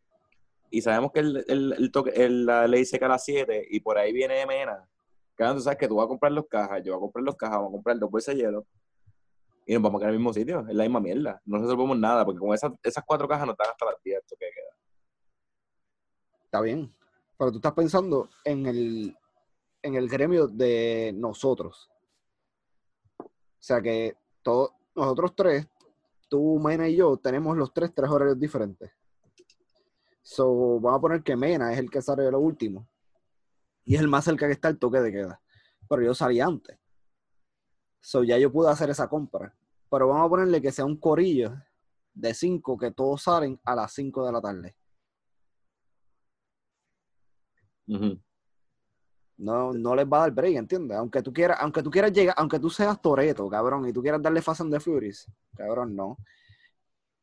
y 0.70 0.80
sabemos 0.82 1.12
que 1.12 1.20
el, 1.20 1.44
el, 1.48 1.90
toque, 1.92 2.28
la 2.28 2.66
ley 2.66 2.84
seca 2.84 3.06
a 3.06 3.10
las 3.10 3.24
7 3.24 3.66
y 3.70 3.80
por 3.80 3.98
ahí 3.98 4.12
viene 4.12 4.44
Mena, 4.46 4.88
cabrón, 5.34 5.56
tú 5.56 5.62
sabes 5.62 5.78
que 5.78 5.88
tú 5.88 5.96
vas 5.96 6.06
a 6.06 6.08
comprar 6.08 6.32
los 6.32 6.46
cajas, 6.46 6.82
yo 6.84 6.92
voy 6.92 6.98
a 6.98 7.00
comprar 7.00 7.24
los 7.24 7.36
cajas, 7.36 7.56
vamos 7.56 7.70
a 7.70 7.72
comprar 7.72 7.98
dos 7.98 8.10
bolsas 8.10 8.34
de 8.34 8.42
hielo 8.42 8.66
y 9.66 9.74
nos 9.74 9.82
vamos 9.82 9.98
a 9.98 10.00
quedar 10.00 10.10
en 10.10 10.14
el 10.14 10.20
mismo 10.20 10.32
sitio, 10.32 10.66
es 10.68 10.74
la 10.74 10.84
misma 10.84 11.00
mierda, 11.00 11.40
no 11.44 11.58
resolvemos 11.58 11.98
nada, 11.98 12.24
porque 12.24 12.38
con 12.38 12.54
esas, 12.54 12.72
esas 12.82 13.04
cuatro 13.04 13.26
cajas 13.26 13.46
no 13.46 13.52
están 13.52 13.70
hasta 13.70 13.86
las 13.86 14.02
10 14.02 14.18
esto 14.18 14.36
que 14.38 14.46
queda. 14.46 14.76
Está 16.44 16.60
bien. 16.60 16.94
Pero 17.38 17.50
tú 17.50 17.58
estás 17.58 17.72
pensando 17.74 18.30
en 18.44 18.66
el, 18.66 19.16
en 19.82 19.94
el 19.94 20.08
gremio 20.08 20.46
de 20.46 21.12
nosotros. 21.14 21.90
O 23.18 23.28
sea 23.58 23.82
que 23.82 24.16
todos, 24.42 24.70
nosotros 24.94 25.34
tres, 25.34 25.66
tú, 26.28 26.58
Mena 26.60 26.88
y 26.88 26.96
yo, 26.96 27.16
tenemos 27.16 27.56
los 27.56 27.74
tres 27.74 27.92
tres 27.94 28.08
horarios 28.08 28.38
diferentes. 28.38 28.90
So, 30.28 30.80
vamos 30.80 30.98
a 30.98 31.00
poner 31.00 31.22
que 31.22 31.36
Mena 31.36 31.72
es 31.72 31.78
el 31.78 31.88
que 31.88 32.02
sale 32.02 32.24
de 32.24 32.32
lo 32.32 32.40
último. 32.40 32.88
Y 33.84 33.94
es 33.94 34.00
el 34.00 34.08
más 34.08 34.24
cerca 34.24 34.48
que 34.48 34.54
está 34.54 34.68
el 34.68 34.76
toque 34.76 34.98
de 34.98 35.12
queda. 35.12 35.40
Pero 35.88 36.02
yo 36.02 36.14
salí 36.16 36.40
antes. 36.40 36.76
So 38.00 38.24
ya 38.24 38.36
yo 38.36 38.50
pude 38.50 38.68
hacer 38.68 38.90
esa 38.90 39.06
compra. 39.06 39.54
Pero 39.88 40.08
vamos 40.08 40.26
a 40.26 40.28
ponerle 40.28 40.60
que 40.60 40.72
sea 40.72 40.84
un 40.84 40.96
corillo 40.96 41.54
de 42.12 42.34
cinco 42.34 42.76
que 42.76 42.90
todos 42.90 43.22
salen 43.22 43.60
a 43.64 43.76
las 43.76 43.92
5 43.92 44.26
de 44.26 44.32
la 44.32 44.40
tarde. 44.40 44.76
Ujú. 47.86 48.20
No, 49.36 49.72
no 49.72 49.94
les 49.94 50.06
va 50.06 50.16
a 50.16 50.20
dar 50.22 50.32
break, 50.32 50.56
¿entiendes? 50.56 50.98
Aunque 50.98 51.22
tú 51.22 51.32
quieras, 51.32 51.58
aunque 51.60 51.84
tú 51.84 51.90
quieras 51.90 52.12
llegar, 52.12 52.34
aunque 52.36 52.58
tú 52.58 52.68
seas 52.68 53.00
Toreto, 53.00 53.48
cabrón, 53.48 53.86
y 53.86 53.92
tú 53.92 54.02
quieras 54.02 54.20
darle 54.20 54.42
Fast 54.42 54.62
and 54.62 54.76
the 54.76 55.12
cabrón, 55.56 55.94
no. 55.94 56.18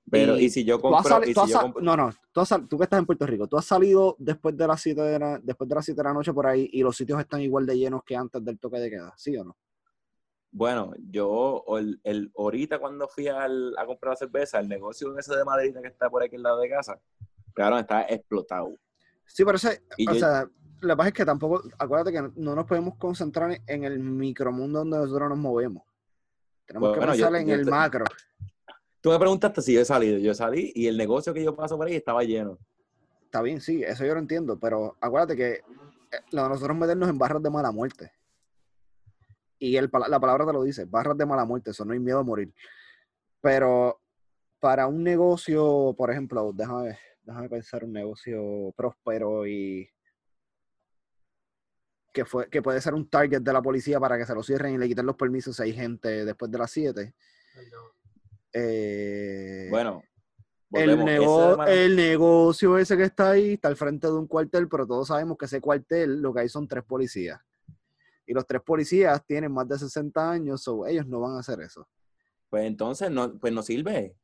Pero, 0.10 0.38
Y 0.38 0.46
y 0.46 0.50
si 0.50 0.64
yo 0.66 0.76
Tú 0.78 0.82
compro, 0.84 1.02
sali- 1.10 1.32
y 1.32 1.34
si 1.34 1.48
yo 1.50 1.60
compro- 1.62 1.82
no, 1.82 1.96
no, 1.96 2.12
tú, 2.32 2.42
has 2.42 2.50
sal- 2.50 2.68
tú 2.68 2.78
que 2.78 2.84
estás 2.84 3.00
en 3.00 3.06
Puerto 3.06 3.26
Rico, 3.26 3.48
tú 3.48 3.58
has 3.58 3.66
salido 3.66 4.16
después 4.20 4.56
de 4.56 4.68
las 4.68 4.82
7 4.82 5.02
de 5.02 5.18
la, 5.18 5.40
después 5.42 5.68
de 5.70 5.76
las 5.76 5.86
7 5.86 5.98
de 6.00 6.04
la 6.04 6.14
noche 6.14 6.34
por 6.34 6.46
ahí 6.46 6.70
y 6.74 6.82
los 6.84 6.96
sitios 6.96 7.20
están 7.20 7.42
igual 7.42 7.66
de 7.66 7.78
llenos 7.78 8.04
que 8.04 8.16
antes 8.16 8.44
del 8.44 8.60
toque 8.60 8.80
de 8.80 8.90
queda, 8.90 9.14
¿sí 9.18 9.36
o 9.38 9.44
no? 9.46 9.58
bueno, 10.56 10.94
yo 11.10 11.64
el, 11.80 12.00
el- 12.04 12.32
ahorita 12.38 12.78
cuando 12.78 13.08
fui 13.08 13.28
al- 13.28 13.74
a 13.76 13.86
comprar 13.88 14.12
la 14.12 14.16
cerveza, 14.18 14.60
el 14.60 14.68
negocio 14.68 15.18
ese 15.18 15.36
de 15.36 15.44
Madrid 15.44 15.74
que 15.82 15.88
está 15.88 16.12
por 16.12 16.22
aquí 16.22 16.36
al 16.36 16.44
lado 16.44 16.60
de 16.60 16.70
casa, 16.70 17.00
claro, 17.54 17.80
está 17.80 18.04
explotado. 18.04 18.78
Sí, 19.26 19.44
pero 19.44 19.56
ese, 19.58 19.82
Y 19.98 20.08
o 20.08 20.14
yo- 20.14 20.20
sea, 20.20 20.48
lo 20.82 20.90
que 20.90 20.96
pasa 20.98 21.08
es 21.08 21.14
que 21.16 21.26
tampoco, 21.26 21.64
acuérdate 21.80 22.12
que 22.12 22.30
no 22.36 22.54
nos 22.56 22.66
podemos 22.66 22.96
concentrar 22.98 23.58
en 23.66 23.84
el 23.84 23.98
micromundo 23.98 24.80
donde 24.80 24.98
nosotros 24.98 25.30
nos 25.30 25.40
movemos. 25.40 25.84
Tenemos 26.68 26.92
que 26.94 26.98
Bueno, 27.00 27.16
yo- 27.16 27.26
pensar 27.26 27.42
en 27.42 27.48
yo 27.48 27.56
el 27.56 27.66
macro. 27.66 28.06
Tú 29.04 29.10
me 29.10 29.20
preguntaste 29.20 29.62
si 29.62 29.74
yo 29.74 29.82
he 29.82 29.86
salido. 29.86 30.18
Yo 30.18 30.34
salí 30.34 30.72
y 30.74 30.88
el 30.88 30.96
negocio 30.96 31.34
que 31.34 31.44
yo 31.44 31.54
paso 31.54 31.76
por 31.76 31.88
ahí 31.88 31.96
estaba 31.96 32.24
lleno. 32.24 32.58
Está 33.26 33.42
bien, 33.42 33.60
sí, 33.60 33.84
eso 33.84 34.06
yo 34.06 34.14
lo 34.14 34.20
entiendo, 34.22 34.58
pero 34.58 34.96
acuérdate 35.02 35.36
que 35.36 35.52
eh, 35.56 35.62
lo 36.32 36.44
de 36.44 36.50
nosotros 36.50 36.78
meternos 36.78 37.10
en 37.10 37.18
barras 37.18 37.44
de 37.44 37.50
mala 37.50 37.74
muerte. 37.74 38.14
Y 39.60 39.76
el, 39.76 39.90
la 40.08 40.20
palabra 40.22 40.46
te 40.46 40.54
lo 40.54 40.64
dice, 40.64 40.86
barras 40.86 41.18
de 41.18 41.26
mala 41.26 41.44
muerte, 41.44 41.72
eso 41.72 41.84
no 41.84 41.92
hay 41.92 42.00
miedo 42.00 42.20
a 42.20 42.24
morir. 42.24 42.54
Pero 43.42 44.00
para 44.62 44.88
un 44.88 45.04
negocio, 45.04 45.94
por 45.98 46.10
ejemplo, 46.10 46.54
déjame, 46.54 46.98
déjame 47.24 47.50
pensar 47.50 47.84
un 47.84 47.92
negocio 47.92 48.72
próspero 48.74 49.46
y 49.46 49.90
que, 52.14 52.24
fue, 52.24 52.50
que 52.50 52.62
puede 52.62 52.80
ser 52.80 52.94
un 52.94 53.10
target 53.10 53.42
de 53.42 53.52
la 53.52 53.62
policía 53.62 54.00
para 54.00 54.18
que 54.18 54.26
se 54.26 54.34
lo 54.34 54.44
cierren 54.44 54.76
y 54.76 54.78
le 54.78 54.88
quiten 54.88 55.06
los 55.06 55.18
permisos 55.18 55.58
si 55.58 55.64
hay 55.64 55.74
gente 55.74 56.24
después 56.24 56.50
de 56.50 56.58
las 56.58 56.72
7. 56.72 57.14
Eh, 58.54 59.68
Bueno, 59.70 60.04
el, 60.72 60.98
nego- 61.04 61.64
el 61.66 61.96
negocio 61.96 62.78
ese 62.78 62.96
que 62.96 63.04
está 63.04 63.32
ahí 63.32 63.54
está 63.54 63.68
al 63.68 63.76
frente 63.76 64.08
de 64.08 64.14
un 64.14 64.28
cuartel, 64.28 64.68
pero 64.70 64.86
todos 64.88 65.08
sabemos 65.08 65.38
que 65.38 65.46
ese 65.46 65.60
cuartel 65.62 66.22
lo 66.22 66.34
que 66.34 66.42
hay 66.42 66.50
son 66.50 66.68
tres 66.68 66.84
policías. 66.84 67.40
Y 68.26 68.34
los 68.34 68.46
tres 68.48 68.62
policías 68.62 69.26
tienen 69.26 69.52
más 69.52 69.68
de 69.68 69.78
60 69.78 70.32
años, 70.32 70.62
so 70.64 70.86
ellos 70.88 71.06
no 71.08 71.20
van 71.20 71.36
a 71.36 71.40
hacer 71.40 71.60
eso. 71.62 71.88
Pues 72.50 72.66
entonces 72.66 73.12
no, 73.12 73.38
pues 73.38 73.52
no 73.52 73.62
sirve. 73.64 74.16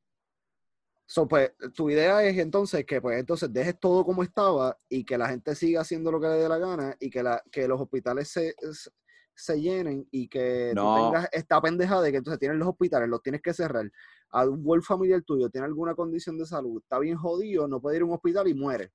So, 1.05 1.27
pues, 1.27 1.51
tu 1.73 1.89
idea 1.89 2.23
es 2.23 2.37
entonces 2.37 2.85
que 2.85 3.01
pues 3.01 3.19
entonces 3.19 3.51
dejes 3.51 3.79
todo 3.79 4.05
como 4.05 4.21
estaba 4.21 4.77
y 4.87 5.03
que 5.03 5.17
la 5.17 5.27
gente 5.27 5.55
siga 5.55 5.81
haciendo 5.81 6.11
lo 6.11 6.21
que 6.21 6.27
le 6.27 6.35
dé 6.35 6.47
la 6.47 6.59
gana 6.59 6.95
y 6.99 7.09
que, 7.09 7.23
la, 7.23 7.41
que 7.51 7.67
los 7.67 7.81
hospitales 7.81 8.29
se, 8.29 8.53
se- 8.71 8.91
se 9.33 9.59
llenen 9.59 10.07
y 10.11 10.27
que 10.27 10.71
tú 10.75 10.81
No. 10.83 10.93
tengas 10.93 11.27
esta 11.31 11.59
pendeja 11.61 11.99
de 12.01 12.11
que 12.11 12.17
entonces 12.17 12.39
tienes 12.39 12.57
los 12.59 12.67
hospitales, 12.67 13.09
los 13.09 13.23
tienes 13.23 13.41
que 13.41 13.53
cerrar. 13.53 13.89
A 14.31 14.47
un 14.47 14.63
buen 14.63 14.81
familiar 14.81 15.21
tuyo 15.23 15.49
tiene 15.49 15.65
alguna 15.65 15.95
condición 15.95 16.37
de 16.37 16.45
salud, 16.45 16.81
está 16.81 16.99
bien 16.99 17.17
jodido, 17.17 17.67
no 17.67 17.81
puede 17.81 17.97
ir 17.97 18.03
a 18.03 18.05
un 18.05 18.13
hospital 18.13 18.47
y 18.47 18.53
muere. 18.53 18.91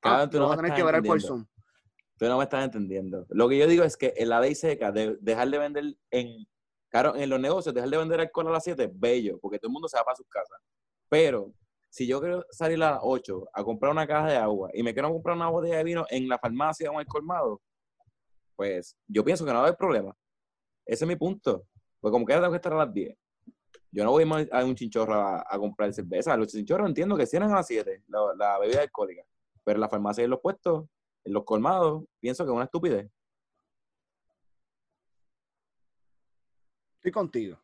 Cabrón, 0.00 0.20
Ah, 0.20 0.30
tú 0.30 0.38
no 0.38 0.48
vas 0.48 0.58
a 0.58 0.62
tener 0.62 0.76
que 0.76 0.82
ver 0.82 1.02
por. 1.02 1.20
Zoom. 1.20 1.44
Tú 2.18 2.26
no 2.26 2.38
me 2.38 2.44
estás 2.44 2.64
entendiendo. 2.64 3.26
Lo 3.30 3.48
que 3.48 3.58
yo 3.58 3.66
digo 3.66 3.84
es 3.84 3.96
que 3.96 4.14
en 4.16 4.28
la 4.28 4.40
ley 4.40 4.54
seca, 4.54 4.92
de 4.92 5.16
dejar 5.20 5.50
de 5.50 5.58
vender 5.58 5.96
en, 6.10 6.46
claro, 6.88 7.16
en 7.16 7.28
los 7.28 7.40
negocios, 7.40 7.74
dejar 7.74 7.90
de 7.90 7.98
vender 7.98 8.20
alcohol 8.20 8.48
a 8.48 8.52
las 8.52 8.64
7, 8.64 8.90
bello, 8.94 9.38
porque 9.40 9.58
todo 9.58 9.68
el 9.68 9.72
mundo 9.72 9.88
se 9.88 9.96
va 9.96 10.04
para 10.04 10.16
sus 10.16 10.28
casas. 10.28 10.58
Pero 11.08 11.52
si 11.90 12.06
yo 12.06 12.20
quiero 12.20 12.44
salir 12.50 12.82
a 12.82 12.92
las 12.92 13.00
8 13.02 13.48
a 13.52 13.64
comprar 13.64 13.92
una 13.92 14.06
caja 14.06 14.28
de 14.28 14.36
agua 14.36 14.70
y 14.72 14.82
me 14.82 14.94
quiero 14.94 15.10
comprar 15.10 15.36
una 15.36 15.48
botella 15.48 15.76
de 15.78 15.84
vino 15.84 16.06
en 16.08 16.28
la 16.28 16.38
farmacia 16.38 16.90
o 16.90 16.94
en 16.94 17.00
el 17.00 17.06
colmado, 17.06 17.60
pues 18.56 18.96
yo 19.08 19.24
pienso 19.24 19.44
que 19.44 19.50
no 19.50 19.58
va 19.58 19.64
a 19.64 19.66
haber 19.66 19.76
problema. 19.76 20.14
Ese 20.86 21.04
es 21.04 21.08
mi 21.08 21.16
punto. 21.16 21.66
Pues 22.00 22.12
como 22.12 22.24
que 22.24 22.34
tengo 22.34 22.50
que 22.50 22.56
estar 22.56 22.72
a 22.72 22.76
las 22.76 22.92
10. 22.94 23.16
Yo 23.92 24.04
no 24.04 24.10
voy 24.10 24.24
más 24.24 24.46
a 24.50 24.64
un 24.64 24.74
chinchorro 24.74 25.14
a, 25.14 25.44
a 25.46 25.58
comprar 25.58 25.92
cerveza. 25.92 26.36
Los 26.36 26.48
chinchorros 26.48 26.88
entiendo 26.88 27.16
que 27.16 27.26
cierran 27.26 27.52
a 27.52 27.56
las 27.56 27.66
7, 27.66 28.02
la, 28.08 28.20
la 28.36 28.58
bebida 28.58 28.80
alcohólica. 28.82 29.22
Pero 29.64 29.76
en 29.76 29.80
la 29.82 29.88
farmacia 29.88 30.22
y 30.22 30.24
en 30.24 30.30
los 30.30 30.40
puestos, 30.40 30.86
en 31.24 31.32
los 31.34 31.44
colmados, 31.44 32.04
pienso 32.18 32.44
que 32.44 32.50
es 32.50 32.54
una 32.54 32.64
estupidez. 32.64 33.10
Estoy 36.96 37.12
contigo. 37.12 37.58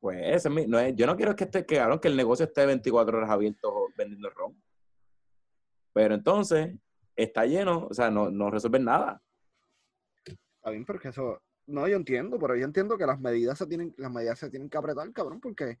Pues 0.00 0.18
ese 0.24 0.48
es 0.48 0.54
mi- 0.54 0.66
no 0.66 0.78
es, 0.80 0.94
yo 0.96 1.06
no 1.06 1.16
quiero 1.16 1.36
que 1.36 1.44
esté, 1.44 1.64
que, 1.64 1.76
cabrón, 1.76 2.00
que 2.00 2.08
el 2.08 2.16
negocio 2.16 2.44
esté 2.46 2.66
24 2.66 3.18
horas 3.18 3.30
abierto 3.30 3.88
vendiendo 3.96 4.30
ron. 4.30 4.60
Pero 5.92 6.14
entonces, 6.14 6.74
está 7.14 7.46
lleno, 7.46 7.86
o 7.88 7.94
sea, 7.94 8.10
no, 8.10 8.30
no 8.30 8.50
resuelven 8.50 8.84
nada. 8.84 9.22
Está 10.24 10.70
bien, 10.70 10.84
porque 10.84 11.08
eso. 11.08 11.40
No, 11.72 11.88
yo 11.88 11.96
entiendo, 11.96 12.38
pero 12.38 12.54
yo 12.54 12.64
entiendo 12.64 12.98
que 12.98 13.06
las 13.06 13.18
medidas 13.18 13.56
se 13.56 13.66
tienen, 13.66 13.94
las 13.96 14.12
medidas 14.12 14.38
se 14.38 14.50
tienen 14.50 14.68
que 14.68 14.76
apretar, 14.76 15.10
cabrón, 15.12 15.40
porque 15.40 15.78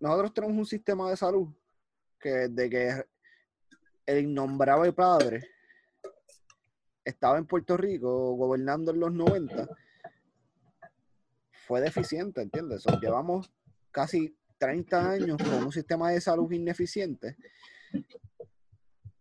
nosotros 0.00 0.32
tenemos 0.32 0.56
un 0.56 0.66
sistema 0.66 1.10
de 1.10 1.16
salud 1.18 1.48
que 2.18 2.48
de 2.48 2.70
que 2.70 3.04
el 4.06 4.24
innombrable 4.24 4.92
padre 4.94 5.50
estaba 7.04 7.36
en 7.36 7.46
Puerto 7.46 7.76
Rico 7.76 8.34
gobernando 8.36 8.90
en 8.90 9.00
los 9.00 9.12
90, 9.12 9.68
fue 11.66 11.82
deficiente, 11.82 12.40
¿entiendes? 12.40 12.82
So, 12.82 12.98
llevamos 12.98 13.52
casi 13.90 14.34
30 14.56 15.10
años 15.10 15.36
con 15.42 15.64
un 15.64 15.72
sistema 15.72 16.10
de 16.10 16.22
salud 16.22 16.50
ineficiente. 16.52 17.36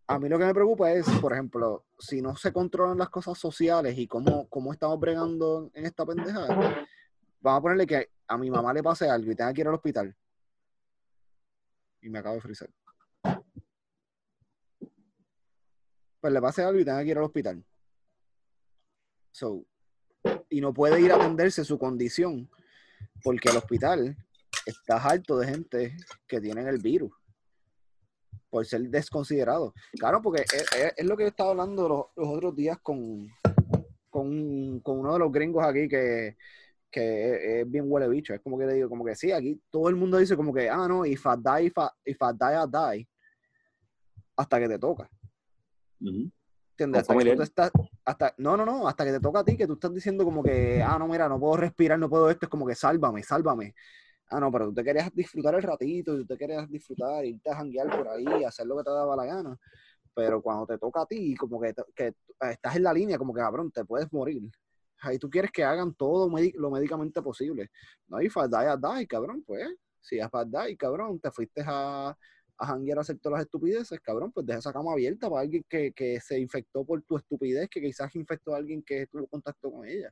A 0.08 0.20
mí 0.20 0.28
lo 0.28 0.38
que 0.38 0.46
me 0.46 0.54
preocupa 0.54 0.92
es, 0.92 1.08
por 1.22 1.32
ejemplo, 1.32 1.86
si 1.98 2.22
no 2.22 2.36
se 2.36 2.52
controlan 2.52 2.98
las 2.98 3.10
cosas 3.10 3.38
sociales 3.38 3.98
y 3.98 4.06
cómo, 4.06 4.50
cómo 4.50 4.74
estamos 4.74 5.00
bregando 5.00 5.72
en 5.74 5.86
esta 5.86 6.06
pendejada, 6.06 6.86
vamos 7.40 7.60
a 7.60 7.62
ponerle 7.62 7.88
que 7.88 8.10
a 8.28 8.38
mi 8.38 8.52
mamá 8.52 8.74
le 8.74 8.84
pase 8.84 9.10
algo 9.10 9.32
y 9.32 9.36
tenga 9.36 9.54
que 9.54 9.62
ir 9.62 9.68
al 9.68 9.76
hospital. 9.76 10.16
Y 12.02 12.10
me 12.10 12.20
acabo 12.20 12.36
de 12.36 12.42
frizar. 12.42 12.70
Pues 16.20 16.34
le 16.34 16.42
pase 16.42 16.64
algo 16.64 16.80
y 16.80 16.86
tenga 16.86 17.02
que 17.02 17.10
ir 17.10 17.18
al 17.18 17.24
hospital. 17.24 17.64
So, 19.32 19.66
y 20.50 20.60
no 20.60 20.74
puede 20.74 21.00
ir 21.00 21.14
a 21.14 21.16
atenderse 21.16 21.64
su 21.64 21.80
condición 21.80 22.50
porque 23.24 23.50
el 23.50 23.58
hospital 23.58 24.18
está 24.66 24.98
harto 24.98 25.38
de 25.38 25.48
gente 25.48 25.98
que 26.28 26.42
tienen 26.42 26.68
el 26.68 26.80
virus 26.80 27.23
por 28.54 28.68
ser 28.68 28.82
desconsiderado. 28.88 29.74
Claro, 29.98 30.22
porque 30.22 30.44
es, 30.44 30.54
es- 30.54 30.94
es 30.96 31.06
lo 31.08 31.18
que 31.18 31.24
yo 31.24 31.30
estaba 31.30 31.50
hablando 31.50 31.90
los, 31.90 32.06
los 32.16 32.38
otros 32.38 32.56
días 32.56 32.78
con, 32.84 33.28
con, 34.12 34.80
con 34.82 35.00
uno 35.00 35.14
de 35.14 35.18
los 35.20 35.32
gringos 35.32 35.66
aquí 35.66 35.88
que, 35.88 36.38
que 36.92 37.32
es, 37.32 37.62
es 37.66 37.72
bien 37.72 37.86
huele 37.88 38.08
bicho. 38.08 38.32
Es 38.32 38.42
como 38.42 38.60
que 38.60 38.68
le 38.68 38.76
digo, 38.76 38.90
como 38.90 39.04
que 39.04 39.16
sí, 39.16 39.32
aquí 39.32 39.60
todo 39.72 39.90
el 39.90 39.96
mundo 39.96 40.18
dice 40.20 40.36
como 40.36 40.54
que, 40.54 40.70
ah, 40.70 40.88
no, 40.88 41.04
if 41.04 41.26
I 41.26 41.30
die, 41.36 41.66
if 41.66 41.74
I, 41.78 41.88
if 42.06 42.18
I 42.22 42.32
die, 42.40 42.54
I 42.56 42.68
die. 43.00 43.10
Hasta 44.38 44.60
que 44.60 44.68
te 44.70 44.78
toca. 44.78 45.10
¿Entiendes? 46.00 46.28
Con 46.78 46.94
Hasta 46.94 47.02
que 47.02 47.02
tú 47.02 47.08
familiar. 47.08 47.38
te 47.38 47.44
estás, 47.44 47.72
hasta, 48.06 48.36
no, 48.38 48.56
no, 48.56 48.66
no, 48.66 48.88
hasta 48.88 49.04
que 49.04 49.14
te 49.14 49.20
toca 49.20 49.40
a 49.40 49.44
ti, 49.44 49.58
que 49.58 49.66
tú 49.66 49.74
estás 49.74 49.92
diciendo 49.96 50.24
como 50.24 50.44
que, 50.44 50.84
ah, 50.84 51.00
no, 51.00 51.08
mira, 51.08 51.28
no 51.28 51.40
puedo 51.40 51.58
respirar, 51.58 51.98
no 51.98 52.08
puedo 52.08 52.30
esto, 52.30 52.46
es 52.46 52.50
como 52.52 52.68
que 52.68 52.76
sálvame, 52.76 53.24
sálvame. 53.24 53.74
Ah, 54.34 54.40
no, 54.40 54.52
pero 54.52 54.66
tú 54.66 54.74
te 54.74 54.84
querías 54.84 55.14
disfrutar 55.14 55.54
el 55.54 55.62
ratito, 55.62 56.16
tú 56.18 56.26
te 56.26 56.36
querías 56.38 56.68
disfrutar, 56.68 57.24
irte 57.24 57.52
a 57.52 57.56
janguear 57.56 57.88
por 57.96 58.08
ahí, 58.08 58.44
hacer 58.44 58.66
lo 58.66 58.78
que 58.78 58.84
te 58.84 58.90
daba 58.90 59.16
la 59.16 59.26
gana. 59.26 59.60
Pero 60.16 60.42
cuando 60.42 60.66
te 60.66 60.80
toca 60.80 61.02
a 61.04 61.06
ti, 61.06 61.36
como 61.36 61.62
que, 61.62 61.74
que 61.96 62.14
estás 62.52 62.76
en 62.76 62.84
la 62.84 62.94
línea, 62.94 63.20
como 63.20 63.32
que, 63.34 63.42
cabrón, 63.42 63.72
te 63.72 63.86
puedes 63.86 64.12
morir. 64.12 64.50
Ahí 65.02 65.20
tú 65.20 65.30
quieres 65.30 65.52
que 65.52 65.64
hagan 65.64 65.94
todo 65.94 66.32
lo 66.56 66.72
médicamente 66.72 67.22
posible. 67.22 67.70
No, 68.08 68.22
y 68.22 68.28
die, 68.28 68.98
die, 69.00 69.08
cabrón, 69.08 69.44
pues. 69.46 69.68
Si 70.02 70.18
es 70.20 70.30
para 70.30 70.46
die, 70.46 70.78
cabrón, 70.78 71.20
te 71.20 71.30
fuiste 71.32 71.64
a, 71.66 72.10
a 72.58 72.66
janguear 72.66 72.98
a 73.00 73.02
hacer 73.02 73.20
todas 73.20 73.38
las 73.38 73.46
estupideces, 73.46 74.00
cabrón, 74.02 74.32
pues 74.32 74.48
deja 74.48 74.60
esa 74.60 74.74
cama 74.74 74.94
abierta 74.94 75.30
para 75.30 75.42
alguien 75.42 75.64
que, 75.70 75.92
que 75.94 76.20
se 76.22 76.40
infectó 76.40 76.84
por 76.86 77.04
tu 77.04 77.18
estupidez, 77.18 77.70
que 77.70 77.82
quizás 77.82 78.16
infectó 78.16 78.56
a 78.56 78.58
alguien 78.58 78.82
que 78.84 79.06
tuvo 79.08 79.28
contacto 79.28 79.72
con 79.72 79.88
ella. 79.88 80.12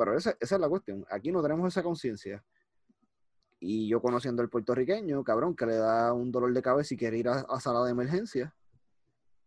Pero 0.00 0.16
esa, 0.16 0.34
esa 0.40 0.54
es 0.54 0.60
la 0.62 0.68
cuestión. 0.70 1.04
Aquí 1.10 1.30
no 1.30 1.42
tenemos 1.42 1.68
esa 1.68 1.82
conciencia. 1.82 2.42
Y 3.58 3.86
yo 3.86 4.00
conociendo 4.00 4.40
al 4.40 4.48
puertorriqueño, 4.48 5.22
cabrón, 5.22 5.54
que 5.54 5.66
le 5.66 5.74
da 5.76 6.14
un 6.14 6.32
dolor 6.32 6.54
de 6.54 6.62
cabeza 6.62 6.94
y 6.94 6.96
quiere 6.96 7.18
ir 7.18 7.28
a, 7.28 7.40
a 7.40 7.60
sala 7.60 7.84
de 7.84 7.90
emergencia, 7.90 8.56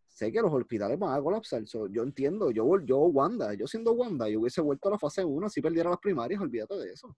sé 0.07 0.31
que 0.31 0.39
los 0.43 0.53
hospitales 0.53 0.99
van 0.99 1.17
a 1.17 1.23
colapsar. 1.23 1.65
So, 1.65 1.87
yo 1.87 2.03
entiendo, 2.03 2.51
yo, 2.51 2.79
yo 2.81 2.97
Wanda, 2.99 3.55
yo 3.55 3.65
siendo 3.65 3.93
Wanda, 3.93 4.29
yo 4.29 4.41
hubiese 4.41 4.61
vuelto 4.61 4.89
a 4.89 4.91
la 4.91 4.99
fase 4.99 5.25
1 5.25 5.49
si 5.49 5.59
perdiera 5.59 5.89
las 5.89 5.97
primarias, 5.97 6.39
olvídate 6.39 6.75
de 6.75 6.91
eso. 6.93 7.17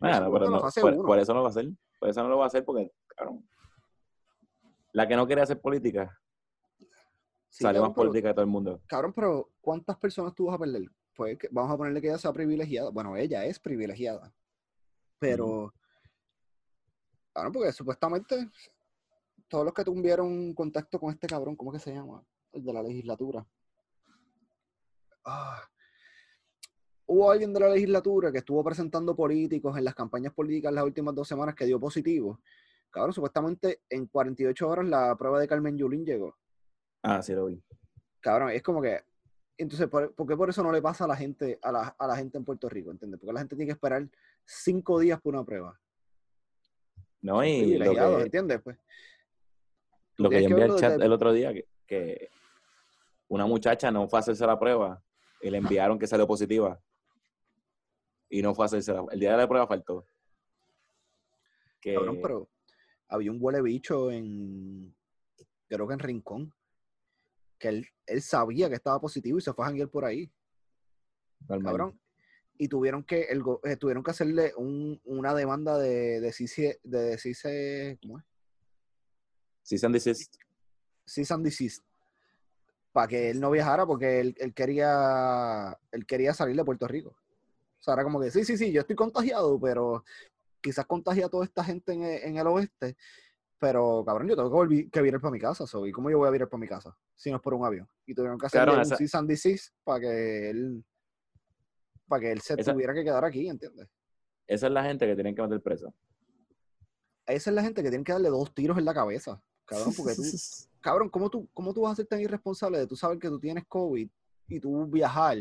Bueno, 0.00 0.16
Eso 0.16 0.32
pero 0.32 0.50
no, 0.50 1.04
por, 1.04 1.18
eso 1.18 1.34
no 1.34 1.40
lo 1.40 1.42
va 1.42 1.48
a 1.48 1.50
hacer. 1.50 1.68
Por 2.00 2.08
eso 2.08 2.22
no 2.22 2.28
lo 2.30 2.38
va 2.38 2.44
a 2.44 2.46
hacer 2.46 2.64
porque, 2.64 2.90
cabrón. 3.14 3.46
La 4.92 5.06
que 5.06 5.14
no 5.14 5.26
quiere 5.26 5.42
hacer 5.42 5.60
política, 5.60 6.18
Sí, 7.50 7.64
sale 7.64 7.74
cabrón, 7.76 7.90
más 7.90 7.94
pero- 7.96 8.08
política 8.08 8.28
de 8.28 8.34
todo 8.34 8.44
el 8.46 8.50
mundo. 8.50 8.80
Cabrón, 8.86 9.12
pero 9.14 9.50
¿cuántas 9.60 9.98
personas 9.98 10.34
tú 10.34 10.46
vas 10.46 10.54
a 10.54 10.58
perder? 10.58 10.84
Pues 11.16 11.38
vamos 11.50 11.72
a 11.72 11.76
ponerle 11.76 12.00
que 12.00 12.08
ella 12.08 12.18
sea 12.18 12.32
privilegiada. 12.32 12.90
Bueno, 12.90 13.16
ella 13.16 13.44
es 13.44 13.58
privilegiada. 13.58 14.32
Pero, 15.18 15.72
claro, 17.32 17.52
porque 17.52 17.72
supuestamente 17.72 18.50
todos 19.48 19.64
los 19.64 19.74
que 19.74 19.84
tuvieron 19.84 20.52
contacto 20.54 20.98
con 21.00 21.10
este 21.10 21.26
cabrón, 21.26 21.56
¿cómo 21.56 21.72
que 21.72 21.78
se 21.78 21.94
llama? 21.94 22.22
El 22.52 22.64
de 22.64 22.72
la 22.72 22.82
legislatura. 22.82 23.46
Ah. 25.24 25.62
Hubo 27.06 27.30
alguien 27.30 27.52
de 27.52 27.60
la 27.60 27.68
legislatura 27.68 28.32
que 28.32 28.38
estuvo 28.38 28.62
presentando 28.64 29.14
políticos 29.14 29.76
en 29.78 29.84
las 29.84 29.94
campañas 29.94 30.32
políticas 30.32 30.72
las 30.72 30.84
últimas 30.84 31.14
dos 31.14 31.28
semanas 31.28 31.54
que 31.54 31.64
dio 31.64 31.78
positivo. 31.78 32.40
Cabrón, 32.90 33.12
supuestamente 33.12 33.82
en 33.88 34.06
48 34.06 34.68
horas 34.68 34.86
la 34.86 35.14
prueba 35.16 35.38
de 35.38 35.46
Carmen 35.46 35.78
Yulín 35.78 36.04
llegó. 36.04 36.36
Ah, 37.02 37.22
sí 37.22 37.32
lo 37.32 37.46
vi. 37.46 37.62
Cabrón, 38.20 38.50
es 38.50 38.62
como 38.62 38.82
que. 38.82 39.04
Entonces, 39.58 39.88
¿por, 39.88 40.14
por 40.14 40.26
qué 40.26 40.36
por 40.36 40.50
eso 40.50 40.62
no 40.62 40.70
le 40.70 40.82
pasa 40.82 41.04
a 41.04 41.08
la 41.08 41.16
gente, 41.16 41.58
a 41.62 41.72
la, 41.72 41.96
a 41.98 42.06
la 42.06 42.16
gente 42.16 42.36
en 42.36 42.44
Puerto 42.44 42.68
Rico? 42.68 42.90
¿Entiendes? 42.90 43.18
Porque 43.18 43.32
la 43.32 43.40
gente 43.40 43.56
tiene 43.56 43.68
que 43.68 43.72
esperar 43.72 44.06
cinco 44.44 44.98
días 44.98 45.20
por 45.20 45.34
una 45.34 45.44
prueba. 45.44 45.78
No, 47.22 47.42
y 47.44 47.76
lo 47.78 47.92
que, 47.92 48.22
¿entiendes? 48.22 48.60
Pues, 48.62 48.78
lo 50.18 50.30
que 50.30 50.42
yo 50.42 50.48
envié 50.48 50.64
al 50.64 50.76
chat 50.76 51.00
el 51.00 51.12
otro 51.12 51.32
día, 51.32 51.52
que, 51.52 51.66
que 51.86 52.30
una 53.28 53.46
muchacha 53.46 53.90
no 53.90 54.08
fue 54.08 54.18
a 54.18 54.20
hacerse 54.20 54.46
la 54.46 54.58
prueba 54.58 55.02
y 55.40 55.50
le 55.50 55.58
enviaron 55.58 55.98
que 55.98 56.06
salió 56.06 56.26
positiva. 56.26 56.80
Y 58.28 58.42
no 58.42 58.54
fue 58.54 58.64
a 58.64 58.66
hacerse 58.66 58.92
la 58.92 59.04
El 59.10 59.20
día 59.20 59.32
de 59.32 59.36
la 59.38 59.48
prueba 59.48 59.66
faltó. 59.66 60.06
Que, 61.80 61.94
Cabrón, 61.94 62.18
pero 62.22 62.48
había 63.08 63.30
un 63.30 63.38
huele 63.40 63.62
bicho 63.62 64.10
en. 64.10 64.94
Creo 65.68 65.86
que 65.86 65.94
en 65.94 66.00
Rincón. 66.00 66.52
Que 67.58 67.68
él, 67.68 67.86
él 68.06 68.22
sabía 68.22 68.68
que 68.68 68.74
estaba 68.74 69.00
positivo 69.00 69.38
y 69.38 69.40
se 69.40 69.52
fue 69.52 69.64
a 69.64 69.68
janguear 69.68 69.88
por 69.88 70.04
ahí. 70.04 70.30
Cabrón. 71.48 72.00
Y 72.58 72.68
tuvieron 72.68 73.04
que, 73.04 73.22
el, 73.24 73.42
eh, 73.64 73.76
tuvieron 73.76 74.02
que 74.02 74.10
hacerle 74.10 74.52
un- 74.56 75.00
una 75.04 75.34
demanda 75.34 75.78
de, 75.78 76.20
de, 76.20 76.32
CICE 76.32 76.80
de 76.82 76.98
decirse. 77.02 77.98
¿Cómo 78.02 78.18
es? 78.18 78.24
Sí, 79.62 79.78
se 79.78 79.86
han 79.86 79.92
desist- 79.92 80.38
cease 81.04 81.34
and 81.34 81.44
desist 81.44 81.84
para 82.92 83.08
que 83.08 83.30
él 83.30 83.40
no 83.40 83.50
viajara 83.50 83.84
porque 83.84 84.20
él, 84.20 84.34
él 84.38 84.54
quería 84.54 85.78
él 85.92 86.06
quería 86.06 86.32
salir 86.32 86.56
de 86.56 86.64
Puerto 86.64 86.88
Rico. 86.88 87.10
O 87.78 87.82
sea, 87.82 87.94
era 87.94 88.04
como 88.04 88.20
que 88.20 88.30
sí, 88.30 88.44
sí, 88.44 88.56
sí, 88.56 88.72
yo 88.72 88.80
estoy 88.80 88.96
contagiado, 88.96 89.60
pero 89.60 90.02
quizás 90.62 90.86
contagia 90.86 91.26
a 91.26 91.28
toda 91.28 91.44
esta 91.44 91.62
gente 91.62 91.92
en, 91.92 92.02
en 92.02 92.36
el 92.38 92.46
oeste. 92.46 92.96
Pero, 93.58 94.04
cabrón, 94.04 94.28
yo 94.28 94.36
tengo 94.36 94.50
que, 94.50 94.54
volver, 94.54 94.90
que 94.90 95.00
virar 95.02 95.20
para 95.20 95.32
mi 95.32 95.38
casa. 95.38 95.66
So, 95.66 95.86
¿Y 95.86 95.92
cómo 95.92 96.10
yo 96.10 96.18
voy 96.18 96.28
a 96.28 96.30
virar 96.30 96.48
para 96.48 96.60
mi 96.60 96.68
casa? 96.68 96.96
Si 97.14 97.30
no 97.30 97.36
es 97.36 97.42
por 97.42 97.54
un 97.54 97.64
avión. 97.64 97.88
Y 98.04 98.14
tuvieron 98.14 98.38
que 98.38 98.46
hacer 98.46 98.68
un 98.68 98.80
esa- 98.80 98.96
cease 98.96 99.16
and 99.16 99.28
desist 99.28 99.74
para 99.84 100.00
que 100.00 100.50
él 100.50 100.84
para 102.06 102.20
que 102.20 102.32
él 102.32 102.40
se 102.40 102.54
Esa- 102.60 102.72
tuviera 102.72 102.94
que 102.94 103.02
quedar 103.02 103.24
aquí, 103.24 103.48
¿entiendes? 103.48 103.88
Esa 104.46 104.66
es 104.68 104.72
la 104.72 104.84
gente 104.84 105.06
que 105.06 105.14
tienen 105.14 105.34
que 105.34 105.42
meter 105.42 105.60
preso. 105.60 105.92
Esa 107.26 107.50
es 107.50 107.54
la 107.56 107.62
gente 107.62 107.82
que 107.82 107.88
tiene 107.88 108.04
que 108.04 108.12
darle 108.12 108.28
dos 108.28 108.54
tiros 108.54 108.78
en 108.78 108.84
la 108.84 108.94
cabeza. 108.94 109.42
Cabrón, 109.64 109.92
porque 109.96 110.14
tú, 110.14 110.22
cabrón, 110.80 111.08
¿cómo 111.10 111.28
tú, 111.30 111.48
¿cómo 111.52 111.74
tú 111.74 111.80
vas 111.80 111.92
a 111.92 111.96
ser 111.96 112.06
tan 112.06 112.20
irresponsable 112.20 112.78
de 112.78 112.86
tú 112.86 112.94
saber 112.94 113.18
que 113.18 113.28
tú 113.28 113.40
tienes 113.40 113.64
COVID 113.66 114.08
y 114.48 114.60
tú 114.60 114.86
viajar 114.86 115.38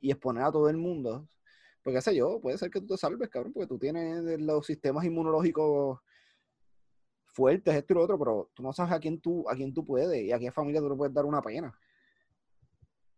y 0.00 0.10
exponer 0.10 0.44
a 0.44 0.52
todo 0.52 0.70
el 0.70 0.78
mundo? 0.78 1.28
Porque 1.82 1.96
qué 1.98 2.02
sé 2.02 2.14
yo, 2.16 2.40
puede 2.40 2.56
ser 2.56 2.70
que 2.70 2.80
tú 2.80 2.86
te 2.86 2.96
salves, 2.96 3.28
cabrón, 3.28 3.52
porque 3.52 3.66
tú 3.66 3.78
tienes 3.78 4.40
los 4.40 4.64
sistemas 4.64 5.04
inmunológicos 5.04 5.98
fuertes, 7.40 7.74
esto 7.74 7.94
y 7.94 7.96
lo 7.96 8.02
otro, 8.02 8.18
pero 8.18 8.50
tú 8.52 8.62
no 8.62 8.70
sabes 8.70 8.92
a 8.92 9.00
quién 9.00 9.18
tú, 9.18 9.48
a 9.48 9.54
quién 9.54 9.72
tú 9.72 9.82
puedes 9.82 10.22
y 10.22 10.30
a 10.30 10.38
qué 10.38 10.52
familia 10.52 10.80
tú 10.82 10.90
le 10.90 10.94
puedes 10.94 11.14
dar 11.14 11.24
una 11.24 11.40
pena. 11.40 11.74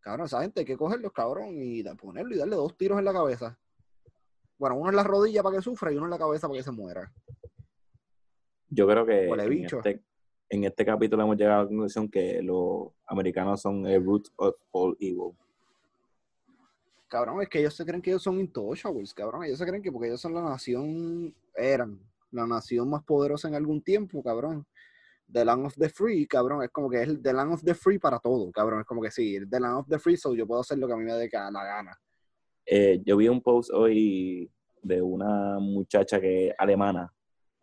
Cabrón, 0.00 0.26
esa 0.26 0.42
gente 0.42 0.60
hay 0.60 0.66
que 0.66 0.76
cogerlos, 0.76 1.12
cabrón, 1.12 1.48
y 1.60 1.82
ponerlo 1.96 2.32
y 2.32 2.38
darle 2.38 2.54
dos 2.54 2.76
tiros 2.76 3.00
en 3.00 3.04
la 3.04 3.12
cabeza. 3.12 3.58
Bueno, 4.58 4.76
uno 4.76 4.90
en 4.90 4.96
la 4.96 5.02
rodilla 5.02 5.42
para 5.42 5.56
que 5.56 5.62
sufra 5.62 5.90
y 5.90 5.96
uno 5.96 6.06
en 6.06 6.10
la 6.10 6.18
cabeza 6.18 6.46
para 6.46 6.58
que 6.58 6.62
se 6.62 6.70
muera. 6.70 7.12
Yo 8.68 8.86
creo 8.86 9.04
que 9.04 9.28
en 9.28 9.64
este, 9.64 10.02
en 10.50 10.64
este 10.64 10.84
capítulo 10.84 11.24
hemos 11.24 11.36
llegado 11.36 11.60
a 11.60 11.62
la 11.64 11.68
conclusión 11.68 12.08
que 12.08 12.40
los 12.42 12.92
americanos 13.06 13.60
son 13.60 13.84
el 13.88 14.04
root 14.04 14.28
of 14.36 14.54
all 14.70 14.96
evil. 15.00 15.32
Cabrón, 17.08 17.42
es 17.42 17.48
que 17.48 17.58
ellos 17.58 17.74
se 17.74 17.84
creen 17.84 18.00
que 18.00 18.10
ellos 18.10 18.22
son 18.22 18.38
intouchables, 18.38 19.12
cabrón. 19.12 19.42
Ellos 19.42 19.58
se 19.58 19.66
creen 19.66 19.82
que 19.82 19.90
porque 19.90 20.06
ellos 20.06 20.20
son 20.20 20.32
la 20.32 20.42
nación, 20.42 21.34
eran 21.56 22.11
la 22.32 22.46
nación 22.46 22.90
más 22.90 23.04
poderosa 23.04 23.48
en 23.48 23.54
algún 23.54 23.82
tiempo, 23.82 24.22
cabrón. 24.22 24.66
The 25.30 25.44
Land 25.44 25.66
of 25.66 25.74
the 25.76 25.88
Free, 25.88 26.26
cabrón, 26.26 26.62
es 26.62 26.70
como 26.70 26.90
que 26.90 27.02
es 27.02 27.08
el 27.08 27.22
The 27.22 27.32
Land 27.32 27.54
of 27.54 27.62
the 27.62 27.74
Free 27.74 27.98
para 27.98 28.18
todo, 28.18 28.50
cabrón. 28.52 28.80
Es 28.80 28.86
como 28.86 29.00
que 29.00 29.10
sí, 29.10 29.38
The 29.48 29.60
Land 29.60 29.78
of 29.78 29.88
the 29.88 29.98
Free, 29.98 30.16
so 30.16 30.34
yo 30.34 30.46
puedo 30.46 30.60
hacer 30.60 30.78
lo 30.78 30.86
que 30.86 30.92
a 30.92 30.96
mí 30.96 31.04
me 31.04 31.12
dé 31.12 31.30
la 31.32 31.64
gana. 31.64 31.98
Eh, 32.66 33.00
yo 33.04 33.16
vi 33.16 33.28
un 33.28 33.40
post 33.40 33.70
hoy 33.72 34.50
de 34.82 35.00
una 35.00 35.58
muchacha 35.58 36.20
que 36.20 36.48
es 36.48 36.54
alemana. 36.58 37.12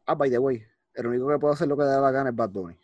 Ah, 0.06 0.16
by 0.16 0.30
the 0.30 0.40
way, 0.40 0.64
el 0.96 1.08
único 1.08 1.28
que 1.28 1.38
puede 1.38 1.54
hacer 1.54 1.68
lo 1.68 1.78
que 1.78 1.84
le 1.84 1.90
da 1.90 2.02
la 2.02 2.12
gana 2.12 2.30
es 2.30 2.36
Bad 2.36 2.50
Bunny. 2.50 2.76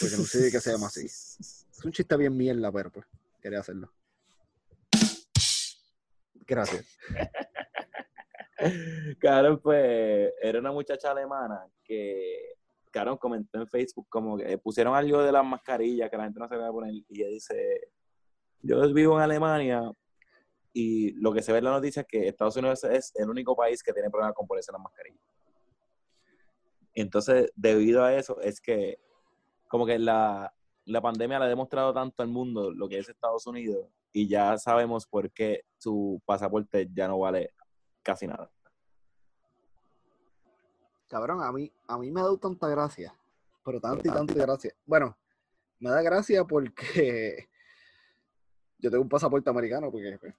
Porque 0.00 0.16
no 0.16 0.24
sé 0.24 0.50
que 0.50 0.60
se 0.60 0.72
llama 0.72 0.86
así. 0.86 1.04
Es 1.04 1.84
un 1.84 1.92
chiste 1.92 2.16
bien 2.16 2.36
mierda, 2.36 2.72
pero 2.72 2.90
pues, 2.90 3.06
quería 3.40 3.60
hacerlo. 3.60 3.92
Gracias. 6.46 6.84
Claro, 9.18 9.60
pues 9.60 10.32
era 10.40 10.58
una 10.58 10.72
muchacha 10.72 11.10
alemana 11.10 11.66
que, 11.82 12.54
claro, 12.90 13.18
comentó 13.18 13.58
en 13.58 13.68
Facebook 13.68 14.06
como 14.08 14.36
que 14.36 14.58
pusieron 14.58 14.94
algo 14.94 15.22
de 15.22 15.32
las 15.32 15.44
mascarillas 15.44 16.10
que 16.10 16.16
la 16.16 16.24
gente 16.24 16.40
no 16.40 16.48
se 16.48 16.56
va 16.56 16.68
a 16.68 16.72
poner 16.72 16.94
y 16.94 17.04
ella 17.10 17.28
dice, 17.28 17.92
yo 18.60 18.92
vivo 18.92 19.16
en 19.16 19.22
Alemania 19.22 19.90
y 20.72 21.12
lo 21.12 21.32
que 21.32 21.42
se 21.42 21.52
ve 21.52 21.58
en 21.58 21.64
la 21.64 21.70
noticia 21.70 22.02
es 22.02 22.08
que 22.08 22.28
Estados 22.28 22.56
Unidos 22.56 22.84
es 22.84 23.12
el 23.14 23.30
único 23.30 23.54
país 23.54 23.82
que 23.82 23.92
tiene 23.92 24.10
problemas 24.10 24.34
con 24.34 24.46
ponerse 24.46 24.72
las 24.72 24.80
mascarillas. 24.80 25.22
Entonces, 26.94 27.52
debido 27.54 28.04
a 28.04 28.14
eso, 28.14 28.40
es 28.40 28.60
que 28.60 28.98
como 29.68 29.86
que 29.86 29.98
la, 29.98 30.52
la 30.84 31.00
pandemia 31.00 31.38
le 31.38 31.46
ha 31.46 31.48
demostrado 31.48 31.92
tanto 31.92 32.22
al 32.22 32.28
mundo 32.28 32.72
lo 32.72 32.88
que 32.88 32.98
es 32.98 33.08
Estados 33.08 33.46
Unidos 33.46 33.88
y 34.12 34.28
ya 34.28 34.56
sabemos 34.58 35.06
por 35.06 35.32
qué 35.32 35.64
su 35.78 36.22
pasaporte 36.24 36.88
ya 36.92 37.08
no 37.08 37.18
vale 37.18 37.50
casi 38.02 38.26
nada. 38.26 38.53
Cabrón, 41.08 41.42
a 41.42 41.52
mí, 41.52 41.70
a 41.86 41.98
mí 41.98 42.10
me 42.10 42.20
ha 42.20 42.24
dado 42.24 42.38
tanta 42.38 42.68
gracia. 42.68 43.14
Pero 43.64 43.80
tanta 43.80 44.06
y 44.08 44.10
tanta 44.10 44.34
gracia. 44.34 44.74
Bueno, 44.84 45.16
me 45.78 45.90
da 45.90 46.02
gracia 46.02 46.44
porque 46.44 47.48
yo 48.78 48.90
tengo 48.90 49.02
un 49.02 49.08
pasaporte 49.08 49.48
americano 49.50 49.90
porque 49.90 50.18
pues, 50.20 50.34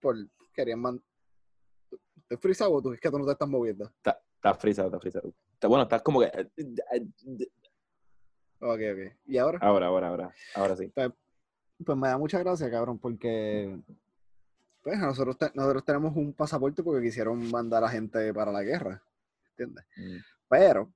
por 0.00 0.16
querían 0.54 0.80
man... 0.80 1.02
¿Te 2.28 2.36
frisado 2.36 2.72
o 2.72 2.82
tú? 2.82 2.92
Es 2.92 3.00
que 3.00 3.10
tú 3.10 3.18
no 3.18 3.26
te 3.26 3.32
estás 3.32 3.48
moviendo. 3.48 3.84
Está, 3.86 4.20
está 4.36 4.54
frisado, 4.54 4.88
está 4.88 5.00
frisado. 5.00 5.32
Está, 5.54 5.68
bueno, 5.68 5.82
estás 5.84 6.02
como 6.02 6.20
que... 6.20 6.26
Ok, 8.60 8.80
ok. 8.92 9.16
¿Y 9.26 9.38
ahora? 9.38 9.58
Ahora, 9.60 9.86
ahora, 9.86 10.08
ahora. 10.08 10.34
Ahora 10.54 10.76
sí. 10.76 10.92
Pues 10.94 11.98
me 11.98 12.08
da 12.08 12.16
mucha 12.18 12.38
gracia, 12.38 12.70
cabrón, 12.70 12.98
porque 12.98 13.76
pues 14.82 14.98
nosotros, 14.98 15.36
te- 15.38 15.50
nosotros 15.54 15.84
tenemos 15.84 16.14
un 16.16 16.32
pasaporte 16.32 16.82
porque 16.82 17.02
quisieron 17.04 17.50
mandar 17.50 17.82
a 17.84 17.88
gente 17.88 18.32
para 18.32 18.52
la 18.52 18.62
guerra. 18.62 19.02
¿Entiendes? 19.56 19.84
Mm. 19.96 20.18
Pero, 20.48 20.92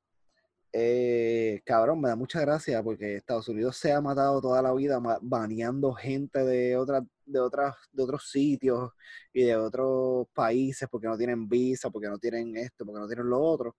eh, 0.73 1.63
cabrón, 1.65 2.01
me 2.01 2.09
da 2.09 2.17
mucha 2.17 2.41
gracia 2.41 2.83
porque 2.83 3.17
Estados 3.17 3.49
Unidos 3.49 3.77
se 3.77 3.93
ha 3.93 4.01
matado 4.01 4.41
toda 4.41 4.61
la 4.61 4.75
vida 4.75 5.01
baneando 5.23 5.93
gente 5.95 6.45
de 6.45 6.77
otras, 6.77 7.03
de 7.25 7.41
otras, 7.41 7.75
de 7.93 8.03
otros 8.03 8.31
sitios 8.31 8.91
y 9.33 9.45
de 9.45 9.57
otros 9.57 10.27
países 10.35 10.89
porque 10.91 11.07
no 11.07 11.17
tienen 11.17 11.49
visa, 11.49 11.91
porque 11.91 12.09
no 12.09 12.19
tienen 12.19 12.57
esto, 12.57 12.85
porque 12.85 13.01
no 13.01 13.07
tienen 13.07 13.29
lo 13.29 13.41
otro. 13.41 13.77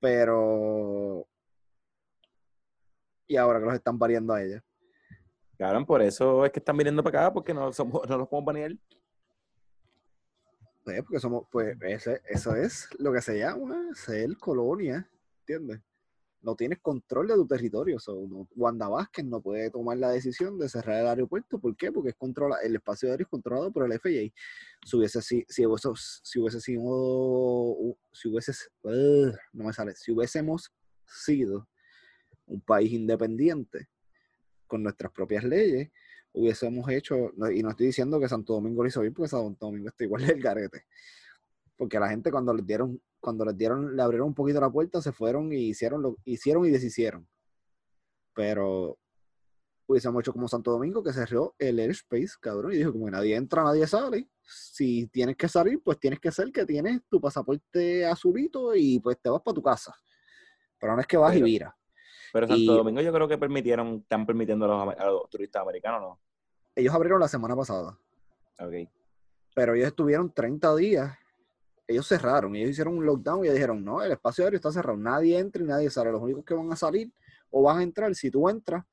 Pero, 0.00 1.26
y 3.26 3.36
ahora 3.36 3.60
que 3.60 3.66
los 3.66 3.74
están 3.74 3.98
variando 3.98 4.34
a 4.34 4.42
ellos. 4.42 4.62
Cabrón, 5.58 5.86
por 5.86 6.02
eso 6.02 6.44
es 6.44 6.52
que 6.52 6.58
están 6.58 6.76
viniendo 6.76 7.02
para 7.02 7.20
acá, 7.20 7.32
porque 7.32 7.54
no, 7.54 7.72
somos, 7.72 8.02
no 8.08 8.18
los 8.18 8.28
podemos 8.28 8.46
banear. 8.46 8.72
Pues, 10.86 11.02
porque 11.02 11.18
somos, 11.18 11.48
pues, 11.50 11.76
ese- 11.82 12.22
eso 12.28 12.54
es 12.54 12.88
lo 13.00 13.12
que 13.12 13.20
se 13.20 13.36
llama 13.40 13.88
ser 13.96 14.36
colonia, 14.38 15.10
¿entiendes? 15.40 15.80
No 16.42 16.54
tienes 16.54 16.78
control 16.78 17.26
de 17.26 17.34
tu 17.34 17.44
territorio. 17.44 17.98
So, 17.98 18.24
no- 18.28 18.46
Wanda 18.54 18.86
Vázquez 18.86 19.24
no 19.24 19.40
puede 19.42 19.68
tomar 19.72 19.96
la 19.98 20.10
decisión 20.10 20.60
de 20.60 20.68
cerrar 20.68 21.00
el 21.00 21.08
aeropuerto. 21.08 21.58
¿Por 21.58 21.76
qué? 21.76 21.90
Porque 21.90 22.10
es 22.10 22.14
controla, 22.14 22.58
el 22.62 22.76
espacio 22.76 23.10
aéreo 23.10 23.24
es 23.24 23.28
controlado 23.28 23.72
por 23.72 23.84
el 23.84 23.98
FAA. 23.98 24.32
Si 24.86 24.96
hubiese, 24.96 25.20
si, 25.22 25.44
si 25.48 25.66
hubiese, 25.66 25.88
si 26.22 26.38
hubiese 26.38 26.60
sido, 26.60 27.96
si 28.12 28.28
hubiese, 28.28 28.52
no 29.54 29.64
me 29.64 29.72
sale, 29.72 29.96
si 29.96 30.12
hubiésemos 30.12 30.72
sido 31.04 31.68
un 32.46 32.60
país 32.60 32.92
independiente 32.92 33.88
con 34.68 34.84
nuestras 34.84 35.10
propias 35.10 35.42
leyes, 35.42 35.90
hubiésemos 36.36 36.88
hecho, 36.90 37.32
y 37.52 37.62
no 37.62 37.70
estoy 37.70 37.86
diciendo 37.86 38.20
que 38.20 38.28
Santo 38.28 38.52
Domingo 38.54 38.82
lo 38.82 38.88
hizo 38.88 39.00
bien, 39.00 39.14
porque 39.14 39.28
Santo 39.28 39.66
Domingo 39.66 39.88
está 39.88 40.04
igual 40.04 40.22
del 40.38 40.40
garete. 40.42 40.84
Porque 41.76 41.98
la 41.98 42.08
gente 42.08 42.30
cuando 42.30 42.52
les 42.54 42.66
dieron, 42.66 43.00
cuando 43.20 43.44
les 43.44 43.56
dieron, 43.56 43.96
le 43.96 44.02
abrieron 44.02 44.28
un 44.28 44.34
poquito 44.34 44.60
la 44.60 44.70
puerta, 44.70 45.00
se 45.02 45.12
fueron 45.12 45.52
y 45.52 45.68
hicieron 45.70 46.02
lo, 46.02 46.16
hicieron 46.24 46.64
y 46.66 46.70
deshicieron. 46.70 47.26
Pero 48.34 48.98
hubiésemos 49.86 50.20
hecho 50.20 50.32
como 50.32 50.48
Santo 50.48 50.70
Domingo, 50.72 51.02
que 51.02 51.12
cerró 51.12 51.54
el 51.58 51.78
airspace, 51.78 52.32
cabrón, 52.40 52.72
y 52.72 52.76
dijo 52.76 52.92
como 52.92 53.06
que 53.06 53.12
nadie 53.12 53.34
entra, 53.36 53.62
nadie 53.64 53.86
sale. 53.86 54.28
Si 54.42 55.06
tienes 55.08 55.36
que 55.36 55.48
salir, 55.48 55.80
pues 55.82 55.98
tienes 55.98 56.20
que 56.20 56.30
ser 56.30 56.52
que 56.52 56.64
tienes 56.66 57.00
tu 57.08 57.20
pasaporte 57.20 58.04
azulito 58.04 58.74
y 58.74 59.00
pues 59.00 59.18
te 59.20 59.28
vas 59.30 59.42
para 59.42 59.54
tu 59.54 59.62
casa. 59.62 59.94
Pero 60.78 60.94
no 60.94 61.00
es 61.00 61.06
que 61.06 61.16
vas 61.16 61.32
Pero- 61.32 61.46
y 61.46 61.50
viras. 61.50 61.72
Pero 62.32 62.46
Santo 62.48 62.60
Y- 62.62 62.66
Domingo 62.66 63.00
yo 63.00 63.12
creo 63.12 63.26
que 63.28 63.38
permitieron, 63.38 64.00
están 64.02 64.26
permitiendo 64.26 64.66
a 64.66 64.86
los, 64.86 64.96
a 64.98 65.06
los 65.06 65.30
turistas 65.30 65.62
americanos, 65.62 66.00
¿no? 66.02 66.20
Ellos 66.76 66.94
abrieron 66.94 67.18
la 67.20 67.26
semana 67.28 67.56
pasada, 67.56 67.98
Ok. 68.60 68.74
pero 69.54 69.74
ellos 69.74 69.88
estuvieron 69.88 70.30
30 70.32 70.76
días. 70.76 71.18
Ellos 71.88 72.06
cerraron, 72.06 72.54
ellos 72.56 72.70
hicieron 72.70 72.98
un 72.98 73.06
lockdown 73.06 73.44
y 73.44 73.48
dijeron, 73.48 73.84
no, 73.84 74.02
el 74.02 74.12
espacio 74.12 74.44
aéreo 74.44 74.56
está 74.56 74.70
cerrado, 74.72 74.98
nadie 74.98 75.38
entra 75.38 75.62
y 75.62 75.66
nadie 75.66 75.88
sale. 75.90 76.10
Los 76.12 76.20
únicos 76.20 76.44
que 76.44 76.52
van 76.54 76.70
a 76.72 76.76
salir 76.76 77.12
o 77.50 77.62
van 77.62 77.78
a 77.78 77.82
entrar, 77.82 78.14
si 78.14 78.30
tú 78.30 78.48
entras, 78.48 78.84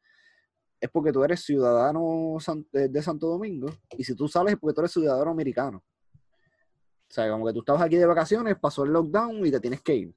es 0.79 0.89
porque 0.91 1.11
tú 1.11 1.23
eres 1.23 1.41
ciudadano 1.43 2.37
de 2.71 3.01
Santo 3.01 3.27
Domingo 3.27 3.67
y 3.97 4.03
si 4.03 4.15
tú 4.15 4.27
sales 4.27 4.53
es 4.53 4.59
porque 4.59 4.75
tú 4.75 4.81
eres 4.81 4.91
ciudadano 4.91 5.31
americano. 5.31 5.83
O 6.19 7.13
sea, 7.13 7.29
como 7.31 7.45
que 7.47 7.53
tú 7.53 7.59
estabas 7.59 7.81
aquí 7.81 7.95
de 7.95 8.05
vacaciones, 8.05 8.57
pasó 8.59 8.83
el 8.83 8.91
lockdown 8.91 9.45
y 9.45 9.51
te 9.51 9.59
tienes 9.59 9.81
que 9.81 9.95
ir. 9.95 10.15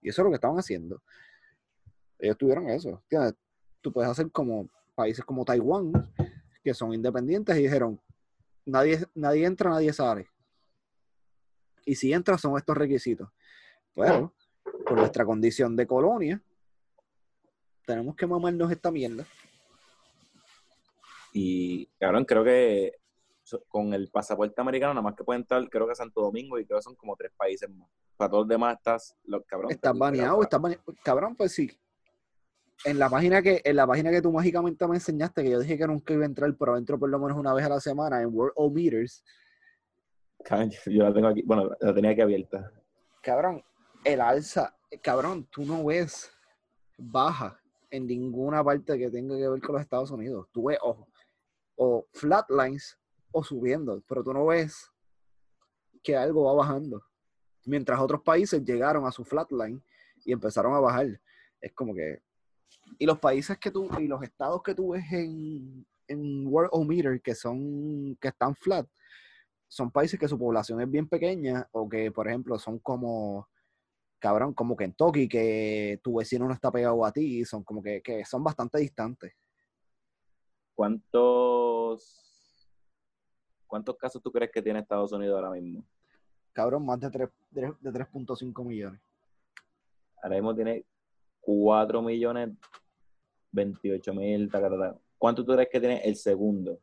Y 0.00 0.08
eso 0.08 0.22
es 0.22 0.24
lo 0.24 0.30
que 0.30 0.36
estaban 0.36 0.58
haciendo. 0.58 1.02
Ellos 2.18 2.36
tuvieron 2.38 2.68
eso. 2.68 3.02
Tú 3.80 3.92
puedes 3.92 4.10
hacer 4.10 4.30
como 4.30 4.68
países 4.94 5.24
como 5.24 5.44
Taiwán, 5.44 5.92
que 6.62 6.74
son 6.74 6.94
independientes 6.94 7.56
y 7.56 7.62
dijeron, 7.62 8.00
nadie, 8.64 9.04
nadie 9.14 9.46
entra, 9.46 9.70
nadie 9.70 9.92
sale. 9.92 10.28
Y 11.84 11.94
si 11.94 12.12
entra 12.12 12.38
son 12.38 12.56
estos 12.56 12.76
requisitos. 12.76 13.28
Pero, 13.94 14.32
por 14.86 14.98
nuestra 14.98 15.24
condición 15.24 15.76
de 15.76 15.86
colonia, 15.86 16.42
tenemos 17.84 18.14
que 18.16 18.26
mamarnos 18.26 18.70
esta 18.70 18.90
mierda. 18.90 19.26
Y, 21.32 21.86
cabrón, 21.98 22.24
creo 22.24 22.44
que 22.44 22.92
con 23.68 23.92
el 23.92 24.08
pasaporte 24.08 24.60
americano 24.60 24.94
nada 24.94 25.02
más 25.02 25.14
que 25.14 25.24
pueden 25.24 25.42
entrar, 25.42 25.68
creo 25.68 25.86
que 25.86 25.94
Santo 25.94 26.22
Domingo 26.22 26.58
y 26.58 26.64
creo 26.64 26.78
que 26.78 26.84
son 26.84 26.94
como 26.94 27.16
tres 27.16 27.32
países 27.36 27.68
más. 27.68 27.88
Para 28.16 28.30
todos 28.30 28.42
los 28.42 28.48
demás 28.48 28.76
estás, 28.76 29.16
los 29.24 29.44
cabrón. 29.46 29.70
Estás 29.70 29.96
baneado, 29.98 30.42
estás 30.42 30.60
baneado. 30.60 30.84
Cabrón, 31.02 31.36
pues 31.36 31.52
sí. 31.52 31.70
En 32.84 32.98
la 32.98 33.08
página 33.08 33.42
que, 33.42 33.60
en 33.64 33.76
la 33.76 33.86
página 33.86 34.10
que 34.10 34.20
tú 34.20 34.32
mágicamente 34.32 34.86
me 34.88 34.96
enseñaste, 34.96 35.42
que 35.42 35.50
yo 35.50 35.60
dije 35.60 35.78
que 35.78 35.86
nunca 35.86 36.12
iba 36.12 36.24
a 36.24 36.26
entrar, 36.26 36.52
pero 36.58 36.76
entro 36.76 36.98
por 36.98 37.08
lo 37.08 37.18
menos 37.18 37.38
una 37.38 37.54
vez 37.54 37.64
a 37.64 37.68
la 37.68 37.80
semana 37.80 38.20
en 38.20 38.34
World 38.34 38.52
of 38.56 38.72
Meters, 38.72 39.22
yo 40.86 41.04
la 41.04 41.14
tengo 41.14 41.28
aquí, 41.28 41.42
bueno, 41.42 41.70
la 41.80 41.94
tenía 41.94 42.10
aquí 42.10 42.20
abierta. 42.20 42.72
cabrón, 43.22 43.62
el 44.04 44.20
alza, 44.20 44.76
cabrón, 45.00 45.46
tú 45.50 45.64
no 45.64 45.84
ves 45.84 46.30
baja 46.98 47.60
en 47.90 48.06
ninguna 48.06 48.64
parte 48.64 48.98
que 48.98 49.10
tenga 49.10 49.36
que 49.36 49.48
ver 49.48 49.60
con 49.60 49.74
los 49.74 49.82
Estados 49.82 50.10
Unidos. 50.10 50.48
Tú 50.52 50.64
ves, 50.64 50.78
ojo, 50.82 51.08
o 51.76 52.06
flatlines 52.12 52.98
o 53.30 53.42
subiendo, 53.42 54.02
pero 54.08 54.22
tú 54.22 54.32
no 54.32 54.46
ves 54.46 54.90
que 56.02 56.16
algo 56.16 56.44
va 56.44 56.54
bajando. 56.54 57.02
Mientras 57.64 58.00
otros 58.00 58.22
países 58.22 58.64
llegaron 58.64 59.06
a 59.06 59.12
su 59.12 59.24
flatline 59.24 59.82
y 60.24 60.32
empezaron 60.32 60.74
a 60.74 60.80
bajar. 60.80 61.20
Es 61.60 61.72
como 61.72 61.94
que. 61.94 62.20
Y 62.98 63.06
los 63.06 63.18
países 63.18 63.58
que 63.58 63.70
tú, 63.70 63.88
y 63.98 64.06
los 64.06 64.22
estados 64.22 64.62
que 64.62 64.74
tú 64.74 64.90
ves 64.92 65.04
en, 65.12 65.86
en 66.08 66.46
World 66.46 66.70
O 66.72 66.84
Meter, 66.84 67.20
que 67.20 67.34
son, 67.34 68.16
que 68.20 68.28
están 68.28 68.54
flat, 68.54 68.86
son 69.68 69.90
países 69.90 70.18
que 70.20 70.28
su 70.28 70.38
población 70.38 70.80
es 70.80 70.90
bien 70.90 71.08
pequeña, 71.08 71.66
o 71.72 71.88
que, 71.88 72.10
por 72.12 72.28
ejemplo, 72.28 72.58
son 72.58 72.78
como, 72.78 73.48
cabrón, 74.18 74.52
como 74.54 74.76
Kentucky, 74.76 75.28
que 75.28 75.98
tu 76.02 76.18
vecino 76.18 76.46
no 76.46 76.52
está 76.54 76.70
pegado 76.70 77.04
a 77.04 77.12
ti, 77.12 77.44
son 77.44 77.64
como 77.64 77.82
que, 77.82 78.02
que 78.02 78.24
son 78.24 78.44
bastante 78.44 78.78
distantes. 78.78 79.32
¿Cuántos, 80.74 82.68
¿Cuántos 83.66 83.96
casos 83.96 84.22
tú 84.22 84.30
crees 84.30 84.50
que 84.52 84.62
tiene 84.62 84.80
Estados 84.80 85.12
Unidos 85.12 85.36
ahora 85.36 85.50
mismo? 85.50 85.84
Cabrón, 86.52 86.84
más 86.84 87.00
de 87.00 87.10
tres- 87.10 87.30
de 87.50 87.92
3.5 87.92 88.64
millones. 88.64 89.00
Ahora 90.22 90.36
mismo 90.36 90.54
tiene 90.54 90.84
4 91.40 92.02
millones 92.02 92.50
28 93.52 94.14
mil. 94.14 94.50
¿Cuánto 95.18 95.44
tú 95.44 95.52
crees 95.52 95.68
que 95.70 95.78
tiene 95.80 95.98
el 96.04 96.16
segundo? 96.16 96.80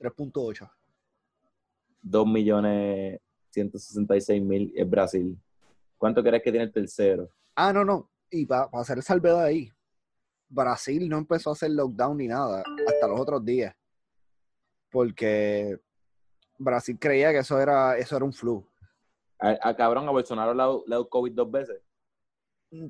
3.8. 0.00 0.70
2 2.02 2.26
millones 2.26 3.20
166 3.50 4.42
mil 4.42 4.72
es 4.76 4.88
Brasil. 4.88 5.38
¿Cuánto 5.98 6.22
crees 6.22 6.42
que 6.42 6.50
tiene 6.50 6.64
el 6.64 6.72
tercero? 6.72 7.30
Ah, 7.54 7.72
no, 7.72 7.84
no. 7.84 8.10
Y 8.30 8.44
para 8.44 8.68
hacer 8.74 8.98
el 8.98 9.02
salvedad 9.02 9.42
ahí, 9.44 9.70
Brasil 10.48 11.08
no 11.08 11.16
empezó 11.18 11.50
a 11.50 11.52
hacer 11.54 11.70
lockdown 11.70 12.18
ni 12.18 12.28
nada 12.28 12.62
hasta 12.86 13.08
los 13.08 13.18
otros 13.20 13.44
días. 13.44 13.74
Porque 14.90 15.78
Brasil 16.58 16.98
creía 17.00 17.32
que 17.32 17.38
eso 17.38 17.58
era, 17.60 17.96
eso 17.96 18.16
era 18.16 18.24
un 18.24 18.32
flu. 18.32 18.66
A, 19.38 19.56
a 19.70 19.76
cabrón, 19.76 20.06
a 20.08 20.10
Bolsonaro 20.10 20.54
le 20.54 20.62
ha 20.62 20.66
dado- 20.66 20.84
le 20.86 20.94
ha 20.94 20.98
dado 20.98 21.08
COVID 21.08 21.32
dos 21.32 21.50
veces. 21.50 21.80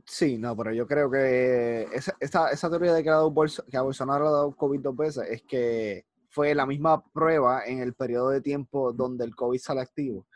Sí, 0.07 0.39
no, 0.39 0.57
pero 0.57 0.73
yo 0.73 0.87
creo 0.87 1.11
que 1.11 1.83
esa, 1.93 2.15
esa, 2.21 2.51
esa 2.51 2.69
teoría 2.71 2.95
de 2.95 3.03
que, 3.03 3.11
ha 3.11 3.15
dado 3.15 3.31
Bolso- 3.31 3.65
que 3.71 3.77
a 3.77 3.83
Bolsonaro 3.83 4.25
le 4.25 4.29
ha 4.29 4.33
dado 4.33 4.57
COVID 4.57 4.81
dos 4.81 4.97
veces 4.97 5.29
es 5.31 5.43
que 5.43 6.05
fue 6.31 6.55
la 6.55 6.67
misma 6.67 7.03
prueba 7.13 7.65
en 7.67 7.79
el 7.81 7.95
periodo 7.95 8.31
de 8.31 8.41
tiempo 8.41 8.93
donde 8.93 9.25
el 9.25 9.35
COVID 9.35 9.59
sale 9.59 9.81
activo. 9.81 10.27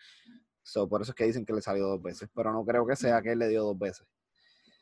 So, 0.63 0.89
por 0.89 1.03
eso 1.03 1.13
es 1.13 1.15
que 1.17 1.25
dicen 1.25 1.45
que 1.45 1.53
le 1.53 1.61
salió 1.63 1.87
dos 1.87 2.03
veces, 2.03 2.29
pero 2.35 2.53
no 2.53 2.65
creo 2.65 2.87
que 2.87 2.97
sea 2.97 3.21
que 3.23 3.33
él 3.33 3.39
le 3.39 3.49
dio 3.49 3.65
dos 3.65 3.79
veces. 3.79 4.07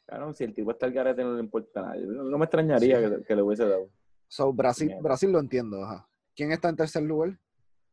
Claro, 0.06 0.32
si 0.34 0.44
el 0.44 0.54
tipo 0.54 0.70
está 0.70 0.86
al 0.86 0.92
garete 0.92 1.22
no 1.22 1.34
le 1.34 1.40
importa 1.40 1.82
nada. 1.82 1.96
No, 1.96 2.38
me 2.38 2.44
extrañaría 2.44 2.98
Sí. 2.98 3.16
que, 3.16 3.22
que 3.24 3.36
le 3.36 3.42
hubiese 3.42 3.66
dado. 3.66 3.90
So, 4.26 4.52
Brasil. 4.52 4.94
Brasil 5.02 5.30
lo 5.30 5.38
entiendo, 5.40 5.82
ajá. 5.84 6.08
¿Quién 6.34 6.52
está 6.52 6.68
en 6.68 6.76
tercer 6.76 7.02
lugar? 7.02 7.38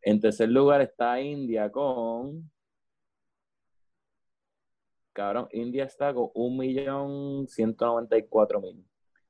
En 0.02 0.20
tercer 0.20 0.50
lugar 0.50 0.82
está 0.82 1.20
India 1.20 1.72
con. 1.72 2.50
Cabrón, 5.16 5.48
India 5.54 5.86
está 5.86 6.14
con 6.14 6.26
1.194.000. 6.36 8.84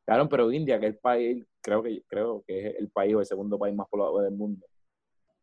Cabrón, 0.03 0.27
pero 0.29 0.51
India, 0.51 0.79
que 0.79 0.87
es 0.87 0.93
el 0.95 0.99
país, 0.99 1.45
creo 1.61 1.83
que, 1.83 2.03
creo 2.07 2.43
que 2.47 2.69
es 2.69 2.75
el 2.79 2.89
país 2.89 3.13
o 3.15 3.19
el 3.19 3.25
segundo 3.27 3.59
país 3.59 3.75
más 3.75 3.87
poblado 3.87 4.19
del 4.19 4.33
mundo. 4.33 4.65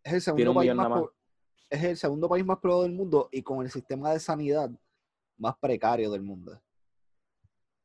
Es 0.02 0.14
el 0.14 0.20
segundo 0.20 0.50
un 0.50 0.56
país 0.56 0.74
más, 0.74 0.90
más. 0.90 1.04
es 1.70 1.84
el 1.84 1.96
segundo 1.96 2.28
país 2.28 2.44
más 2.44 2.58
poblado 2.58 2.82
del 2.82 2.90
mundo 2.92 3.28
y 3.30 3.40
con 3.42 3.62
el 3.62 3.70
sistema 3.70 4.12
de 4.12 4.18
sanidad 4.18 4.68
más 5.38 5.54
precario 5.60 6.10
del 6.10 6.22
mundo. 6.22 6.60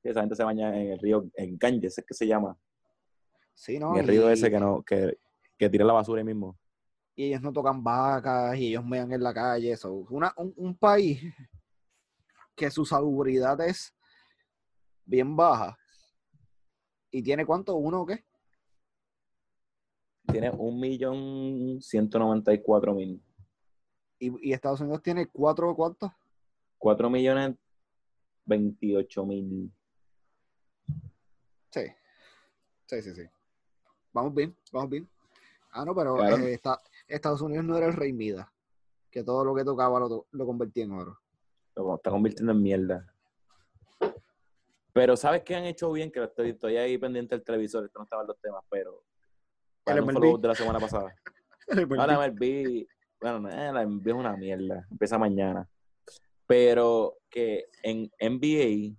Esa 0.03 0.21
gente 0.21 0.35
se 0.35 0.43
baña 0.43 0.75
en 0.81 0.93
el 0.93 0.99
río, 0.99 1.29
en 1.35 1.57
Ganges, 1.59 1.99
es 1.99 2.05
que 2.05 2.13
se 2.15 2.25
llama. 2.25 2.57
Sí, 3.53 3.77
¿no? 3.77 3.93
en 3.93 3.99
el 4.01 4.07
río 4.07 4.27
Y- 4.29 4.33
ese 4.33 4.49
que 4.49 4.59
no, 4.59 4.81
que, 4.81 5.15
que 5.59 5.69
tira 5.69 5.85
la 5.85 5.93
basura 5.93 6.21
ahí 6.21 6.25
mismo. 6.25 6.57
y 7.15 7.25
ellos 7.25 7.41
no 7.41 7.53
tocan 7.53 7.83
vacas 7.83 8.57
y 8.57 8.69
ellos 8.69 8.83
mean 8.83 9.11
en 9.11 9.21
la 9.21 9.31
calle. 9.33 9.71
Eso. 9.71 9.93
Una, 10.09 10.33
un, 10.37 10.51
un 10.57 10.75
país 10.75 11.21
que 12.57 12.69
su 12.71 12.83
salubridad 12.85 13.61
es 13.61 13.93
bien 15.05 15.35
baja. 15.37 15.77
¿Y 17.11 17.21
tiene 17.23 17.45
cuánto? 17.45 17.75
¿Uno 17.75 18.01
o 18.01 18.05
qué? 18.05 18.25
Tiene 20.29 20.51
1.194.000. 20.51 23.21
Y, 24.19 24.49
y 24.49 24.53
Estados 24.53 24.81
Unidos 24.81 25.01
tiene 25.03 25.27
cuatro 25.27 25.69
o 25.69 25.75
cuántos? 25.75 26.11
4 26.79 27.07
millones 27.09 27.55
28 28.45 29.25
mil. 29.25 29.71
Sí. 31.71 31.81
Sí, 32.87 33.01
sí, 33.03 33.13
sí. 33.13 33.21
Vamos 34.13 34.33
bien, 34.33 34.55
vamos 34.71 34.89
bien. 34.89 35.07
Ah, 35.71 35.85
no, 35.85 35.93
pero 35.95 36.15
Claro. 36.15 36.37
eh, 36.37 36.53
esta- 36.53 36.81
Estados 37.07 37.41
Unidos 37.41 37.65
no 37.65 37.77
era 37.77 37.85
el 37.87 37.93
rey 37.93 38.11
Mida, 38.13 38.51
que 39.11 39.23
todo 39.23 39.43
lo 39.45 39.53
que 39.53 39.63
tocaba 39.63 39.99
lo, 39.99 40.25
lo 40.31 40.45
convertía 40.45 40.85
en 40.85 40.91
oro. 40.93 41.19
Lo 41.77 41.95
está 41.95 42.09
convirtiendo 42.09 42.51
en 42.51 42.61
mierda. 42.61 43.13
Pero 44.93 45.15
¿sabes 45.15 45.43
qué 45.43 45.55
han 45.55 45.65
hecho 45.65 45.91
bien? 45.91 46.11
Que 46.11 46.23
estoy, 46.23 46.49
estoy 46.49 46.75
ahí 46.77 46.97
pendiente 46.97 47.35
del 47.35 47.43
televisor, 47.43 47.85
esto 47.85 47.99
no 47.99 48.03
estaba 48.05 48.23
en 48.23 48.27
los 48.29 48.39
temas, 48.39 48.63
pero... 48.69 49.03
El 49.85 50.01
MLB. 50.01 50.41
de 50.41 50.47
la 50.47 50.55
semana 50.55 50.79
pasada. 50.79 51.15
No, 51.69 52.07
la 52.07 52.17
MLB, 52.17 52.87
bueno, 53.19 53.39
no, 53.41 53.49
eh, 53.49 53.73
la 53.73 53.85
MLB 53.85 54.07
es 54.07 54.13
una 54.13 54.37
mierda. 54.37 54.87
Empieza 54.89 55.17
mañana. 55.17 55.67
Pero 56.45 57.17
que 57.29 57.65
en 57.83 58.09
NBA 58.21 58.95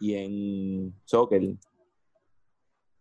y 0.00 0.14
en 0.14 0.94
soccer 1.04 1.42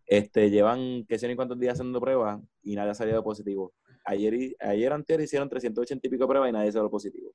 este, 0.05 0.49
llevan 0.49 1.05
que 1.05 1.17
sé 1.17 1.29
ni 1.29 1.35
cuántos 1.37 1.57
días 1.59 1.73
haciendo 1.75 2.01
pruebas 2.01 2.41
y 2.61 2.75
nadie 2.75 2.91
ha 2.91 2.95
salido 2.95 3.23
positivo. 3.23 3.73
Ayer, 4.03 4.33
y- 4.33 4.55
ayer 4.59 4.91
antes 4.91 5.17
hicieron 5.21 5.47
380 5.49 6.05
y 6.05 6.09
pico 6.09 6.27
pruebas 6.27 6.49
y 6.49 6.51
nadie 6.51 6.71
salió 6.73 6.89
positivo. 6.89 7.31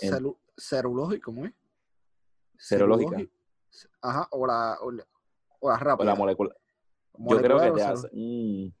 En- 0.00 0.12
celu- 0.12 0.36
cerulógico, 0.58 1.32
¿cómo 1.32 1.46
es? 1.46 1.52
Serológica. 2.56 3.16
Ajá, 4.02 4.28
o 4.32 4.46
la, 4.46 4.78
o 4.80 4.90
la, 4.90 5.06
o 5.60 5.70
la 5.70 5.94
O 5.94 6.04
la 6.04 6.14
molécula. 6.14 6.54
Yo 6.54 7.38
creo 7.40 7.56
Molecular 7.58 7.72
que 7.72 7.76
te 7.80 7.82
hace. 7.82 8.08
mm, 8.12 8.72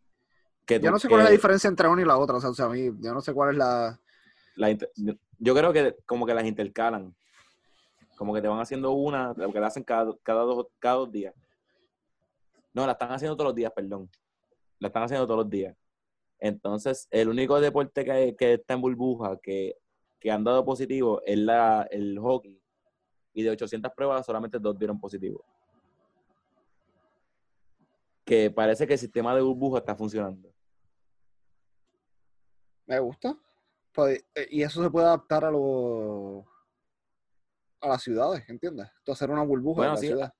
que 0.66 0.80
Yo 0.80 0.90
no 0.90 0.98
sé 0.98 1.08
cuál 1.08 1.20
es 1.20 1.24
la 1.26 1.30
diferencia 1.32 1.68
entre 1.68 1.88
una 1.88 2.02
y 2.02 2.04
la 2.04 2.18
otra, 2.18 2.36
o 2.36 2.40
sea, 2.40 2.50
o 2.50 2.54
sea, 2.54 2.66
a 2.66 2.68
mí, 2.68 2.90
yo 3.00 3.12
no 3.14 3.20
sé 3.20 3.32
cuál 3.32 3.50
es 3.50 3.56
la... 3.56 3.98
la 4.56 4.70
inter- 4.70 4.90
yo 5.38 5.54
creo 5.54 5.72
que 5.72 5.96
como 6.06 6.26
que 6.26 6.34
las 6.34 6.44
intercalan. 6.44 7.14
Como 8.16 8.34
que 8.34 8.42
te 8.42 8.48
van 8.48 8.58
haciendo 8.60 8.90
una, 8.92 9.32
lo 9.36 9.52
que 9.52 9.60
la 9.60 9.68
hacen 9.68 9.84
cada, 9.84 10.12
cada, 10.24 10.42
dos, 10.42 10.66
cada 10.80 10.96
dos 10.96 11.12
días. 11.12 11.34
No, 12.74 12.84
la 12.84 12.92
están 12.92 13.12
haciendo 13.12 13.36
todos 13.36 13.48
los 13.50 13.54
días, 13.54 13.72
perdón. 13.74 14.10
La 14.80 14.88
están 14.88 15.04
haciendo 15.04 15.26
todos 15.26 15.38
los 15.44 15.50
días. 15.50 15.76
Entonces, 16.40 17.06
el 17.10 17.28
único 17.28 17.60
deporte 17.60 18.04
que, 18.04 18.34
que 18.36 18.54
está 18.54 18.74
en 18.74 18.80
burbuja 18.80 19.36
que, 19.40 19.76
que 20.18 20.30
han 20.30 20.44
dado 20.44 20.64
positivo 20.64 21.22
es 21.24 21.38
la, 21.38 21.86
el 21.90 22.18
hockey. 22.18 22.60
Y 23.34 23.42
de 23.42 23.50
800 23.50 23.92
pruebas, 23.92 24.26
solamente 24.26 24.58
dos 24.58 24.76
dieron 24.78 24.98
positivo. 24.98 25.44
Que 28.24 28.50
parece 28.50 28.86
que 28.86 28.94
el 28.94 28.98
sistema 28.98 29.34
de 29.34 29.42
burbuja 29.42 29.78
está 29.78 29.94
funcionando. 29.94 30.52
Me 32.86 32.98
gusta. 32.98 33.36
Pues, 33.92 34.24
eh, 34.34 34.46
y 34.50 34.62
eso 34.62 34.82
se 34.82 34.90
puede 34.90 35.06
adaptar 35.06 35.44
a 35.44 35.50
los 35.50 36.44
a 37.80 37.88
las 37.88 38.02
ciudades, 38.02 38.48
¿entiendes? 38.48 38.88
Tú 39.04 39.12
hacer 39.12 39.30
una 39.30 39.42
burbuja 39.44 39.78
Bueno, 39.82 39.90
en 39.92 39.94
la 39.94 40.00
sí, 40.00 40.06
ciudad. 40.08 40.34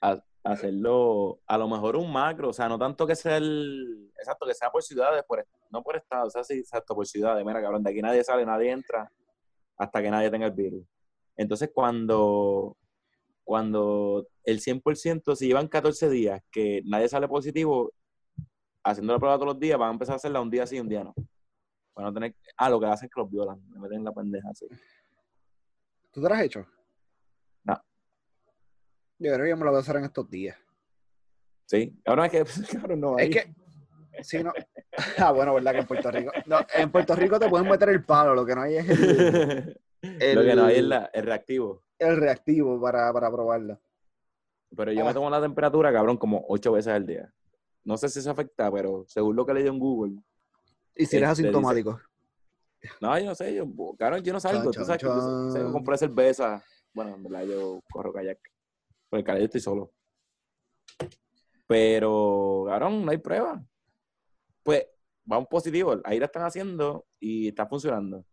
a- 0.00 0.22
hacerlo 0.44 1.40
a 1.46 1.58
lo 1.58 1.66
mejor 1.68 1.96
un 1.96 2.12
macro, 2.12 2.50
o 2.50 2.52
sea, 2.52 2.68
no 2.68 2.78
tanto 2.78 3.04
que 3.06 3.16
sea 3.16 3.38
el, 3.38 4.12
exacto, 4.18 4.46
que 4.46 4.54
sea 4.54 4.70
por 4.70 4.82
ciudades, 4.82 5.24
por, 5.26 5.44
no 5.70 5.82
por 5.82 5.96
estado, 5.96 6.26
o 6.26 6.30
sea, 6.30 6.44
sí, 6.44 6.54
exacto, 6.58 6.94
por 6.94 7.06
ciudades, 7.06 7.44
mira, 7.44 7.60
cabrón, 7.62 7.82
de 7.82 7.90
aquí 7.90 8.00
nadie 8.02 8.22
sale, 8.22 8.44
nadie 8.46 8.70
entra 8.70 9.10
hasta 9.76 10.02
que 10.02 10.10
nadie 10.10 10.30
tenga 10.30 10.46
el 10.46 10.52
virus. 10.52 10.84
Entonces, 11.36 11.70
cuando, 11.74 12.76
cuando 13.42 14.26
el 14.44 14.60
100%, 14.60 15.34
si 15.34 15.46
llevan 15.46 15.68
14 15.68 16.08
días 16.10 16.42
que 16.50 16.82
nadie 16.84 17.08
sale 17.08 17.28
positivo, 17.28 17.92
haciendo 18.84 19.12
la 19.12 19.18
prueba 19.18 19.36
todos 19.36 19.54
los 19.54 19.60
días, 19.60 19.78
van 19.78 19.90
a 19.90 19.92
empezar 19.92 20.14
a 20.14 20.16
hacerla 20.16 20.40
un 20.40 20.50
día 20.50 20.66
sí 20.66 20.76
y 20.76 20.80
un 20.80 20.88
día 20.88 21.02
no. 21.02 21.14
Para 21.94 22.08
no 22.08 22.14
tener, 22.14 22.34
ah, 22.56 22.70
lo 22.70 22.80
que 22.80 22.86
hacen 22.86 23.06
es 23.06 23.14
que 23.14 23.20
los 23.20 23.30
violan, 23.30 23.60
me 23.70 23.80
meten 23.80 23.98
en 23.98 24.04
la 24.04 24.12
pendeja 24.12 24.48
así. 24.50 24.66
¿Tú 26.12 26.20
te 26.22 26.28
lo 26.28 26.34
has 26.34 26.42
hecho? 26.42 26.66
No. 27.64 27.74
Yo 29.18 29.32
creo 29.32 29.44
que 29.44 29.50
yo 29.50 29.56
me 29.56 29.64
lo 29.64 29.70
voy 29.70 29.78
a 29.78 29.80
hacer 29.80 29.96
en 29.96 30.04
estos 30.04 30.28
días. 30.28 30.56
Sí, 31.66 31.98
ahora 32.04 32.26
es 32.26 32.32
que, 32.32 32.44
cabrón, 32.78 33.00
no. 33.00 33.18
Es 33.18 33.30
que, 33.30 33.54
si 34.22 34.42
no. 34.42 34.52
Ah, 35.18 35.32
bueno, 35.32 35.54
¿verdad? 35.54 35.72
Que 35.72 35.78
en 35.78 35.86
Puerto 35.86 36.10
Rico. 36.10 36.32
No, 36.46 36.58
en 36.74 36.90
Puerto 36.90 37.14
Rico 37.16 37.38
te 37.38 37.48
pueden 37.48 37.68
meter 37.68 37.88
el 37.88 38.04
palo, 38.04 38.34
lo 38.34 38.46
que 38.46 38.54
no 38.54 38.62
hay 38.62 38.76
es 38.76 38.88
el, 38.88 39.78
Lo 40.34 40.42
que 40.42 40.54
no 40.54 40.64
hay 40.66 40.74
es 40.74 40.78
el- 40.80 40.88
la- 40.88 41.10
el 41.12 41.22
reactivo. 41.24 41.82
el 41.98 42.16
reactivo 42.16 42.80
para, 42.80 43.12
para 43.12 43.30
probarla. 43.30 43.80
Pero 44.76 44.92
yo 44.92 45.02
Ah. 45.02 45.06
me 45.06 45.14
tomo 45.14 45.30
la 45.30 45.40
temperatura, 45.40 45.92
cabrón, 45.92 46.16
como 46.16 46.44
ocho 46.48 46.72
veces 46.72 46.92
al 46.92 47.06
día. 47.06 47.32
No 47.84 47.96
sé 47.96 48.08
si 48.08 48.18
eso 48.20 48.30
afecta, 48.30 48.70
pero 48.72 49.04
según 49.08 49.36
lo 49.36 49.44
que 49.46 49.54
leí 49.54 49.66
en 49.66 49.78
Google. 49.78 50.16
Y 50.94 51.06
si 51.06 51.16
eres 51.16 51.30
Este, 51.30 51.42
dice- 51.42 51.48
asintomático. 51.48 52.00
No, 53.00 53.18
yo 53.18 53.24
no 53.26 53.34
sé, 53.34 53.54
yo, 53.54 53.64
cabrón, 53.98 54.22
yo 54.22 54.32
no 54.32 54.40
salgo. 54.40 54.70
Chan, 54.70 54.82
tú 54.82 54.86
sabes 54.86 55.00
que 55.02 55.06
yo 55.60 55.72
compré 55.72 55.96
cerveza. 55.98 56.62
Bueno, 56.92 57.14
en 57.14 57.22
verdad 57.22 57.44
yo 57.44 57.80
corro 57.90 58.12
kayak. 58.12 58.38
Por 59.08 59.18
el 59.20 59.24
kayak 59.24 59.42
estoy 59.44 59.60
solo. 59.60 59.90
Pero, 61.66 62.64
cabrón, 62.68 63.04
no 63.04 63.10
hay 63.10 63.18
prueba. 63.18 63.62
Pues, 64.64 64.86
vamos 65.24 65.46
positivo. 65.48 66.00
Ahí 66.04 66.18
la 66.18 66.26
están 66.26 66.44
haciendo 66.44 67.06
y 67.20 67.48
está 67.48 67.66
funcionando. 67.66 68.24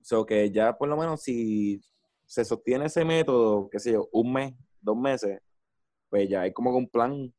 So 0.00 0.26
que 0.26 0.50
ya 0.50 0.76
por 0.76 0.88
lo 0.88 0.96
menos 0.96 1.22
si 1.22 1.80
se 2.26 2.44
sostiene 2.44 2.86
ese 2.86 3.04
método, 3.04 3.68
qué 3.70 3.78
sé 3.78 3.92
yo, 3.92 4.08
un 4.12 4.32
mes, 4.32 4.54
dos 4.80 4.96
meses, 4.96 5.40
pues 6.10 6.28
ya 6.28 6.42
hay 6.42 6.52
como 6.52 6.76
un 6.76 6.88
plan 6.88 7.32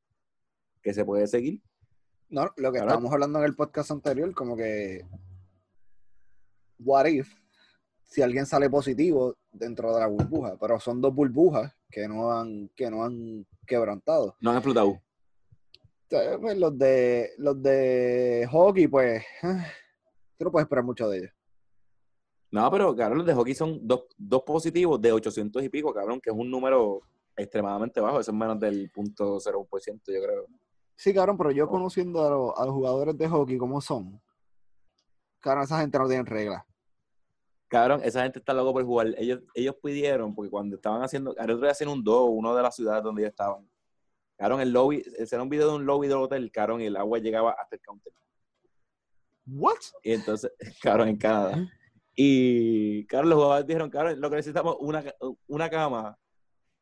que 0.81 0.93
se 0.93 1.05
puede 1.05 1.27
seguir. 1.27 1.61
No, 2.29 2.51
lo 2.57 2.71
que 2.71 2.79
estábamos 2.79 3.11
hablando 3.11 3.39
en 3.39 3.45
el 3.45 3.55
podcast 3.55 3.91
anterior, 3.91 4.33
como 4.33 4.55
que. 4.55 5.05
What 6.79 7.05
if 7.05 7.33
si 8.03 8.21
alguien 8.21 8.45
sale 8.45 8.69
positivo 8.69 9.37
dentro 9.51 9.93
de 9.93 10.01
la 10.01 10.07
burbuja? 10.07 10.57
Pero 10.59 10.79
son 10.79 11.01
dos 11.01 11.13
burbujas 11.13 11.73
que 11.89 12.07
no 12.07 12.31
han, 12.31 12.69
que 12.75 12.89
no 12.89 13.03
han 13.03 13.45
quebrantado. 13.65 14.35
No 14.41 14.51
han 14.51 14.57
explotado. 14.57 15.01
Pues, 16.09 16.57
los 16.57 16.77
de 16.77 17.31
los 17.37 17.61
de 17.61 18.47
hockey, 18.51 18.87
pues. 18.87 19.23
ah, 19.43 19.65
Tú 20.37 20.45
no 20.45 20.51
puedes 20.51 20.65
esperar 20.65 20.83
mucho 20.83 21.09
de 21.09 21.17
ellos. 21.19 21.31
No, 22.51 22.69
pero 22.71 22.95
cabrón, 22.95 23.19
los 23.19 23.27
de 23.27 23.33
hockey 23.33 23.55
son 23.55 23.79
dos, 23.85 24.05
dos 24.17 24.43
positivos 24.43 25.01
de 25.01 25.11
800 25.11 25.63
y 25.63 25.69
pico, 25.69 25.93
cabrón, 25.93 26.19
que 26.21 26.29
es 26.29 26.35
un 26.35 26.49
número 26.49 27.01
extremadamente 27.35 27.99
bajo. 27.99 28.19
Eso 28.19 28.31
es 28.31 28.37
menos 28.37 28.59
del 28.59 28.89
punto 28.91 29.39
0%, 29.39 30.11
yo 30.13 30.21
creo. 30.21 30.45
Sí, 30.95 31.13
cabrón, 31.13 31.37
pero 31.37 31.51
yo 31.51 31.67
conociendo 31.67 32.25
a, 32.25 32.29
los- 32.29 32.53
a 32.57 32.65
los 32.65 32.73
jugadores 32.73 33.17
de 33.17 33.27
hockey 33.27 33.57
como 33.57 33.81
son, 33.81 34.21
cabrón, 35.41 35.63
esa 35.65 35.81
gente 35.81 35.97
no 35.99 36.07
tiene 36.07 36.23
reglas. 36.23 36.63
Cabrón, 37.67 38.01
esa 38.03 38.21
gente 38.23 38.39
está 38.39 38.53
loco 38.53 38.71
por 38.73 38.85
jugar. 38.85 39.07
Ellos, 39.17 39.41
ellos 39.53 39.75
pidieron, 39.83 40.33
porque 40.35 40.51
cuando 40.51 40.75
estaban 40.75 41.01
haciendo, 41.01 41.35
el 41.35 41.43
otro 41.51 41.57
día 41.63 41.71
hacían 41.71 41.89
un 41.89 42.03
do, 42.03 42.25
uno 42.25 42.55
de 42.55 42.61
las 42.61 42.75
ciudades 42.75 43.03
donde 43.03 43.23
ellos 43.23 43.31
estaban. 43.31 43.67
Cabrón, 44.37 44.61
el 44.61 44.71
lobby, 44.71 45.03
era 45.17 45.41
un 45.41 45.49
video 45.49 45.69
de 45.69 45.75
un 45.75 45.85
lobby 45.85 46.07
del 46.07 46.17
hotel, 46.17 46.51
cabrón, 46.51 46.81
y 46.81 46.85
el 46.85 46.97
agua 46.97 47.19
llegaba 47.19 47.51
hasta 47.51 47.75
el 47.75 47.81
counter. 47.81 48.13
¿What? 49.47 49.77
Y 50.03 50.13
entonces, 50.13 50.51
cabrón, 50.81 51.09
en 51.09 51.17
Canadá. 51.17 51.69
Y, 52.15 53.05
cabrón, 53.07 53.29
los 53.29 53.37
jugadores 53.37 53.67
dijeron, 53.67 53.89
cabrón, 53.89 54.19
lo 54.19 54.29
que 54.29 54.35
necesitamos 54.37 54.75
es 54.75 54.81
una, 54.81 55.03
una 55.47 55.69
cama 55.69 56.17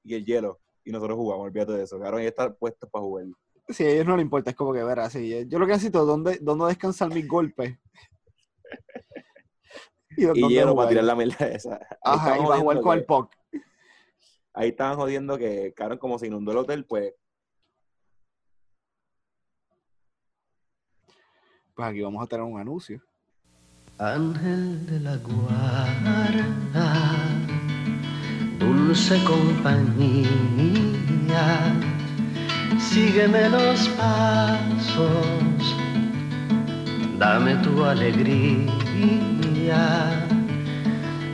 y 0.03 0.15
el 0.15 0.25
hielo. 0.25 0.59
Y 0.83 0.91
nosotros 0.91 1.17
jugamos, 1.17 1.45
olvídate 1.45 1.73
de 1.73 1.83
eso. 1.83 1.99
Cabrón, 1.99 2.23
y 2.23 2.25
estar 2.25 2.55
puestos 2.55 2.89
para 2.89 3.03
jugar. 3.03 3.25
Sí, 3.69 3.83
a 3.83 3.89
ellos 3.89 4.05
no 4.05 4.17
les 4.17 4.23
importa, 4.23 4.49
es 4.49 4.55
como 4.55 4.73
que 4.73 4.83
ver 4.83 4.99
así. 4.99 5.47
Yo 5.47 5.59
lo 5.59 5.65
que 5.65 5.73
necesito 5.73 6.01
es 6.01 6.07
dónde, 6.07 6.39
dónde 6.41 6.65
descansar 6.65 7.13
mis 7.13 7.27
golpes. 7.27 7.77
y 10.17 10.47
hielo 10.49 10.75
para 10.75 10.89
tirar 10.89 11.05
la 11.05 11.15
mierda 11.15 11.47
esa. 11.47 11.75
Ahí 11.75 11.87
Ajá, 12.03 12.37
y 12.37 12.43
para 12.45 12.59
jugar 12.59 12.81
con 12.81 12.93
que- 12.93 12.99
el 12.99 13.05
puck. 13.05 13.31
Ahí 14.55 14.69
estaban 14.69 14.97
jodiendo 14.97 15.37
que, 15.37 15.73
cabrón, 15.73 15.97
como 15.97 16.19
se 16.19 16.27
inundó 16.27 16.51
el 16.51 16.57
hotel, 16.59 16.85
pues, 16.85 17.13
Pues 21.75 21.89
aquí 21.89 22.01
vamos 22.01 22.23
a 22.23 22.27
tener 22.27 22.45
un 22.45 22.59
anuncio. 22.59 23.01
Ángel 23.97 24.85
de 24.85 24.99
la 24.99 25.17
guarda, 25.17 26.93
dulce 28.59 29.23
compañía, 29.23 30.27
sígueme 32.79 33.49
los 33.49 33.89
pasos, 33.89 35.07
dame 37.17 37.55
tu 37.57 37.83
alegría, 37.83 38.67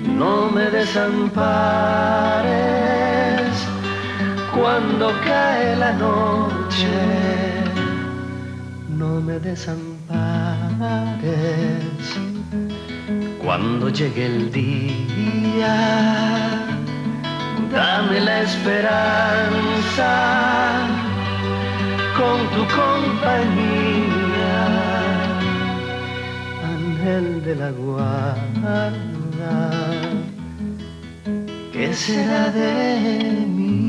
no 0.06 0.50
me 0.52 0.70
desampares 0.70 1.60
cuando 4.54 5.12
cae 5.26 5.76
la 5.76 5.92
noche 5.94 7.60
no 9.00 9.22
me 9.22 9.40
desampares 9.40 9.89
cuando 13.44 13.90
llegue 13.90 14.26
el 14.26 14.52
día. 14.52 15.76
Dame 17.72 18.20
la 18.20 18.42
esperanza 18.42 20.12
con 22.18 22.38
tu 22.54 22.62
compañía, 22.82 24.62
ángel 26.64 27.44
de 27.44 27.56
la 27.56 27.72
guarda. 27.72 28.92
¿Qué 31.72 31.94
será 31.94 32.50
de 32.50 33.46
mí? 33.48 33.89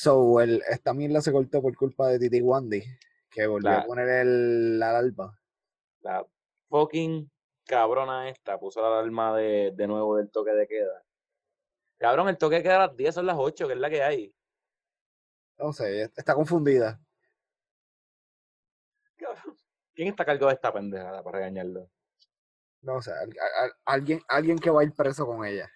So, 0.00 0.40
el, 0.40 0.62
esta 0.68 0.94
mierda 0.94 1.20
se 1.20 1.32
cortó 1.32 1.60
por 1.60 1.76
culpa 1.76 2.06
de 2.06 2.20
Titi 2.20 2.40
Wandy, 2.40 2.84
que 3.30 3.48
volvió 3.48 3.68
La- 3.70 3.78
a 3.78 3.84
poner 3.84 4.08
el, 4.08 4.78
la 4.78 4.90
alarma. 4.90 5.36
la 6.02 6.24
fucking 6.68 7.28
cabrona 7.66 8.28
esta 8.28 8.60
puso 8.60 8.80
la 8.80 8.96
alarma 9.00 9.36
de, 9.36 9.72
de 9.74 9.86
nuevo 9.88 10.16
del 10.16 10.30
toque 10.30 10.52
de 10.52 10.68
queda. 10.68 11.04
Cabrón, 11.98 12.28
el 12.28 12.38
toque 12.38 12.56
de 12.56 12.62
queda 12.62 12.76
a 12.84 12.86
las 12.86 12.96
10 12.96 13.12
son 13.12 13.26
las 13.26 13.36
8, 13.40 13.66
que 13.66 13.72
es 13.72 13.78
la 13.80 13.90
que 13.90 14.00
hay. 14.04 14.32
No 15.58 15.72
sé, 15.72 16.02
está 16.16 16.32
confundida. 16.32 17.00
Cabrón. 19.16 19.56
¿Quién 19.94 20.08
está 20.10 20.22
a 20.22 20.26
cargo 20.26 20.46
de 20.46 20.54
esta 20.54 20.72
pendejada 20.72 21.24
para 21.24 21.38
regañarlo? 21.38 21.90
No 22.82 23.02
sé, 23.02 23.10
al- 23.10 23.34
al- 23.64 23.72
alguien, 23.84 24.20
alguien 24.28 24.60
que 24.60 24.70
va 24.70 24.82
a 24.82 24.84
ir 24.84 24.92
preso 24.94 25.26
con 25.26 25.44
ella. 25.44 25.68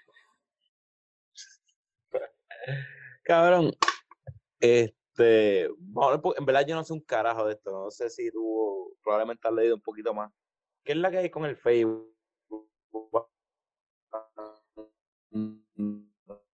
Cabrón, 3.25 3.73
este, 4.63 5.69
po- 6.23 6.37
en 6.39 6.47
verdad 6.47 6.65
yo 6.67 6.77
no 6.77 6.85
sé 6.85 6.93
un 6.93 7.01
carajo 7.01 7.47
de 7.47 7.55
esto, 7.55 7.71
no 7.73 7.91
sé 7.91 8.09
si 8.09 8.31
tú 8.31 8.97
probablemente 9.03 9.47
has 9.49 9.55
leído 9.55 9.75
un 9.75 9.83
poquito 9.83 10.15
más. 10.15 10.33
¿Qué 10.85 10.93
es 10.93 10.99
la 10.99 11.11
que 11.11 11.19
hay 11.19 11.31
con 11.31 11.45
el 11.45 11.57
Facebook? 11.57 12.17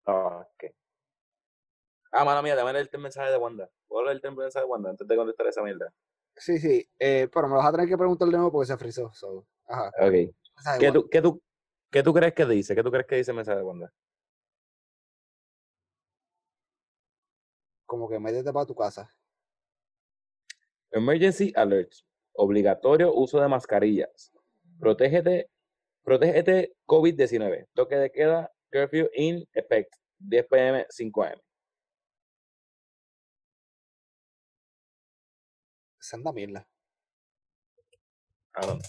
Ah, 0.05 0.45
¿qué? 0.57 0.75
Ah, 2.11 2.25
mala 2.25 2.41
mía, 2.41 2.53
el 2.53 2.99
mensaje 2.99 3.31
de 3.31 3.37
Wanda. 3.37 3.69
¿Puedo 3.87 4.05
leerte 4.05 4.27
el 4.27 4.35
mensaje 4.35 4.65
de 4.65 4.69
Wanda 4.69 4.89
antes 4.89 5.07
de 5.07 5.15
contestar 5.15 5.47
esa 5.47 5.63
mierda? 5.63 5.93
Sí, 6.35 6.59
sí. 6.59 6.87
Eh, 6.99 7.29
pero 7.33 7.47
me 7.47 7.53
lo 7.53 7.59
vas 7.59 7.67
a 7.67 7.71
tener 7.71 7.87
que 7.87 7.97
preguntar 7.97 8.27
de 8.27 8.33
nuevo 8.33 8.51
porque 8.51 8.67
se 8.67 8.77
frizó. 8.77 9.11
so, 9.13 9.47
Ajá. 9.67 9.91
Ok. 9.99 10.35
¿Qué 10.79 10.91
tú, 10.91 11.07
qué, 11.09 11.21
tú, 11.21 11.41
¿Qué 11.89 12.03
tú 12.03 12.13
crees 12.13 12.33
que 12.33 12.45
dice? 12.45 12.75
¿Qué 12.75 12.83
tú 12.83 12.91
crees 12.91 13.07
que 13.07 13.15
dice 13.17 13.31
el 13.31 13.37
mensaje 13.37 13.59
de 13.59 13.63
Wanda? 13.63 13.93
Como 17.93 18.09
que 18.09 18.17
métete 18.17 18.51
para 18.51 18.65
tu 18.65 18.73
casa. 18.73 19.07
Emergency 20.89 21.53
alert. 21.55 21.93
Obligatorio 22.33 23.13
uso 23.13 23.39
de 23.39 23.47
mascarillas. 23.47 24.31
Protégete, 24.79 25.51
protégete 26.03 26.73
COVID-19. 26.87 27.67
Toque 27.75 27.95
de 27.97 28.11
queda, 28.11 28.51
curfew 28.71 29.07
in 29.13 29.47
effect. 29.53 29.93
10 30.17 30.47
pm, 30.47 30.85
5 30.89 31.23
am. 31.23 31.39
Senda 35.99 36.33
mierda. 36.33 36.67
Cabrón. 38.53 38.79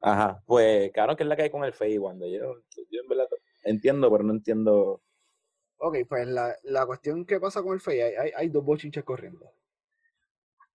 Ajá, 0.00 0.40
pues 0.46 0.92
claro 0.92 1.16
que 1.16 1.24
es 1.24 1.28
la 1.28 1.34
que 1.34 1.42
hay 1.42 1.50
con 1.50 1.64
el 1.64 1.98
Wanda. 1.98 2.28
Yo, 2.28 2.62
yo 2.90 3.00
en 3.02 3.08
verdad 3.08 3.26
entiendo, 3.64 4.08
pero 4.08 4.22
no 4.22 4.34
entiendo. 4.34 5.02
Ok, 5.82 5.96
pues 6.06 6.28
la, 6.28 6.54
la 6.64 6.84
cuestión 6.84 7.24
que 7.24 7.40
pasa 7.40 7.62
con 7.62 7.72
el 7.72 7.80
FEI, 7.80 8.00
hay, 8.02 8.14
hay, 8.14 8.30
hay 8.36 8.48
dos 8.50 8.62
bochinches 8.62 9.02
corriendo. 9.02 9.50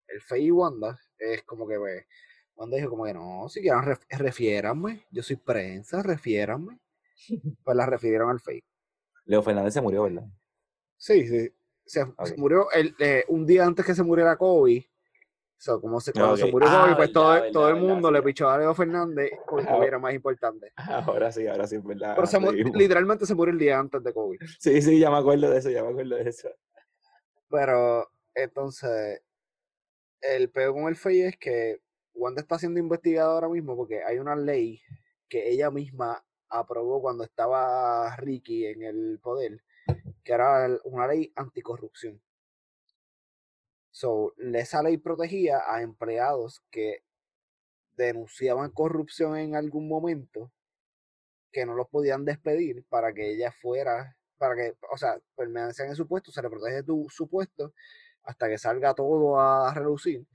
El 0.08 0.20
FEI 0.20 0.46
y 0.46 0.52
Wanda 0.52 1.00
es 1.20 1.44
como 1.44 1.68
que, 1.68 1.78
pues, 1.78 2.06
Wanda 2.56 2.78
dijo 2.78 2.90
como 2.90 3.06
que 3.06 3.14
no, 3.14 3.48
si 3.48 3.62
quieren 3.62 3.84
ref, 3.84 4.00
refiéranme, 4.10 5.06
yo 5.12 5.22
soy 5.22 5.36
prensa, 5.36 6.02
refiéranme. 6.02 6.80
Pues 7.64 7.78
la 7.78 7.86
refirieron 7.86 8.30
al 8.30 8.40
FEI. 8.40 8.64
Leo 9.26 9.42
Fernández 9.42 9.74
se 9.74 9.82
murió, 9.82 10.04
¿verdad? 10.04 10.26
Sí, 10.98 11.28
sí. 11.28 11.54
Se, 11.86 12.04
murió 12.38 12.72
el, 12.72 12.96
eh, 13.00 13.26
un 13.28 13.46
día 13.46 13.66
antes 13.66 13.86
que 13.86 13.94
se 13.94 14.04
muriera 14.04 14.38
Kobe. 14.38 14.90
So, 15.58 15.80
como 15.82 16.00
se, 16.00 16.12
cuando 16.12 16.36
se 16.38 16.52
murió 16.52 16.68
Ah, 16.70 16.82
Kobe, 16.84 16.96
pues 16.96 17.08
verdad, 17.08 17.14
todo, 17.14 17.30
verdad, 17.32 17.52
todo 17.54 17.68
el 17.70 17.74
verdad, 17.76 17.88
mundo 17.90 18.08
sí, 18.10 18.14
le 18.14 18.22
pichó 18.22 18.50
a 18.50 18.58
Leo 18.58 18.76
Fernández 18.76 19.32
porque 19.50 19.66
Kobe 19.66 19.88
era 19.88 20.00
más 20.00 20.14
importante. 20.14 20.74
Ahora 21.18 21.32
sí, 21.32 21.48
ahora 21.48 21.66
sí, 21.66 21.78
es 21.78 21.84
verdad. 21.84 22.14
Pero 22.16 22.28
se 22.28 22.40
literalmente 22.40 23.26
se 23.26 23.36
murió 23.36 23.54
el 23.54 23.60
día 23.60 23.80
antes 23.80 24.04
de 24.04 24.14
Kobe. 24.14 24.38
Sí, 24.60 24.82
sí, 24.82 25.00
ya 25.00 25.10
me 25.10 25.18
acuerdo 25.18 25.50
de 25.50 25.58
eso, 25.58 25.70
ya 25.70 25.84
me 25.84 25.90
acuerdo 25.90 26.16
de 26.18 26.30
eso. 26.30 26.50
Pero 27.50 28.10
entonces, 28.34 29.22
el 30.22 30.50
peor 30.50 30.74
con 30.74 30.88
el 30.88 30.96
FEI 30.96 31.22
es 31.22 31.38
que 31.38 31.80
Wanda 32.14 32.42
está 32.42 32.60
siendo 32.60 32.80
investigada 32.80 33.32
ahora 33.32 33.50
mismo 33.50 33.76
porque 33.76 34.04
hay 34.04 34.20
una 34.20 34.36
ley 34.36 34.82
que 35.30 35.50
ella 35.50 35.72
misma 35.72 36.24
aprobó 36.50 37.02
cuando 37.02 37.24
estaba 37.24 38.16
Ricky 38.18 38.66
en 38.66 38.84
el 38.84 39.20
poder, 39.22 39.64
que 40.24 40.34
era 40.34 40.68
una 40.84 41.08
ley 41.08 41.32
anticorrupción. 41.36 42.22
So, 43.96 44.34
esa 44.38 44.84
ley 44.84 44.98
protegía 44.98 45.62
a 45.66 45.82
empleados 45.82 46.62
que 46.70 47.06
denunciaban 47.96 48.72
corrupción 48.72 49.38
en 49.38 49.56
algún 49.56 49.88
momento, 49.88 50.52
que 51.54 51.66
no 51.66 51.76
los 51.76 51.88
podían 51.88 52.26
despedir 52.26 52.84
para 52.90 53.14
que 53.14 53.32
ella 53.32 53.54
fuera, 53.54 54.18
para 54.38 54.56
que, 54.58 54.76
o 54.92 54.98
sea, 54.98 55.18
permanecían 55.38 55.88
en 55.90 55.96
su 55.96 56.10
puesto, 56.10 56.34
se 56.34 56.42
le 56.42 56.50
protege 56.50 56.84
tu, 56.84 57.08
su 57.10 57.30
puesto 57.30 57.74
hasta 58.24 58.50
que 58.50 58.58
salga 58.58 58.94
todo 58.96 59.40
a 59.40 59.74
relucir, 59.74 60.28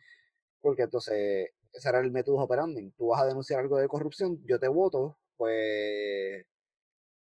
porque 0.62 0.84
entonces 0.84 1.50
ese 1.72 1.88
era 1.90 2.00
el 2.00 2.10
método 2.12 2.38
operandi. 2.38 2.92
Tú 2.92 3.08
vas 3.08 3.22
a 3.22 3.26
denunciar 3.26 3.60
algo 3.60 3.76
de 3.78 3.88
corrupción, 3.88 4.40
yo 4.46 4.58
te 4.58 4.68
voto, 4.68 5.18
pues 5.36 6.46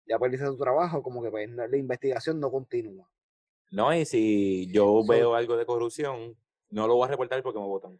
ya 0.07 0.19
perdiste 0.19 0.45
tu 0.45 0.57
trabajo, 0.57 1.03
como 1.03 1.23
que 1.23 1.31
pues, 1.31 1.49
la 1.49 1.77
investigación 1.77 2.39
no 2.39 2.51
continúa. 2.51 3.09
No, 3.71 3.93
y 3.93 4.05
si 4.05 4.69
yo 4.71 5.03
So- 5.03 5.05
veo 5.07 5.35
algo 5.35 5.55
de 5.57 5.65
corrupción, 5.65 6.37
no 6.69 6.87
lo 6.87 6.95
voy 6.95 7.05
a 7.07 7.11
reportar 7.11 7.41
porque 7.43 7.59
me 7.59 7.65
votan. 7.65 7.99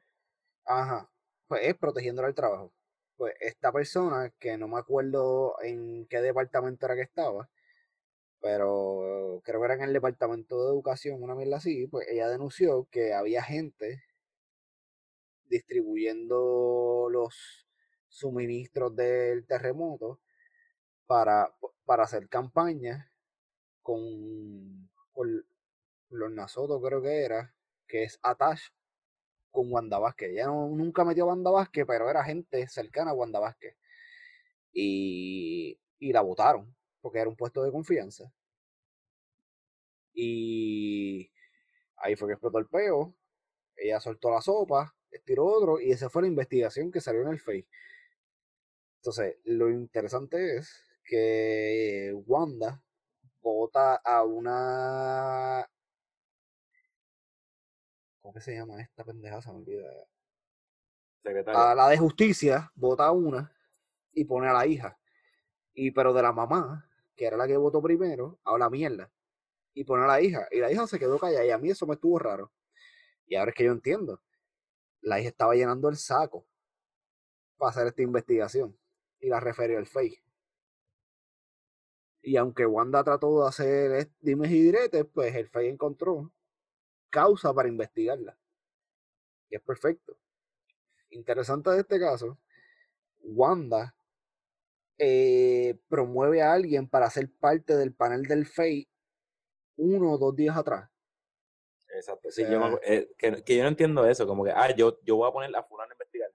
Ajá, 0.65 1.09
pues 1.47 1.61
es 1.65 1.76
protegiéndole 1.78 2.28
el 2.30 2.36
trabajo. 2.36 2.72
Pues 3.15 3.34
esta 3.39 3.72
persona, 3.72 4.32
que 4.39 4.57
no 4.57 4.68
me 4.68 4.78
acuerdo 4.80 5.55
en 5.63 6.05
qué 6.07 6.22
departamento 6.22 6.86
era 6.86 6.95
que 6.95 7.01
estaba, 7.01 7.49
pero 8.41 9.41
creo 9.45 9.59
que 9.61 9.65
era 9.65 9.76
en 9.76 9.82
el 9.84 9.93
departamento 9.93 10.63
de 10.63 10.70
educación, 10.72 11.24
una 11.24 11.36
mierda 11.36 11.57
así, 11.57 11.88
pues 11.88 12.07
ella 12.09 12.30
denunció 12.30 12.88
que 12.91 13.13
había 13.13 13.43
gente 13.43 14.03
distribuyendo 15.45 17.07
los 17.11 17.68
suministros 18.09 18.95
del 18.95 19.45
terremoto 19.45 20.20
para, 21.07 21.53
para 21.86 22.03
hacer 22.03 22.30
campaña 22.30 23.11
con, 23.82 24.89
con 25.13 25.45
los 26.09 26.31
Nasoto, 26.31 26.81
creo 26.81 27.01
que 27.01 27.23
era, 27.23 27.53
que 27.87 28.03
es 28.03 28.19
Atash, 28.23 28.63
con 29.51 29.71
Wanda 29.71 29.99
Vázquez. 29.99 30.31
Ella 30.31 30.47
no- 30.47 30.69
nunca 30.69 31.05
metió 31.05 31.25
a 31.25 31.27
Wanda 31.29 31.51
Vázquez, 31.51 31.85
pero 31.87 32.09
era 32.09 32.23
gente 32.23 32.67
cercana 32.69 33.11
a 33.11 33.15
Wanda 33.15 33.39
Vázquez. 33.39 33.75
Y, 34.73 35.79
y 35.99 36.13
la 36.13 36.21
votaron, 36.21 36.75
porque 37.01 37.19
era 37.19 37.29
un 37.29 37.35
puesto 37.35 37.63
de 37.63 37.71
confianza. 37.71 38.31
Y 40.13 41.31
ahí 41.97 42.15
fue 42.15 42.27
que 42.29 42.33
explotó 42.33 42.59
el 42.59 42.67
peo. 42.67 43.15
Ella 43.77 43.99
soltó 44.01 44.31
la 44.31 44.41
sopa, 44.41 44.95
estiró 45.11 45.45
otro, 45.47 45.79
y 45.81 45.91
esa 45.91 46.09
fue 46.09 46.23
la 46.23 46.29
investigación 46.29 46.91
que 46.91 47.01
salió 47.01 47.23
en 47.23 47.29
el 47.29 47.39
Face. 47.41 47.67
Entonces, 49.01 49.37
lo 49.45 49.69
interesante 49.69 50.57
es 50.57 50.69
que 51.03 52.13
Wanda 52.25 52.83
vota 53.41 53.95
a 53.97 54.23
una. 54.23 55.67
¿Cómo 58.28 58.34
que 58.34 58.41
se 58.41 58.55
llama 58.55 58.82
esta 58.82 59.05
pendeja? 59.05 59.41
Se 59.41 59.49
me 59.53 59.59
olvida. 59.59 59.89
A 61.55 61.73
la 61.73 61.88
de 61.88 61.97
justicia 61.97 62.69
vota 62.75 63.05
a 63.05 63.11
una 63.13 63.55
y 64.11 64.25
pone 64.25 64.49
a 64.49 64.51
la 64.53 64.67
hija. 64.67 64.99
Y 65.73 65.91
pero 65.91 66.11
de 66.11 66.21
la 66.21 66.34
mamá, 66.34 66.89
que 67.15 67.23
era 67.25 67.38
la 67.38 67.47
que 67.47 67.55
votó 67.55 67.82
primero, 67.82 68.38
habla 68.43 68.69
mierda. 68.69 69.09
Y 69.73 69.86
pone 69.86 70.03
a 70.03 70.07
la 70.07 70.19
hija. 70.19 70.45
Y 70.51 70.59
la 70.59 70.69
hija 70.69 70.86
se 70.88 70.99
quedó 70.99 71.17
callada. 71.17 71.45
Y 71.45 71.51
a 71.51 71.57
mí 71.57 71.69
eso 71.69 71.88
me 71.88 71.93
estuvo 71.93 72.19
raro. 72.19 72.51
Y 73.28 73.36
ahora 73.36 73.51
es 73.51 73.55
que 73.55 73.63
yo 73.63 73.71
entiendo. 73.71 74.21
La 74.99 75.21
hija 75.21 75.30
estaba 75.30 75.55
llenando 75.55 75.88
el 75.88 75.95
saco 75.95 76.45
para 77.55 77.69
hacer 77.69 77.88
esta 77.88 78.01
investigación. 78.01 78.78
Y 79.21 79.30
la 79.30 79.39
refirió 79.39 79.78
al 79.78 79.88
fake. 79.88 80.21
Y 82.23 82.36
aunque 82.36 82.65
Wanda 82.65 83.05
trató 83.05 83.43
de 83.43 83.47
hacer 83.47 83.91
est- 83.93 84.11
dimes 84.19 84.51
y 84.51 84.63
diretes, 84.63 85.05
pues 85.13 85.34
el 85.34 85.47
fake 85.47 85.71
encontró 85.71 86.34
causa 87.09 87.53
para 87.53 87.67
investigarla. 87.69 88.37
Y 89.49 89.55
es 89.55 89.61
perfecto 89.61 90.17
interesante 91.09 91.69
de 91.71 91.79
este 91.79 91.99
caso, 91.99 92.37
Wanda 93.21 93.95
eh, 94.97 95.77
promueve 95.87 96.41
a 96.41 96.53
alguien 96.53 96.87
para 96.87 97.09
ser 97.09 97.31
parte 97.39 97.75
del 97.75 97.93
panel 97.93 98.23
del 98.23 98.45
FEI 98.45 98.87
uno 99.77 100.13
o 100.13 100.17
dos 100.17 100.35
días 100.35 100.57
atrás. 100.57 100.89
Exacto. 101.89 102.29
yo 102.35 102.59
me 102.59 102.77
eh, 102.83 103.09
que, 103.17 103.43
que 103.43 103.57
yo 103.57 103.63
no 103.63 103.69
entiendo 103.69 104.05
eso, 104.07 104.27
como 104.27 104.43
que, 104.43 104.51
ah, 104.51 104.75
yo, 104.75 104.99
yo 105.03 105.15
voy 105.17 105.29
a 105.29 105.33
poner 105.33 105.55
a 105.55 105.63
fulano 105.63 105.91
a 105.91 105.93
investigar. 105.93 106.29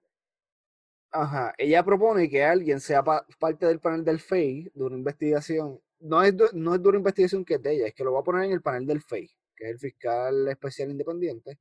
Ajá, 1.10 1.52
ella 1.58 1.84
propone 1.84 2.28
que 2.28 2.42
alguien 2.42 2.80
sea 2.80 3.02
pa- 3.04 3.26
parte 3.38 3.66
del 3.66 3.80
panel 3.80 4.04
del 4.04 4.18
FEI 4.18 4.70
de 4.74 4.84
una 4.84 4.96
investigación. 4.96 5.80
No 6.00 6.22
es, 6.22 6.34
no 6.54 6.74
es 6.74 6.82
de 6.82 6.88
una 6.88 6.98
investigación 6.98 7.44
que 7.44 7.54
es 7.54 7.62
de 7.62 7.72
ella, 7.74 7.86
es 7.88 7.94
que 7.94 8.02
lo 8.02 8.12
va 8.14 8.20
a 8.20 8.24
poner 8.24 8.44
en 8.44 8.52
el 8.52 8.62
panel 8.62 8.86
del 8.86 9.02
FEI, 9.02 9.30
que 9.62 9.68
es 9.68 9.72
el 9.74 9.78
fiscal 9.78 10.48
especial 10.48 10.90
independiente. 10.90 11.58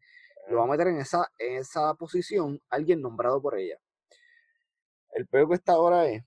Lo 0.49 0.57
va 0.57 0.63
a 0.63 0.67
meter 0.67 0.87
en 0.87 0.97
esa, 0.97 1.31
en 1.37 1.57
esa 1.57 1.93
posición 1.93 2.59
alguien 2.69 3.01
nombrado 3.01 3.41
por 3.41 3.57
ella. 3.57 3.79
El 5.13 5.27
peor 5.27 5.49
que 5.49 5.55
está 5.55 5.73
ahora 5.73 6.09
es, 6.09 6.23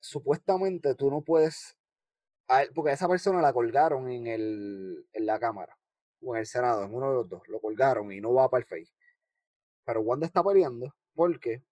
supuestamente 0.00 0.94
tú 0.94 1.10
no 1.10 1.22
puedes, 1.22 1.76
a 2.48 2.62
él- 2.62 2.70
porque 2.74 2.90
a 2.90 2.94
esa 2.94 3.08
persona 3.08 3.40
la 3.40 3.52
colgaron 3.52 4.10
en, 4.10 4.26
el, 4.26 5.06
en 5.12 5.26
la 5.26 5.38
Cámara 5.38 5.78
o 6.20 6.34
en 6.34 6.40
el 6.40 6.46
Senado, 6.46 6.84
en 6.84 6.94
uno 6.94 7.10
de 7.10 7.14
los 7.14 7.28
dos, 7.28 7.42
lo 7.48 7.60
colgaron 7.60 8.10
y 8.12 8.20
no 8.20 8.34
va 8.34 8.50
para 8.50 8.62
el 8.62 8.66
FEI. 8.66 8.88
Pero 9.84 10.00
Wanda 10.00 10.26
está 10.26 10.42
peleando 10.42 10.94
porque 11.14 11.62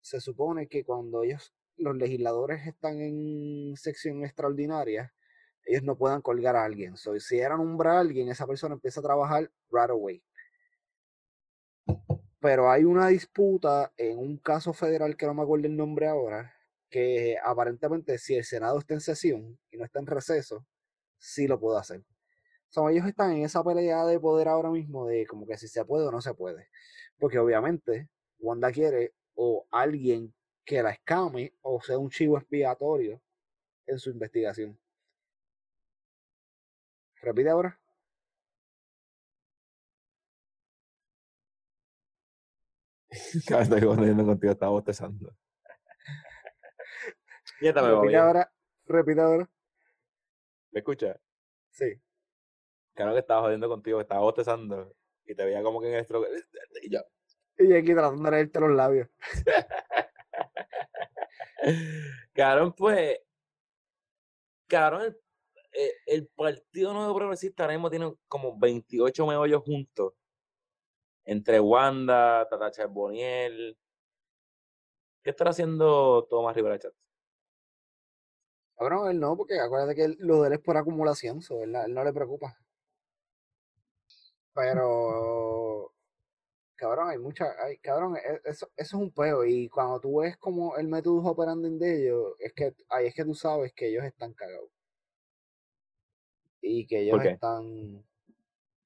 se 0.00 0.20
supone 0.20 0.66
que 0.68 0.84
cuando 0.84 1.24
ellos, 1.24 1.52
los 1.76 1.96
legisladores 1.96 2.66
están 2.66 3.00
en 3.00 3.76
sección 3.76 4.24
extraordinaria, 4.24 5.12
ellos 5.70 5.84
no 5.84 5.96
puedan 5.96 6.20
colgar 6.20 6.56
a 6.56 6.64
alguien. 6.64 6.96
So, 6.96 7.18
si 7.20 7.38
era 7.38 7.56
nombrar 7.56 7.96
a 7.96 8.00
alguien, 8.00 8.28
esa 8.28 8.46
persona 8.46 8.74
empieza 8.74 9.00
a 9.00 9.04
trabajar 9.04 9.50
right 9.70 9.90
away. 9.90 10.22
Pero 12.40 12.70
hay 12.70 12.84
una 12.84 13.08
disputa 13.08 13.92
en 13.96 14.18
un 14.18 14.38
caso 14.38 14.72
federal 14.72 15.16
que 15.16 15.26
no 15.26 15.34
me 15.34 15.42
acuerdo 15.42 15.66
el 15.66 15.76
nombre 15.76 16.08
ahora, 16.08 16.54
que 16.88 17.36
aparentemente 17.44 18.18
si 18.18 18.34
el 18.34 18.44
Senado 18.44 18.78
está 18.78 18.94
en 18.94 19.00
sesión 19.00 19.58
y 19.70 19.76
no 19.76 19.84
está 19.84 20.00
en 20.00 20.06
receso, 20.06 20.66
sí 21.18 21.46
lo 21.46 21.60
puede 21.60 21.78
hacer. 21.78 22.02
So, 22.68 22.88
ellos 22.88 23.06
están 23.06 23.32
en 23.32 23.44
esa 23.44 23.62
pelea 23.62 24.04
de 24.06 24.18
poder 24.18 24.48
ahora 24.48 24.70
mismo 24.70 25.06
de 25.06 25.26
como 25.26 25.46
que 25.46 25.56
si 25.56 25.68
se 25.68 25.84
puede 25.84 26.06
o 26.06 26.10
no 26.10 26.20
se 26.20 26.34
puede. 26.34 26.68
Porque 27.18 27.38
obviamente 27.38 28.08
Wanda 28.38 28.72
quiere 28.72 29.14
o 29.34 29.66
alguien 29.70 30.34
que 30.64 30.82
la 30.82 30.90
escame 30.90 31.54
o 31.62 31.80
sea 31.80 31.98
un 31.98 32.10
chivo 32.10 32.38
expiatorio 32.38 33.20
en 33.86 33.98
su 33.98 34.10
investigación. 34.10 34.78
Repite 37.22 37.50
ahora. 37.50 37.78
Estoy 43.10 43.80
jodiendo 43.80 44.24
contigo, 44.24 44.52
estaba 44.52 44.72
bostezando. 44.72 45.34
Y 47.60 47.68
esta 47.68 47.82
me 47.82 47.88
Repite 47.88 48.08
bien. 48.08 48.20
ahora, 48.20 48.52
repite 48.86 49.20
ahora. 49.20 49.50
¿Me 50.70 50.80
escuchas? 50.80 51.18
Sí. 51.70 52.00
Claro 52.94 53.12
que 53.12 53.18
estaba 53.18 53.42
jodiendo 53.42 53.68
contigo, 53.68 53.98
que 53.98 54.02
estaba 54.02 54.20
bostezando. 54.20 54.94
Y 55.24 55.34
te 55.34 55.44
veía 55.44 55.62
como 55.62 55.80
que 55.80 55.88
en 55.88 55.94
el 55.94 56.04
stroke. 56.04 56.28
Y 56.82 56.90
yo, 56.90 57.00
Y 57.58 57.68
yo 57.68 57.76
aquí 57.76 57.92
tratando 57.92 58.22
de 58.22 58.30
leerte 58.30 58.60
los 58.60 58.70
labios. 58.70 59.08
Cabrón, 62.32 62.72
pues. 62.72 63.18
Cabrón, 64.68 65.02
el, 65.02 65.20
eh, 65.72 65.92
el 66.06 66.26
Partido 66.28 66.92
Nuevo 66.92 67.14
Progresista 67.14 67.64
ahora 67.64 67.74
mismo 67.74 67.90
tiene 67.90 68.14
como 68.28 68.58
28 68.58 69.26
meollos 69.26 69.62
juntos. 69.62 70.14
Entre 71.24 71.60
Wanda, 71.60 72.46
Tata 72.48 72.70
Charboniel. 72.70 73.76
¿Qué 75.22 75.30
estará 75.30 75.50
haciendo 75.50 76.26
Tomás 76.30 76.56
Rivera 76.56 76.78
Chat? 76.78 76.94
Cabrón, 78.76 79.10
él 79.10 79.20
no, 79.20 79.36
porque 79.36 79.60
acuérdate 79.60 79.94
que 79.94 80.08
lo 80.20 80.40
de 80.42 80.48
él 80.48 80.52
es 80.54 80.60
por 80.60 80.76
acumulación, 80.76 81.42
so, 81.42 81.62
él, 81.62 81.72
no 81.72 82.02
le 82.02 82.12
preocupa. 82.14 82.56
Pero, 84.54 85.92
cabrón, 86.76 87.10
hay 87.10 87.18
mucha, 87.18 87.46
hay, 87.62 87.78
cabrón, 87.78 88.16
e- 88.16 88.40
eso, 88.44 88.68
es 88.76 88.92
un 88.94 89.12
peo. 89.12 89.44
Y 89.44 89.68
cuando 89.68 90.00
tú 90.00 90.20
ves 90.20 90.36
como 90.38 90.76
el 90.76 90.88
método 90.88 91.22
operandi 91.30 91.78
de 91.78 92.02
ellos, 92.04 92.34
es 92.38 92.52
que 92.54 92.74
ahí 92.88 93.06
es 93.08 93.14
que 93.14 93.24
tú 93.24 93.34
sabes 93.34 93.72
que 93.74 93.88
ellos 93.88 94.04
están 94.04 94.32
cagados. 94.34 94.69
Y 96.60 96.86
que 96.86 97.00
ellos 97.02 97.24
están. 97.24 98.04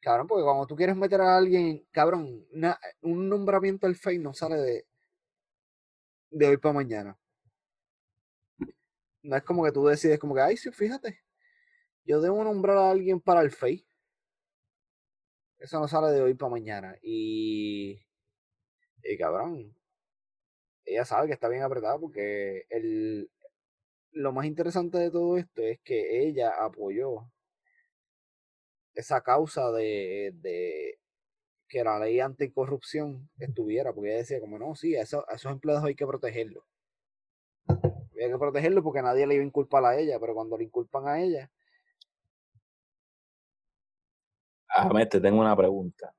Cabrón, 0.01 0.27
porque 0.27 0.45
cuando 0.45 0.67
tú 0.67 0.77
quieres 0.77 0.97
meter 0.97 1.21
a 1.21 1.37
alguien, 1.37 1.87
cabrón, 1.91 2.47
un 3.03 3.29
nombramiento 3.29 3.87
del 3.87 3.97
FEI 3.97 4.19
no 4.19 4.35
sale 4.35 4.57
de, 4.57 4.87
de 6.31 6.49
hoy 6.49 6.57
para 6.59 6.75
mañana. 6.75 7.19
No 9.23 9.37
es 9.37 9.43
como 9.43 9.65
que 9.65 9.73
tú 9.73 9.87
decides 9.87 10.19
como 10.19 10.35
que, 10.35 10.43
ay, 10.43 10.57
sí, 10.59 10.71
fíjate, 10.71 11.21
yo 12.05 12.21
debo 12.21 12.45
nombrar 12.45 12.77
a 12.77 12.91
alguien 12.91 13.21
para 13.21 13.41
el 13.41 13.51
FEI. 13.51 13.87
Eso 15.59 15.81
no 15.81 15.89
sale 15.89 16.13
de 16.13 16.21
hoy 16.21 16.35
para 16.35 16.51
mañana. 16.51 16.99
Y, 17.03 17.99
y 19.03 19.17
cabrón, 19.17 19.75
ella 20.85 21.05
sabe 21.07 21.29
que 21.29 21.33
está 21.33 21.49
bien 21.49 21.63
apretada 21.63 21.99
porque 21.99 22.67
el, 22.69 23.31
lo 24.13 24.33
más 24.33 24.47
interesante 24.47 24.99
de 24.99 25.11
todo 25.11 25.39
esto 25.39 25.63
es 25.63 25.81
que 25.81 26.27
ella 26.27 26.53
apoyó 26.63 27.31
esa 28.95 29.21
causa 29.23 29.71
de, 29.73 30.33
de 30.37 30.99
que 31.69 31.83
la 31.85 31.99
ley 31.99 32.21
anticorrupción 32.21 33.29
estuviera, 33.39 33.93
porque 33.93 34.11
ella 34.11 34.19
decía 34.19 34.41
como 34.41 34.59
no, 34.59 34.75
sí, 34.75 34.97
a 34.97 35.03
esos, 35.03 35.25
a 35.29 35.35
esos 35.35 35.51
empleados 35.53 35.85
hay 35.85 35.95
que 35.95 36.07
protegerlos. 36.07 36.65
Hay 37.69 38.31
que 38.31 38.39
protegerlos 38.39 38.85
porque 38.85 39.03
nadie 39.03 39.27
le 39.27 39.35
iba 39.35 39.43
a 39.43 39.47
inculpar 39.47 39.85
a 39.85 39.99
ella, 39.99 40.19
pero 40.21 40.35
cuando 40.35 40.57
le 40.57 40.65
inculpan 40.65 41.09
a 41.09 41.21
ella, 41.23 41.51
Ahmed, 44.69 45.09
te 45.09 45.21
tengo 45.21 45.41
una 45.41 45.57
pregunta. 45.57 46.15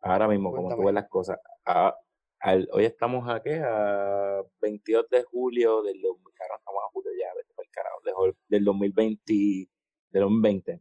Ahora 0.00 0.28
mismo, 0.28 0.50
como 0.50 0.68
tú 0.68 0.76
Cuéntame. 0.76 0.86
ves 0.86 0.94
las 0.94 1.08
cosas, 1.08 1.38
a- 1.64 1.96
al- 2.40 2.68
hoy 2.72 2.84
estamos 2.84 3.28
a 3.28 3.42
qué? 3.42 3.60
A 3.64 4.42
22 4.60 5.08
de 5.10 5.24
julio 5.24 5.82
del 5.82 6.00
2000, 6.02 6.32
cabrón, 6.34 6.58
estamos 6.58 6.82
a 6.86 6.90
julio 6.92 7.10
ya, 7.18 7.34
vete 7.34 7.54
pa'l 7.54 7.68
carajo, 7.70 8.00
de 8.04 8.12
jol- 8.12 8.36
del 8.48 8.64
2020, 8.64 9.68
del 10.16 10.22
2020. 10.24 10.80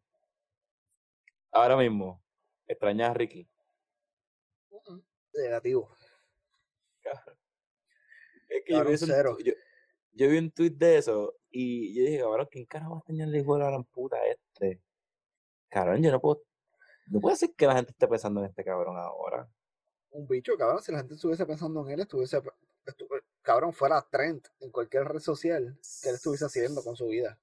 Ahora 1.52 1.76
mismo, 1.78 2.22
extrañas 2.68 3.10
a 3.12 3.14
Ricky. 3.14 3.48
negativo. 5.34 5.90
Es 8.50 8.64
que 8.66 8.72
yo 8.74 8.78
Cabrón, 8.80 8.94
vi, 8.94 9.00
tu- 9.00 9.44
yo, 9.44 9.54
yo 10.14 10.30
vi 10.30 10.38
un 10.38 10.52
tweet 10.52 10.72
de 10.72 10.98
eso 10.98 11.36
y 11.50 11.94
yo 11.98 12.04
dije, 12.06 12.20
cabrón, 12.20 12.48
¿quién 12.50 12.66
carajo 12.66 12.92
va 12.92 12.98
a 12.98 13.00
extrañar 13.00 13.28
el 13.30 13.36
hijo 13.36 13.54
de 13.56 13.60
la 13.64 13.70
gran 13.70 13.84
puta 13.86 14.18
este? 14.28 14.82
Cabrón, 15.70 16.02
yo 16.02 16.12
no 16.12 16.22
puedo, 16.22 16.42
no 17.08 17.20
puedo 17.20 17.34
decir 17.36 17.54
que 17.56 17.68
la 17.68 17.76
gente 17.76 17.92
esté 17.92 18.08
pensando 18.08 18.40
en 18.42 18.48
este 18.48 18.64
cabrón 18.64 18.98
ahora. 18.98 19.50
Un 20.12 20.26
bicho, 20.28 20.56
cabrón, 20.58 20.82
si 20.82 20.92
la 20.94 21.00
gente 21.00 21.16
estuviese 21.16 21.46
pensando 21.46 21.86
en 21.86 21.94
él, 21.94 22.00
estuviese, 22.02 22.38
estu- 22.86 23.24
cabrón, 23.42 23.74
fuera 23.74 24.02
trend 24.10 24.48
en 24.62 24.72
cualquier 24.72 25.04
red 25.06 25.20
social 25.20 25.78
que 26.02 26.10
él 26.10 26.16
estuviese 26.16 26.46
haciendo 26.46 26.82
con 26.84 26.96
su 26.96 27.08
vida. 27.08 27.38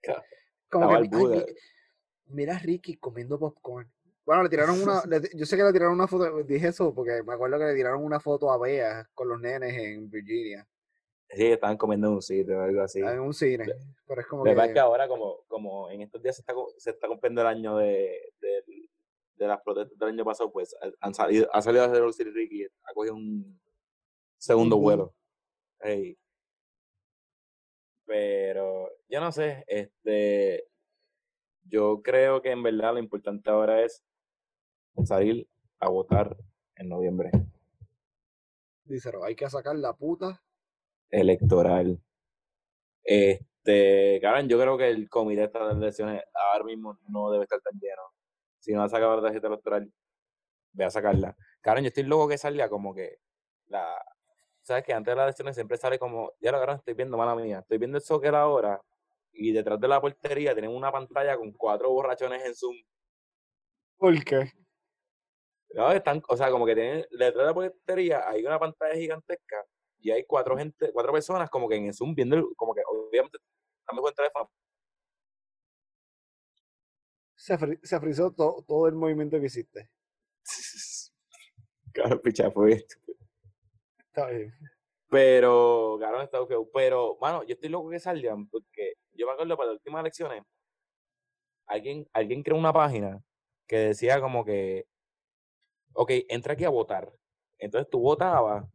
Ca- 0.00 0.24
Como 0.72 0.86
Estaba 0.86 1.02
que, 1.02 1.08
al 1.08 1.14
"Ay, 1.14 1.20
Buda. 1.20 1.36
mi- 1.46 2.34
mira 2.34 2.56
a 2.56 2.58
Ricky 2.58 2.96
comiendo 2.96 3.38
popcorn. 3.38 3.92
Bueno, 4.24 4.42
le 4.44 4.48
tiraron 4.48 4.80
una, 4.82 5.02
le- 5.08 5.30
yo 5.34 5.44
sé 5.46 5.56
que 5.56 5.62
le 5.64 5.72
tiraron 5.72 5.94
una 5.94 6.08
foto, 6.08 6.42
dije 6.44 6.68
eso 6.68 6.94
porque 6.94 7.22
me 7.22 7.34
acuerdo 7.34 7.58
que 7.58 7.64
le 7.66 7.74
tiraron 7.74 8.02
una 8.02 8.18
foto 8.20 8.50
a 8.50 8.58
Bea 8.58 9.06
con 9.14 9.28
los 9.28 9.38
nenes 9.40 9.76
en 9.76 10.08
Virginia, 10.10 10.66
Sí, 11.34 11.46
estaban 11.46 11.76
comiendo 11.78 12.08
en 12.08 12.14
un 12.14 12.22
sitio 12.22 12.58
o 12.58 12.62
algo 12.62 12.82
así. 12.82 13.00
en 13.00 13.20
un 13.20 13.32
cine. 13.32 13.64
Pero 14.06 14.20
es 14.20 14.26
como 14.26 14.44
que 14.44 14.50
es 14.52 14.76
ahora, 14.76 15.08
como, 15.08 15.44
como 15.48 15.88
en 15.90 16.02
estos 16.02 16.22
días 16.22 16.36
se 16.36 16.42
está, 16.42 16.52
se 16.76 16.90
está 16.90 17.08
cumpliendo 17.08 17.40
el 17.40 17.46
año 17.46 17.78
de, 17.78 18.32
de, 18.40 18.62
de 19.36 19.46
las 19.46 19.60
protestas 19.62 19.98
del 19.98 20.08
año 20.10 20.24
pasado, 20.26 20.52
pues 20.52 20.76
han 21.00 21.14
salido, 21.14 21.48
ha 21.54 21.62
salido 21.62 21.84
a 21.84 21.86
hacer 21.86 22.12
City 22.12 22.30
Ricky, 22.30 22.64
ha 22.84 22.92
cogido 22.92 23.14
un 23.14 23.58
segundo 24.38 24.76
vuelo. 24.76 25.14
Ey. 25.80 26.16
Pero 28.06 28.90
yo 29.08 29.20
no 29.20 29.32
sé, 29.32 29.64
este, 29.66 30.64
yo 31.64 32.02
creo 32.02 32.42
que 32.42 32.50
en 32.50 32.62
verdad 32.62 32.94
lo 32.94 32.98
importante 32.98 33.50
ahora 33.50 33.82
es 33.82 34.02
salir 35.04 35.48
a 35.78 35.88
votar 35.88 36.36
en 36.76 36.88
noviembre 36.88 37.30
díselo, 38.92 39.24
hay 39.24 39.34
que 39.34 39.48
sacar 39.48 39.76
la 39.76 39.94
puta. 39.94 40.42
electoral. 41.10 42.00
Este, 43.04 44.18
cabrón, 44.22 44.48
yo 44.48 44.58
creo 44.58 44.78
que 44.78 44.88
el 44.88 45.08
comité 45.08 45.48
de 45.48 45.70
elecciones 45.72 46.22
ahora 46.34 46.64
mismo 46.64 46.98
no 47.08 47.30
debe 47.30 47.44
estar 47.44 47.60
tan 47.60 47.78
lleno. 47.78 48.02
Si 48.58 48.72
no 48.72 48.80
va 48.80 48.86
a 48.86 48.88
sacar 48.88 49.08
la 49.16 49.22
tarjeta 49.22 49.48
electoral, 49.48 49.92
ve 50.72 50.84
a 50.84 50.90
sacarla. 50.90 51.36
Cabrón, 51.60 51.84
yo 51.84 51.88
estoy 51.88 52.04
loco 52.04 52.28
que 52.28 52.38
salga 52.38 52.68
como 52.68 52.94
que 52.94 53.18
la. 53.66 53.94
¿Sabes 54.62 54.84
que 54.84 54.92
Antes 54.92 55.12
de 55.12 55.16
las 55.16 55.24
elecciones 55.26 55.54
siempre 55.56 55.76
sale 55.76 55.98
como. 55.98 56.32
Ya 56.40 56.52
lo 56.52 56.58
cabrón, 56.58 56.76
estoy 56.76 56.94
viendo, 56.94 57.16
mala 57.16 57.34
mía. 57.34 57.60
Estoy 57.60 57.78
viendo 57.78 57.98
el 57.98 58.02
soccer 58.04 58.34
ahora 58.34 58.80
y 59.32 59.52
detrás 59.52 59.80
de 59.80 59.88
la 59.88 60.00
portería 60.00 60.52
tienen 60.54 60.70
una 60.70 60.92
pantalla 60.92 61.36
con 61.36 61.52
cuatro 61.52 61.90
borrachones 61.90 62.44
en 62.44 62.54
Zoom. 62.54 62.76
¿Por 63.98 64.22
qué? 64.24 64.50
No, 65.74 65.90
están, 65.90 66.22
o 66.28 66.36
sea, 66.36 66.50
como 66.50 66.66
que 66.66 66.74
tienen, 66.74 67.06
detrás 67.10 67.34
de 67.34 67.44
la 67.44 67.54
portería 67.54 68.28
hay 68.28 68.44
una 68.44 68.58
pantalla 68.58 68.94
gigantesca 68.94 69.56
y 70.00 70.10
hay 70.10 70.24
cuatro 70.26 70.56
gente, 70.56 70.92
cuatro 70.92 71.12
personas 71.12 71.48
como 71.48 71.68
que 71.68 71.76
en 71.76 71.86
el 71.86 71.94
Zoom 71.94 72.14
viendo, 72.14 72.36
el- 72.36 72.44
como 72.56 72.74
que 72.74 72.82
obviamente 72.86 73.38
con 73.86 74.06
el 74.08 74.14
teléfono. 74.14 74.50
Se, 77.36 77.56
fri- 77.58 77.78
se 77.82 78.00
frizó 78.00 78.30
to- 78.32 78.64
todo 78.66 78.88
el 78.88 78.94
movimiento 78.94 79.38
que 79.38 79.46
hiciste. 79.46 79.88
Claro, 81.94 82.22
picha, 82.22 82.50
fue 82.50 82.72
esto. 82.72 82.96
Está 84.14 84.28
bien. 84.28 84.52
Pero, 85.08 85.96
claro, 85.98 86.20
está 86.20 86.46
feo. 86.46 86.68
Pero, 86.72 87.16
mano, 87.18 87.44
yo 87.44 87.54
estoy 87.54 87.70
loco 87.70 87.88
que 87.88 87.98
salgan 87.98 88.46
porque 88.48 88.94
yo 89.12 89.26
me 89.26 89.32
acuerdo 89.32 89.56
para 89.56 89.70
las 89.70 89.76
últimas 89.76 90.00
elecciones, 90.00 90.42
alguien, 91.66 92.06
alguien 92.12 92.42
creó 92.42 92.58
una 92.58 92.74
página 92.74 93.22
que 93.66 93.76
decía 93.78 94.20
como 94.20 94.44
que, 94.44 94.84
ok, 95.94 96.10
entra 96.28 96.52
aquí 96.52 96.64
a 96.64 96.68
votar. 96.68 97.10
Entonces 97.58 97.88
tú 97.90 98.00
votabas 98.00 98.66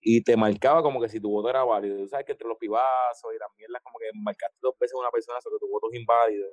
y 0.00 0.22
te 0.22 0.36
marcaba 0.36 0.82
como 0.82 1.00
que 1.00 1.08
si 1.08 1.20
tu 1.20 1.30
voto 1.30 1.48
era 1.48 1.64
válido. 1.64 1.96
Tú 1.98 2.08
sabes 2.08 2.26
que 2.26 2.32
entre 2.32 2.48
los 2.48 2.58
pibazos 2.58 3.32
y 3.34 3.38
las 3.38 3.48
mierdas 3.56 3.80
como 3.82 3.98
que 3.98 4.10
marcaste 4.14 4.58
dos 4.60 4.74
veces 4.78 4.94
a 4.94 5.00
una 5.00 5.10
persona 5.10 5.40
sobre 5.40 5.58
tu 5.58 5.68
voto 5.70 5.88
es 5.90 6.00
inválido. 6.00 6.52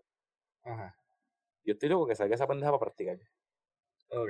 Ajá. 0.63 0.95
Yo 1.65 1.73
estoy 1.73 1.89
loco 1.89 2.07
que 2.07 2.15
salga 2.15 2.35
esa 2.35 2.47
pendeja 2.47 2.71
para 2.71 2.79
practicar. 2.79 3.19
Ok. 4.11 4.29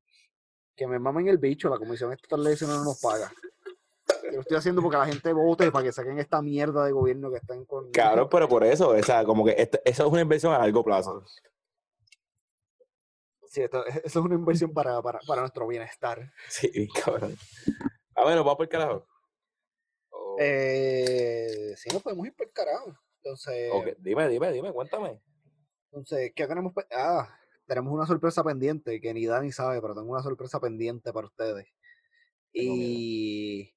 Que 0.76 0.86
me 0.86 0.98
mamen 0.98 1.28
el 1.28 1.38
bicho, 1.38 1.68
la 1.68 1.78
Comisión 1.78 2.12
Estatal 2.12 2.44
de 2.44 2.56
no 2.66 2.84
nos 2.84 3.00
paga. 3.00 3.32
Yo 4.24 4.32
lo 4.32 4.40
estoy 4.40 4.56
haciendo 4.58 4.82
porque 4.82 4.96
la 4.98 5.06
gente 5.06 5.32
vote 5.32 5.70
para 5.72 5.84
que 5.84 5.92
saquen 5.92 6.18
esta 6.18 6.40
mierda 6.42 6.84
de 6.84 6.92
gobierno 6.92 7.30
que 7.30 7.38
están 7.38 7.64
con. 7.64 7.90
Claro, 7.90 8.28
pero 8.28 8.48
por 8.48 8.62
eso, 8.64 8.90
o 8.90 9.02
sea, 9.02 9.24
como 9.24 9.44
que 9.44 9.56
eso 9.58 9.80
es 9.84 10.00
una 10.12 10.20
inversión 10.20 10.52
a 10.52 10.58
largo 10.58 10.84
plazo. 10.84 11.24
Sí, 13.48 13.62
esto- 13.62 13.84
eso 13.86 14.00
es 14.04 14.16
una 14.16 14.34
inversión 14.34 14.72
para, 14.72 15.00
para, 15.02 15.18
para 15.26 15.40
nuestro 15.40 15.66
bienestar. 15.66 16.32
Sí, 16.48 16.88
cabrón. 17.04 17.36
A 18.14 18.24
ver, 18.24 18.36
nos 18.36 18.44
vamos 18.44 18.56
por 18.56 18.66
el 18.66 18.70
carajo. 18.70 19.06
Eh, 20.40 21.74
sí, 21.76 21.88
nos 21.92 22.02
podemos 22.02 22.26
ir 22.26 22.34
por 22.34 22.46
el 22.46 22.52
carajo. 22.52 22.96
Entonces, 23.22 23.70
ok, 23.72 23.86
Dime, 23.98 24.28
dime, 24.28 24.52
dime, 24.52 24.72
cuéntame. 24.72 25.20
entonces, 25.90 26.32
¿qué 26.34 26.46
tenemos? 26.46 26.72
Ah, 26.92 27.28
tenemos 27.66 27.92
una 27.92 28.06
sorpresa 28.06 28.42
pendiente 28.44 29.00
que 29.00 29.12
ni 29.12 29.26
Dani 29.26 29.50
sabe, 29.52 29.80
pero 29.80 29.94
tengo 29.94 30.10
una 30.12 30.22
sorpresa 30.22 30.60
pendiente 30.60 31.12
para 31.12 31.26
ustedes. 31.26 31.66
Tengo 32.52 32.74
miedo. 32.74 32.88
Y 32.88 33.74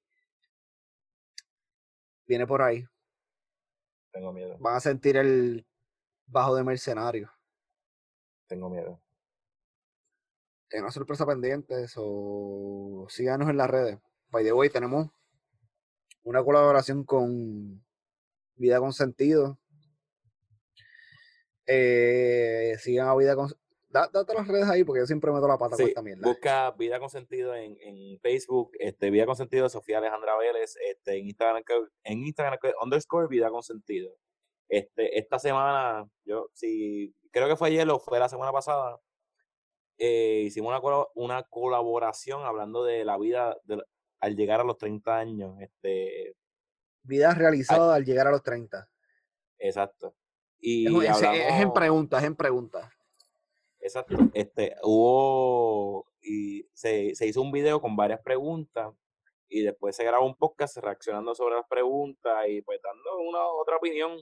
viene 2.26 2.46
por 2.46 2.62
ahí. 2.62 2.86
Tengo 4.12 4.32
miedo, 4.32 4.56
Van 4.60 4.76
a 4.76 4.80
sentir 4.80 5.16
el 5.16 5.66
bajo 6.26 6.54
de 6.54 6.64
mercenario. 6.64 7.30
tengo 8.46 8.68
miedo. 8.70 9.00
Tengo 10.68 10.84
una 10.84 10.92
sorpresa 10.92 11.26
pendiente, 11.26 11.88
so 11.88 13.06
síganos 13.08 13.48
en 13.50 13.56
las 13.58 13.68
redes. 13.68 13.98
By 14.30 14.44
the 14.44 14.52
way, 14.52 14.70
tenemos 14.70 15.10
una 16.22 16.42
colaboración 16.44 17.04
con 17.04 17.84
Vida 18.56 18.78
con 18.78 18.92
Sentido. 18.92 19.58
Eh, 21.66 22.74
sigan 22.78 23.08
a 23.08 23.16
Vida 23.16 23.34
con 23.36 23.48
da, 23.88 24.08
Date 24.12 24.34
las 24.34 24.48
redes 24.48 24.68
ahí 24.68 24.84
porque 24.84 25.00
yo 25.00 25.06
siempre 25.06 25.30
meto 25.30 25.46
la 25.46 25.58
pata 25.58 25.76
con 25.76 25.84
Sí, 25.84 25.90
esta 25.90 26.02
mierda. 26.02 26.22
busca 26.28 26.70
Vida 26.72 26.98
con 26.98 27.08
Sentido 27.10 27.54
en, 27.54 27.76
en 27.80 28.18
Facebook, 28.20 28.72
este, 28.78 29.10
Vida 29.10 29.26
con 29.26 29.36
Sentido 29.36 29.64
de 29.64 29.70
Sofía 29.70 29.98
Alejandra 29.98 30.36
Vélez, 30.38 30.74
este, 30.88 31.18
en 31.18 31.26
Instagram, 31.26 31.62
en 32.04 32.18
Instagram, 32.26 32.58
underscore 32.82 33.28
Vida 33.28 33.50
con 33.50 33.62
Sentido. 33.62 34.16
Este, 34.68 35.18
esta 35.18 35.38
semana, 35.38 36.08
yo 36.24 36.48
sí, 36.54 37.14
creo 37.30 37.46
que 37.48 37.56
fue 37.56 37.68
ayer 37.68 37.88
o 37.90 37.98
fue 38.00 38.18
la 38.18 38.28
semana 38.30 38.50
pasada, 38.52 38.98
eh, 39.98 40.44
hicimos 40.46 40.70
una, 40.82 41.04
una 41.14 41.42
colaboración 41.44 42.42
hablando 42.44 42.82
de 42.82 43.04
la 43.04 43.18
vida 43.18 43.56
de- 43.64 43.84
al 44.22 44.34
llegar 44.36 44.60
a 44.60 44.64
los 44.64 44.78
30 44.78 45.18
años, 45.18 45.60
este, 45.60 46.34
Vida 47.04 47.34
realizada 47.34 47.94
al 47.96 48.04
llegar 48.04 48.28
a 48.28 48.30
los 48.30 48.42
30. 48.42 48.88
exacto. 49.58 50.14
Y 50.64 50.86
es- 51.04 51.20
es 51.20 51.60
en 51.60 51.72
preguntas, 51.72 52.22
es 52.22 52.26
en 52.28 52.36
preguntas. 52.36 52.88
Exacto. 53.80 54.16
Este, 54.32 54.76
hubo 54.84 56.06
y 56.20 56.68
se, 56.72 57.14
se 57.16 57.26
hizo 57.26 57.42
un 57.42 57.50
video 57.50 57.80
con 57.80 57.96
varias 57.96 58.20
preguntas 58.20 58.94
y 59.48 59.62
después 59.62 59.96
se 59.96 60.04
grabó 60.04 60.24
un 60.24 60.36
podcast 60.36 60.76
reaccionando 60.76 61.34
sobre 61.34 61.56
las 61.56 61.66
preguntas 61.68 62.46
y 62.48 62.62
pues 62.62 62.80
dando 62.80 63.18
una 63.28 63.44
otra 63.44 63.76
opinión. 63.76 64.16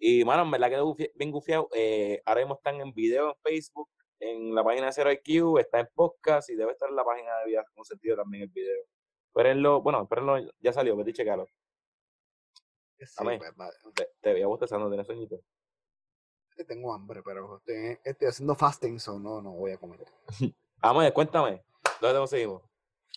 Y 0.00 0.24
mano, 0.24 0.42
en 0.42 0.50
verdad 0.50 0.68
quedó 0.70 0.96
bien 1.14 1.30
gufiado. 1.30 1.68
Eh, 1.74 2.20
ahora 2.26 2.40
mismo 2.40 2.54
están 2.56 2.80
en 2.80 2.92
video 2.92 3.28
en 3.28 3.36
Facebook, 3.40 3.88
en 4.18 4.52
la 4.54 4.64
página 4.64 4.86
de 4.86 4.92
Zero 4.92 5.12
IQ, 5.12 5.58
está 5.60 5.78
en 5.78 5.88
podcast 5.94 6.50
y 6.50 6.56
debe 6.56 6.72
estar 6.72 6.88
en 6.90 6.96
la 6.96 7.04
página 7.04 7.38
de 7.38 7.46
Vida 7.46 7.64
con 7.72 7.84
Sentido 7.84 8.16
también 8.16 8.42
el 8.42 8.48
video. 8.48 8.82
Espérenlo, 9.34 9.80
bueno, 9.80 10.02
espérenlo, 10.02 10.36
ya 10.60 10.74
salió, 10.74 10.94
vete 10.94 11.08
y 11.10 11.14
checalo. 11.14 11.46
Sí, 12.98 13.06
Amén. 13.16 13.38
pues, 13.38 13.50
va- 13.58 13.72
Te, 13.94 14.10
te 14.20 14.34
veía 14.34 14.46
bostezando, 14.46 14.88
tienes 14.88 15.06
sueñito. 15.06 15.42
tengo 16.68 16.92
hambre, 16.94 17.22
pero 17.24 17.56
estoy, 17.56 17.98
estoy 18.04 18.28
haciendo 18.28 18.54
fasting, 18.54 19.00
so 19.00 19.18
no, 19.18 19.40
no 19.40 19.52
voy 19.52 19.72
a 19.72 19.78
comer. 19.78 20.04
Amén, 20.82 21.10
cuéntame, 21.14 21.64
¿dónde 22.00 22.14
te 22.14 22.18
conseguimos? 22.18 22.62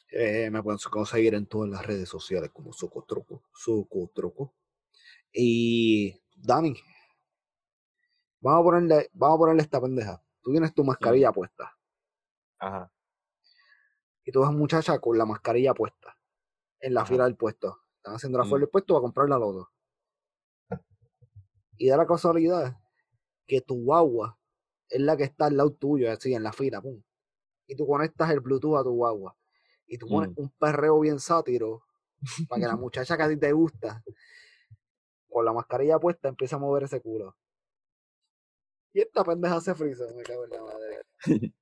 Eh, 0.09 0.49
me 0.49 0.63
pueden 0.63 0.79
conseguir 0.89 1.33
en 1.35 1.47
todas 1.47 1.69
las 1.69 1.85
redes 1.85 2.07
sociales 2.07 2.49
como 2.51 2.71
Socotroco, 2.71 3.43
Socotroco. 3.53 4.55
Y 5.33 6.17
Dani, 6.37 6.75
vamos 8.39 8.61
a 8.61 8.63
ponerle, 8.63 9.09
vamos 9.11 9.35
a 9.35 9.39
ponerle 9.39 9.61
esta 9.63 9.81
pendeja. 9.81 10.23
Tú 10.41 10.51
tienes 10.51 10.73
tu 10.73 10.83
mascarilla 10.85 11.33
puesta 11.33 11.75
Ajá. 12.57 12.89
Y 14.25 14.31
tú 14.31 14.41
ves 14.41 14.51
muchacha 14.51 14.99
con 14.99 15.17
la 15.17 15.25
mascarilla 15.25 15.73
puesta 15.73 16.17
en 16.79 16.93
la 16.93 17.05
fila 17.05 17.23
del 17.25 17.35
puesto. 17.37 17.81
Están 17.97 18.15
haciendo 18.15 18.37
la 18.39 18.43
Mm. 18.43 18.47
fila 18.47 18.59
del 18.59 18.69
puesto 18.69 18.93
para 18.95 19.01
comprarla 19.01 19.35
a 19.35 19.39
los 19.39 19.53
dos. 19.55 19.67
Y 21.77 21.89
da 21.89 21.97
la 21.97 22.07
casualidad 22.07 22.77
que 23.47 23.61
tu 23.61 23.75
guagua 23.83 24.37
es 24.89 24.99
la 25.01 25.15
que 25.17 25.23
está 25.23 25.45
al 25.45 25.57
lado 25.57 25.73
tuyo, 25.73 26.11
así 26.11 26.33
en 26.33 26.43
la 26.43 26.53
fila, 26.53 26.81
pum. 26.81 27.01
Y 27.67 27.75
tú 27.75 27.85
conectas 27.87 28.29
el 28.31 28.39
Bluetooth 28.39 28.77
a 28.77 28.83
tu 28.83 28.91
guagua. 28.91 29.35
Y 29.87 29.97
tú 29.97 30.07
pones 30.07 30.29
Mm. 30.31 30.41
un 30.41 30.49
perreo 30.51 30.99
bien 30.99 31.19
sátiro 31.19 31.83
para 32.49 32.61
que 32.61 32.67
la 32.67 32.75
muchacha 32.81 33.17
que 33.17 33.23
a 33.23 33.29
ti 33.29 33.37
te 33.37 33.51
gusta, 33.51 34.03
con 35.29 35.45
la 35.45 35.53
mascarilla 35.53 35.99
puesta, 35.99 36.29
empiece 36.29 36.55
a 36.55 36.59
mover 36.59 36.83
ese 36.83 37.01
culo. 37.01 37.35
Y 38.93 39.01
esta 39.01 39.23
pendeja 39.23 39.59
se 39.59 39.75
frisa, 39.75 40.05
me 40.15 40.23
cago 40.23 40.45
en 40.45 40.49
la 40.51 40.61
madre. 40.61 41.01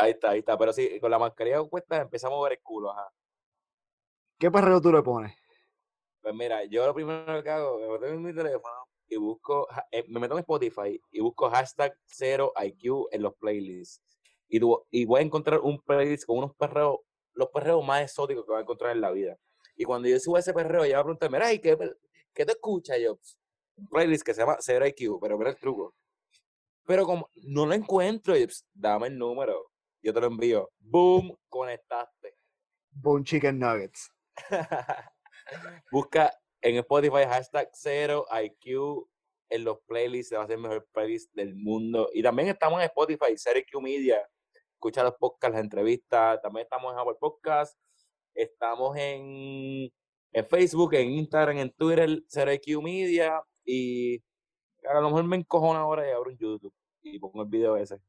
Ahí 0.00 0.10
está, 0.12 0.30
ahí 0.30 0.40
está. 0.40 0.56
Pero 0.58 0.72
sí, 0.72 0.98
con 1.00 1.10
la 1.10 1.18
mascarilla 1.18 1.62
puesta 1.64 2.00
empezamos 2.00 2.38
a 2.40 2.44
ver 2.48 2.52
el 2.58 2.62
culo, 2.62 2.90
ajá. 2.90 3.08
¿Qué 4.38 4.50
perreo 4.50 4.80
tú 4.80 4.92
le 4.92 5.02
pones? 5.02 5.34
Pues 6.22 6.34
mira, 6.34 6.64
yo 6.64 6.86
lo 6.86 6.94
primero 6.94 7.42
que 7.42 7.50
hago, 7.50 7.78
me 7.80 7.88
meto 7.88 8.06
en 8.06 8.22
mi 8.22 8.34
teléfono 8.34 8.74
y 9.08 9.16
busco, 9.16 9.68
eh, 9.90 10.04
me 10.08 10.20
meto 10.20 10.34
en 10.34 10.40
Spotify 10.40 11.00
y 11.10 11.20
busco 11.20 11.50
hashtag 11.50 11.94
0IQ 12.06 13.08
en 13.12 13.22
los 13.22 13.34
playlists. 13.36 14.02
Y, 14.48 14.60
tú- 14.60 14.84
y 14.90 15.04
voy 15.06 15.20
a 15.20 15.24
encontrar 15.24 15.60
un 15.60 15.80
playlist 15.82 16.26
con 16.26 16.38
unos 16.38 16.54
perreos, 16.56 16.98
los 17.34 17.48
perreos 17.50 17.84
más 17.84 18.02
exóticos 18.02 18.44
que 18.44 18.50
voy 18.52 18.60
a 18.60 18.62
encontrar 18.62 18.92
en 18.92 19.00
la 19.00 19.10
vida. 19.12 19.36
Y 19.76 19.84
cuando 19.84 20.08
yo 20.08 20.18
subo 20.20 20.38
ese 20.38 20.52
perreo, 20.54 20.84
ella 20.84 20.96
va 20.96 21.02
a 21.02 21.04
preguntar, 21.04 21.30
mira, 21.30 21.52
¿y 21.52 21.60
qué, 21.60 21.76
qué 22.34 22.46
te 22.46 22.52
escucha? 22.52 22.98
Yo, 22.98 23.16
"Pss, 23.16 23.38
un 23.76 23.88
playlist 23.88 24.24
que 24.24 24.34
se 24.34 24.40
llama 24.42 24.56
0IQ, 24.60 25.18
pero 25.20 25.38
mira 25.38 25.50
el 25.50 25.58
truco. 25.58 25.94
Pero 26.86 27.06
como 27.06 27.30
no 27.44 27.66
lo 27.66 27.74
encuentro, 27.74 28.36
yo, 28.36 28.46
"Pss, 28.46 28.66
dame 28.74 29.08
el 29.08 29.18
número, 29.18 29.69
yo 30.02 30.12
te 30.12 30.20
lo 30.20 30.26
envío. 30.26 30.70
¡Boom! 30.78 31.36
Conectaste. 31.48 32.34
Bone 32.90 33.24
Chicken 33.24 33.58
Nuggets. 33.58 34.12
Busca 35.92 36.32
en 36.62 36.76
Spotify 36.76 37.24
hashtag 37.24 37.70
0IQ 37.72 39.06
en 39.50 39.64
los 39.64 39.78
playlists, 39.86 40.28
se 40.28 40.36
va 40.36 40.42
a 40.42 40.44
hacer 40.44 40.56
el 40.56 40.62
mejor 40.62 40.88
playlist 40.92 41.34
del 41.34 41.54
mundo. 41.56 42.08
Y 42.14 42.22
también 42.22 42.48
estamos 42.48 42.80
en 42.80 42.86
Spotify, 42.86 43.34
0IQ 43.34 43.82
Media. 43.82 44.26
Escucha 44.74 45.02
los 45.02 45.14
podcasts, 45.16 45.54
las 45.54 45.62
entrevistas. 45.62 46.40
También 46.40 46.64
estamos 46.64 46.92
en 46.92 46.98
Apple 47.00 47.16
Podcast. 47.18 47.78
Estamos 48.34 48.96
en, 48.96 49.90
en 50.32 50.46
Facebook, 50.48 50.94
en 50.94 51.10
Instagram, 51.10 51.58
en 51.58 51.72
Twitter, 51.72 52.08
0IQ 52.08 52.82
Media. 52.82 53.42
Y 53.64 54.22
a 54.88 54.94
lo 54.94 55.02
mejor 55.02 55.24
me 55.24 55.36
encojona 55.36 55.80
ahora 55.80 56.08
y 56.08 56.12
abro 56.12 56.30
un 56.30 56.38
YouTube 56.38 56.72
y 57.02 57.18
pongo 57.18 57.42
el 57.42 57.48
video 57.48 57.76
ese 57.76 58.00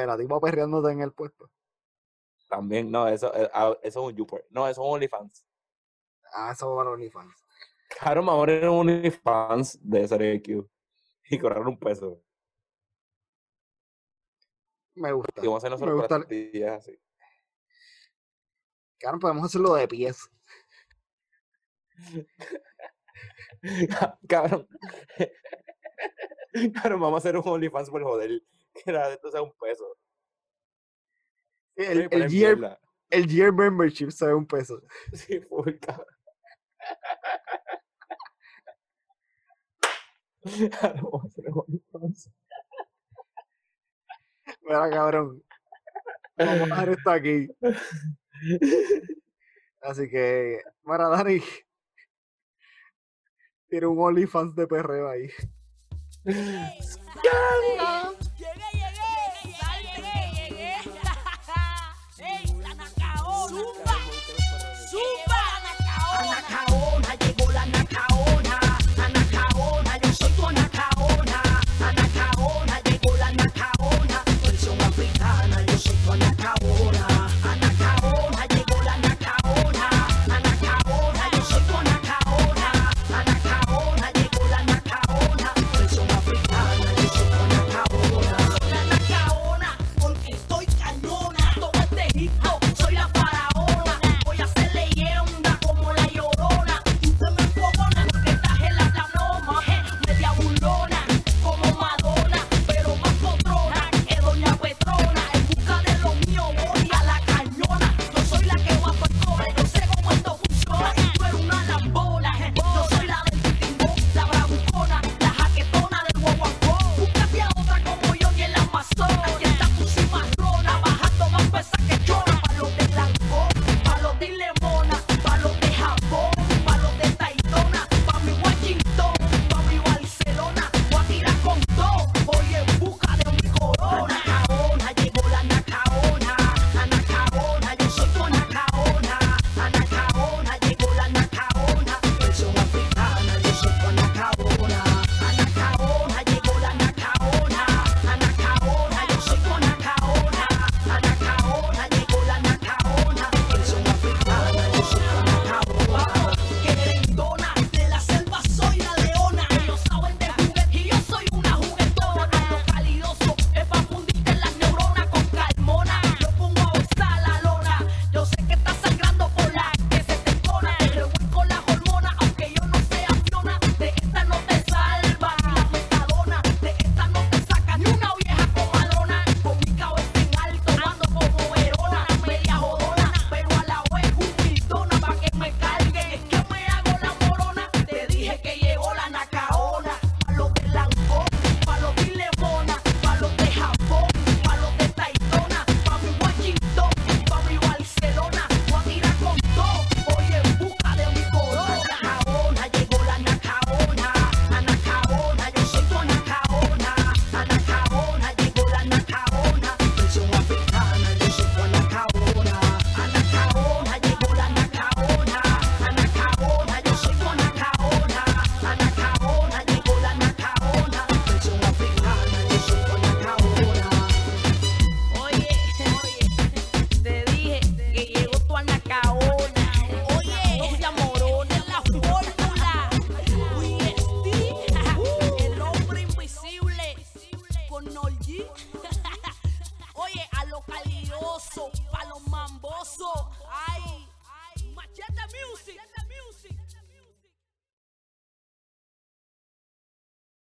de 0.00 0.06
la 0.06 0.16
tipa 0.16 0.40
perreándote 0.40 0.92
en 0.92 1.00
el 1.00 1.12
puesto. 1.12 1.50
También, 2.48 2.90
no, 2.90 3.08
eso, 3.08 3.34
eh, 3.34 3.50
ah, 3.52 3.76
eso 3.82 4.00
es 4.00 4.12
un 4.12 4.16
Youporn. 4.16 4.44
No, 4.50 4.68
eso 4.68 4.82
es 4.82 4.86
un 4.86 4.94
OnlyFans. 4.94 5.44
Ah, 6.32 6.52
eso 6.52 6.70
es 6.70 6.76
para 6.76 6.90
OnlyFans. 6.90 7.34
Claro, 7.98 8.22
me 8.22 8.68
un 8.68 8.88
OnlyFans 8.88 9.78
de 9.82 10.08
Serie 10.08 10.42
Q 10.42 10.68
y 11.30 11.38
cobraron 11.38 11.68
un 11.68 11.78
peso. 11.78 12.22
Me 14.94 15.12
gusta. 15.12 15.42
Me 15.42 15.92
gusta. 15.92 16.18
Días, 16.28 16.78
así. 16.78 16.98
Claro, 18.98 19.18
podemos 19.18 19.44
hacerlo 19.44 19.74
de 19.74 19.88
pies. 19.88 20.30
Cabrón. 24.28 24.68
Cabrón, 26.74 27.00
vamos 27.00 27.14
a 27.14 27.18
hacer 27.18 27.36
un 27.36 27.42
OnlyFans 27.46 27.90
por 27.90 28.02
joder 28.02 28.42
que 28.74 28.90
era 28.90 29.12
entonces 29.12 29.40
un 29.40 29.52
peso. 29.52 29.96
El, 31.76 32.08
el, 32.10 32.28
year, 32.28 32.58
la... 32.58 32.78
el, 33.10 33.26
year, 33.26 33.52
membership 33.52 34.10
sabe 34.10 34.34
un 34.34 34.46
peso. 34.46 34.80
Sí, 35.12 35.40
por 35.40 35.78
cabrón. 35.80 36.06
Mira, 44.60 44.90
cabrón. 44.90 45.42
Vamos 46.36 46.60
a 46.60 46.66
dejar 46.66 46.88
esto 46.90 47.10
aquí. 47.10 47.48
Así 49.80 50.08
que, 50.08 50.62
mira, 50.84 51.08
Dani. 51.08 51.40
Tiene 53.68 53.86
un 53.86 53.98
OnlyFans 53.98 54.54
de 54.54 54.66
perreo 54.66 55.08
ahí. 55.08 55.30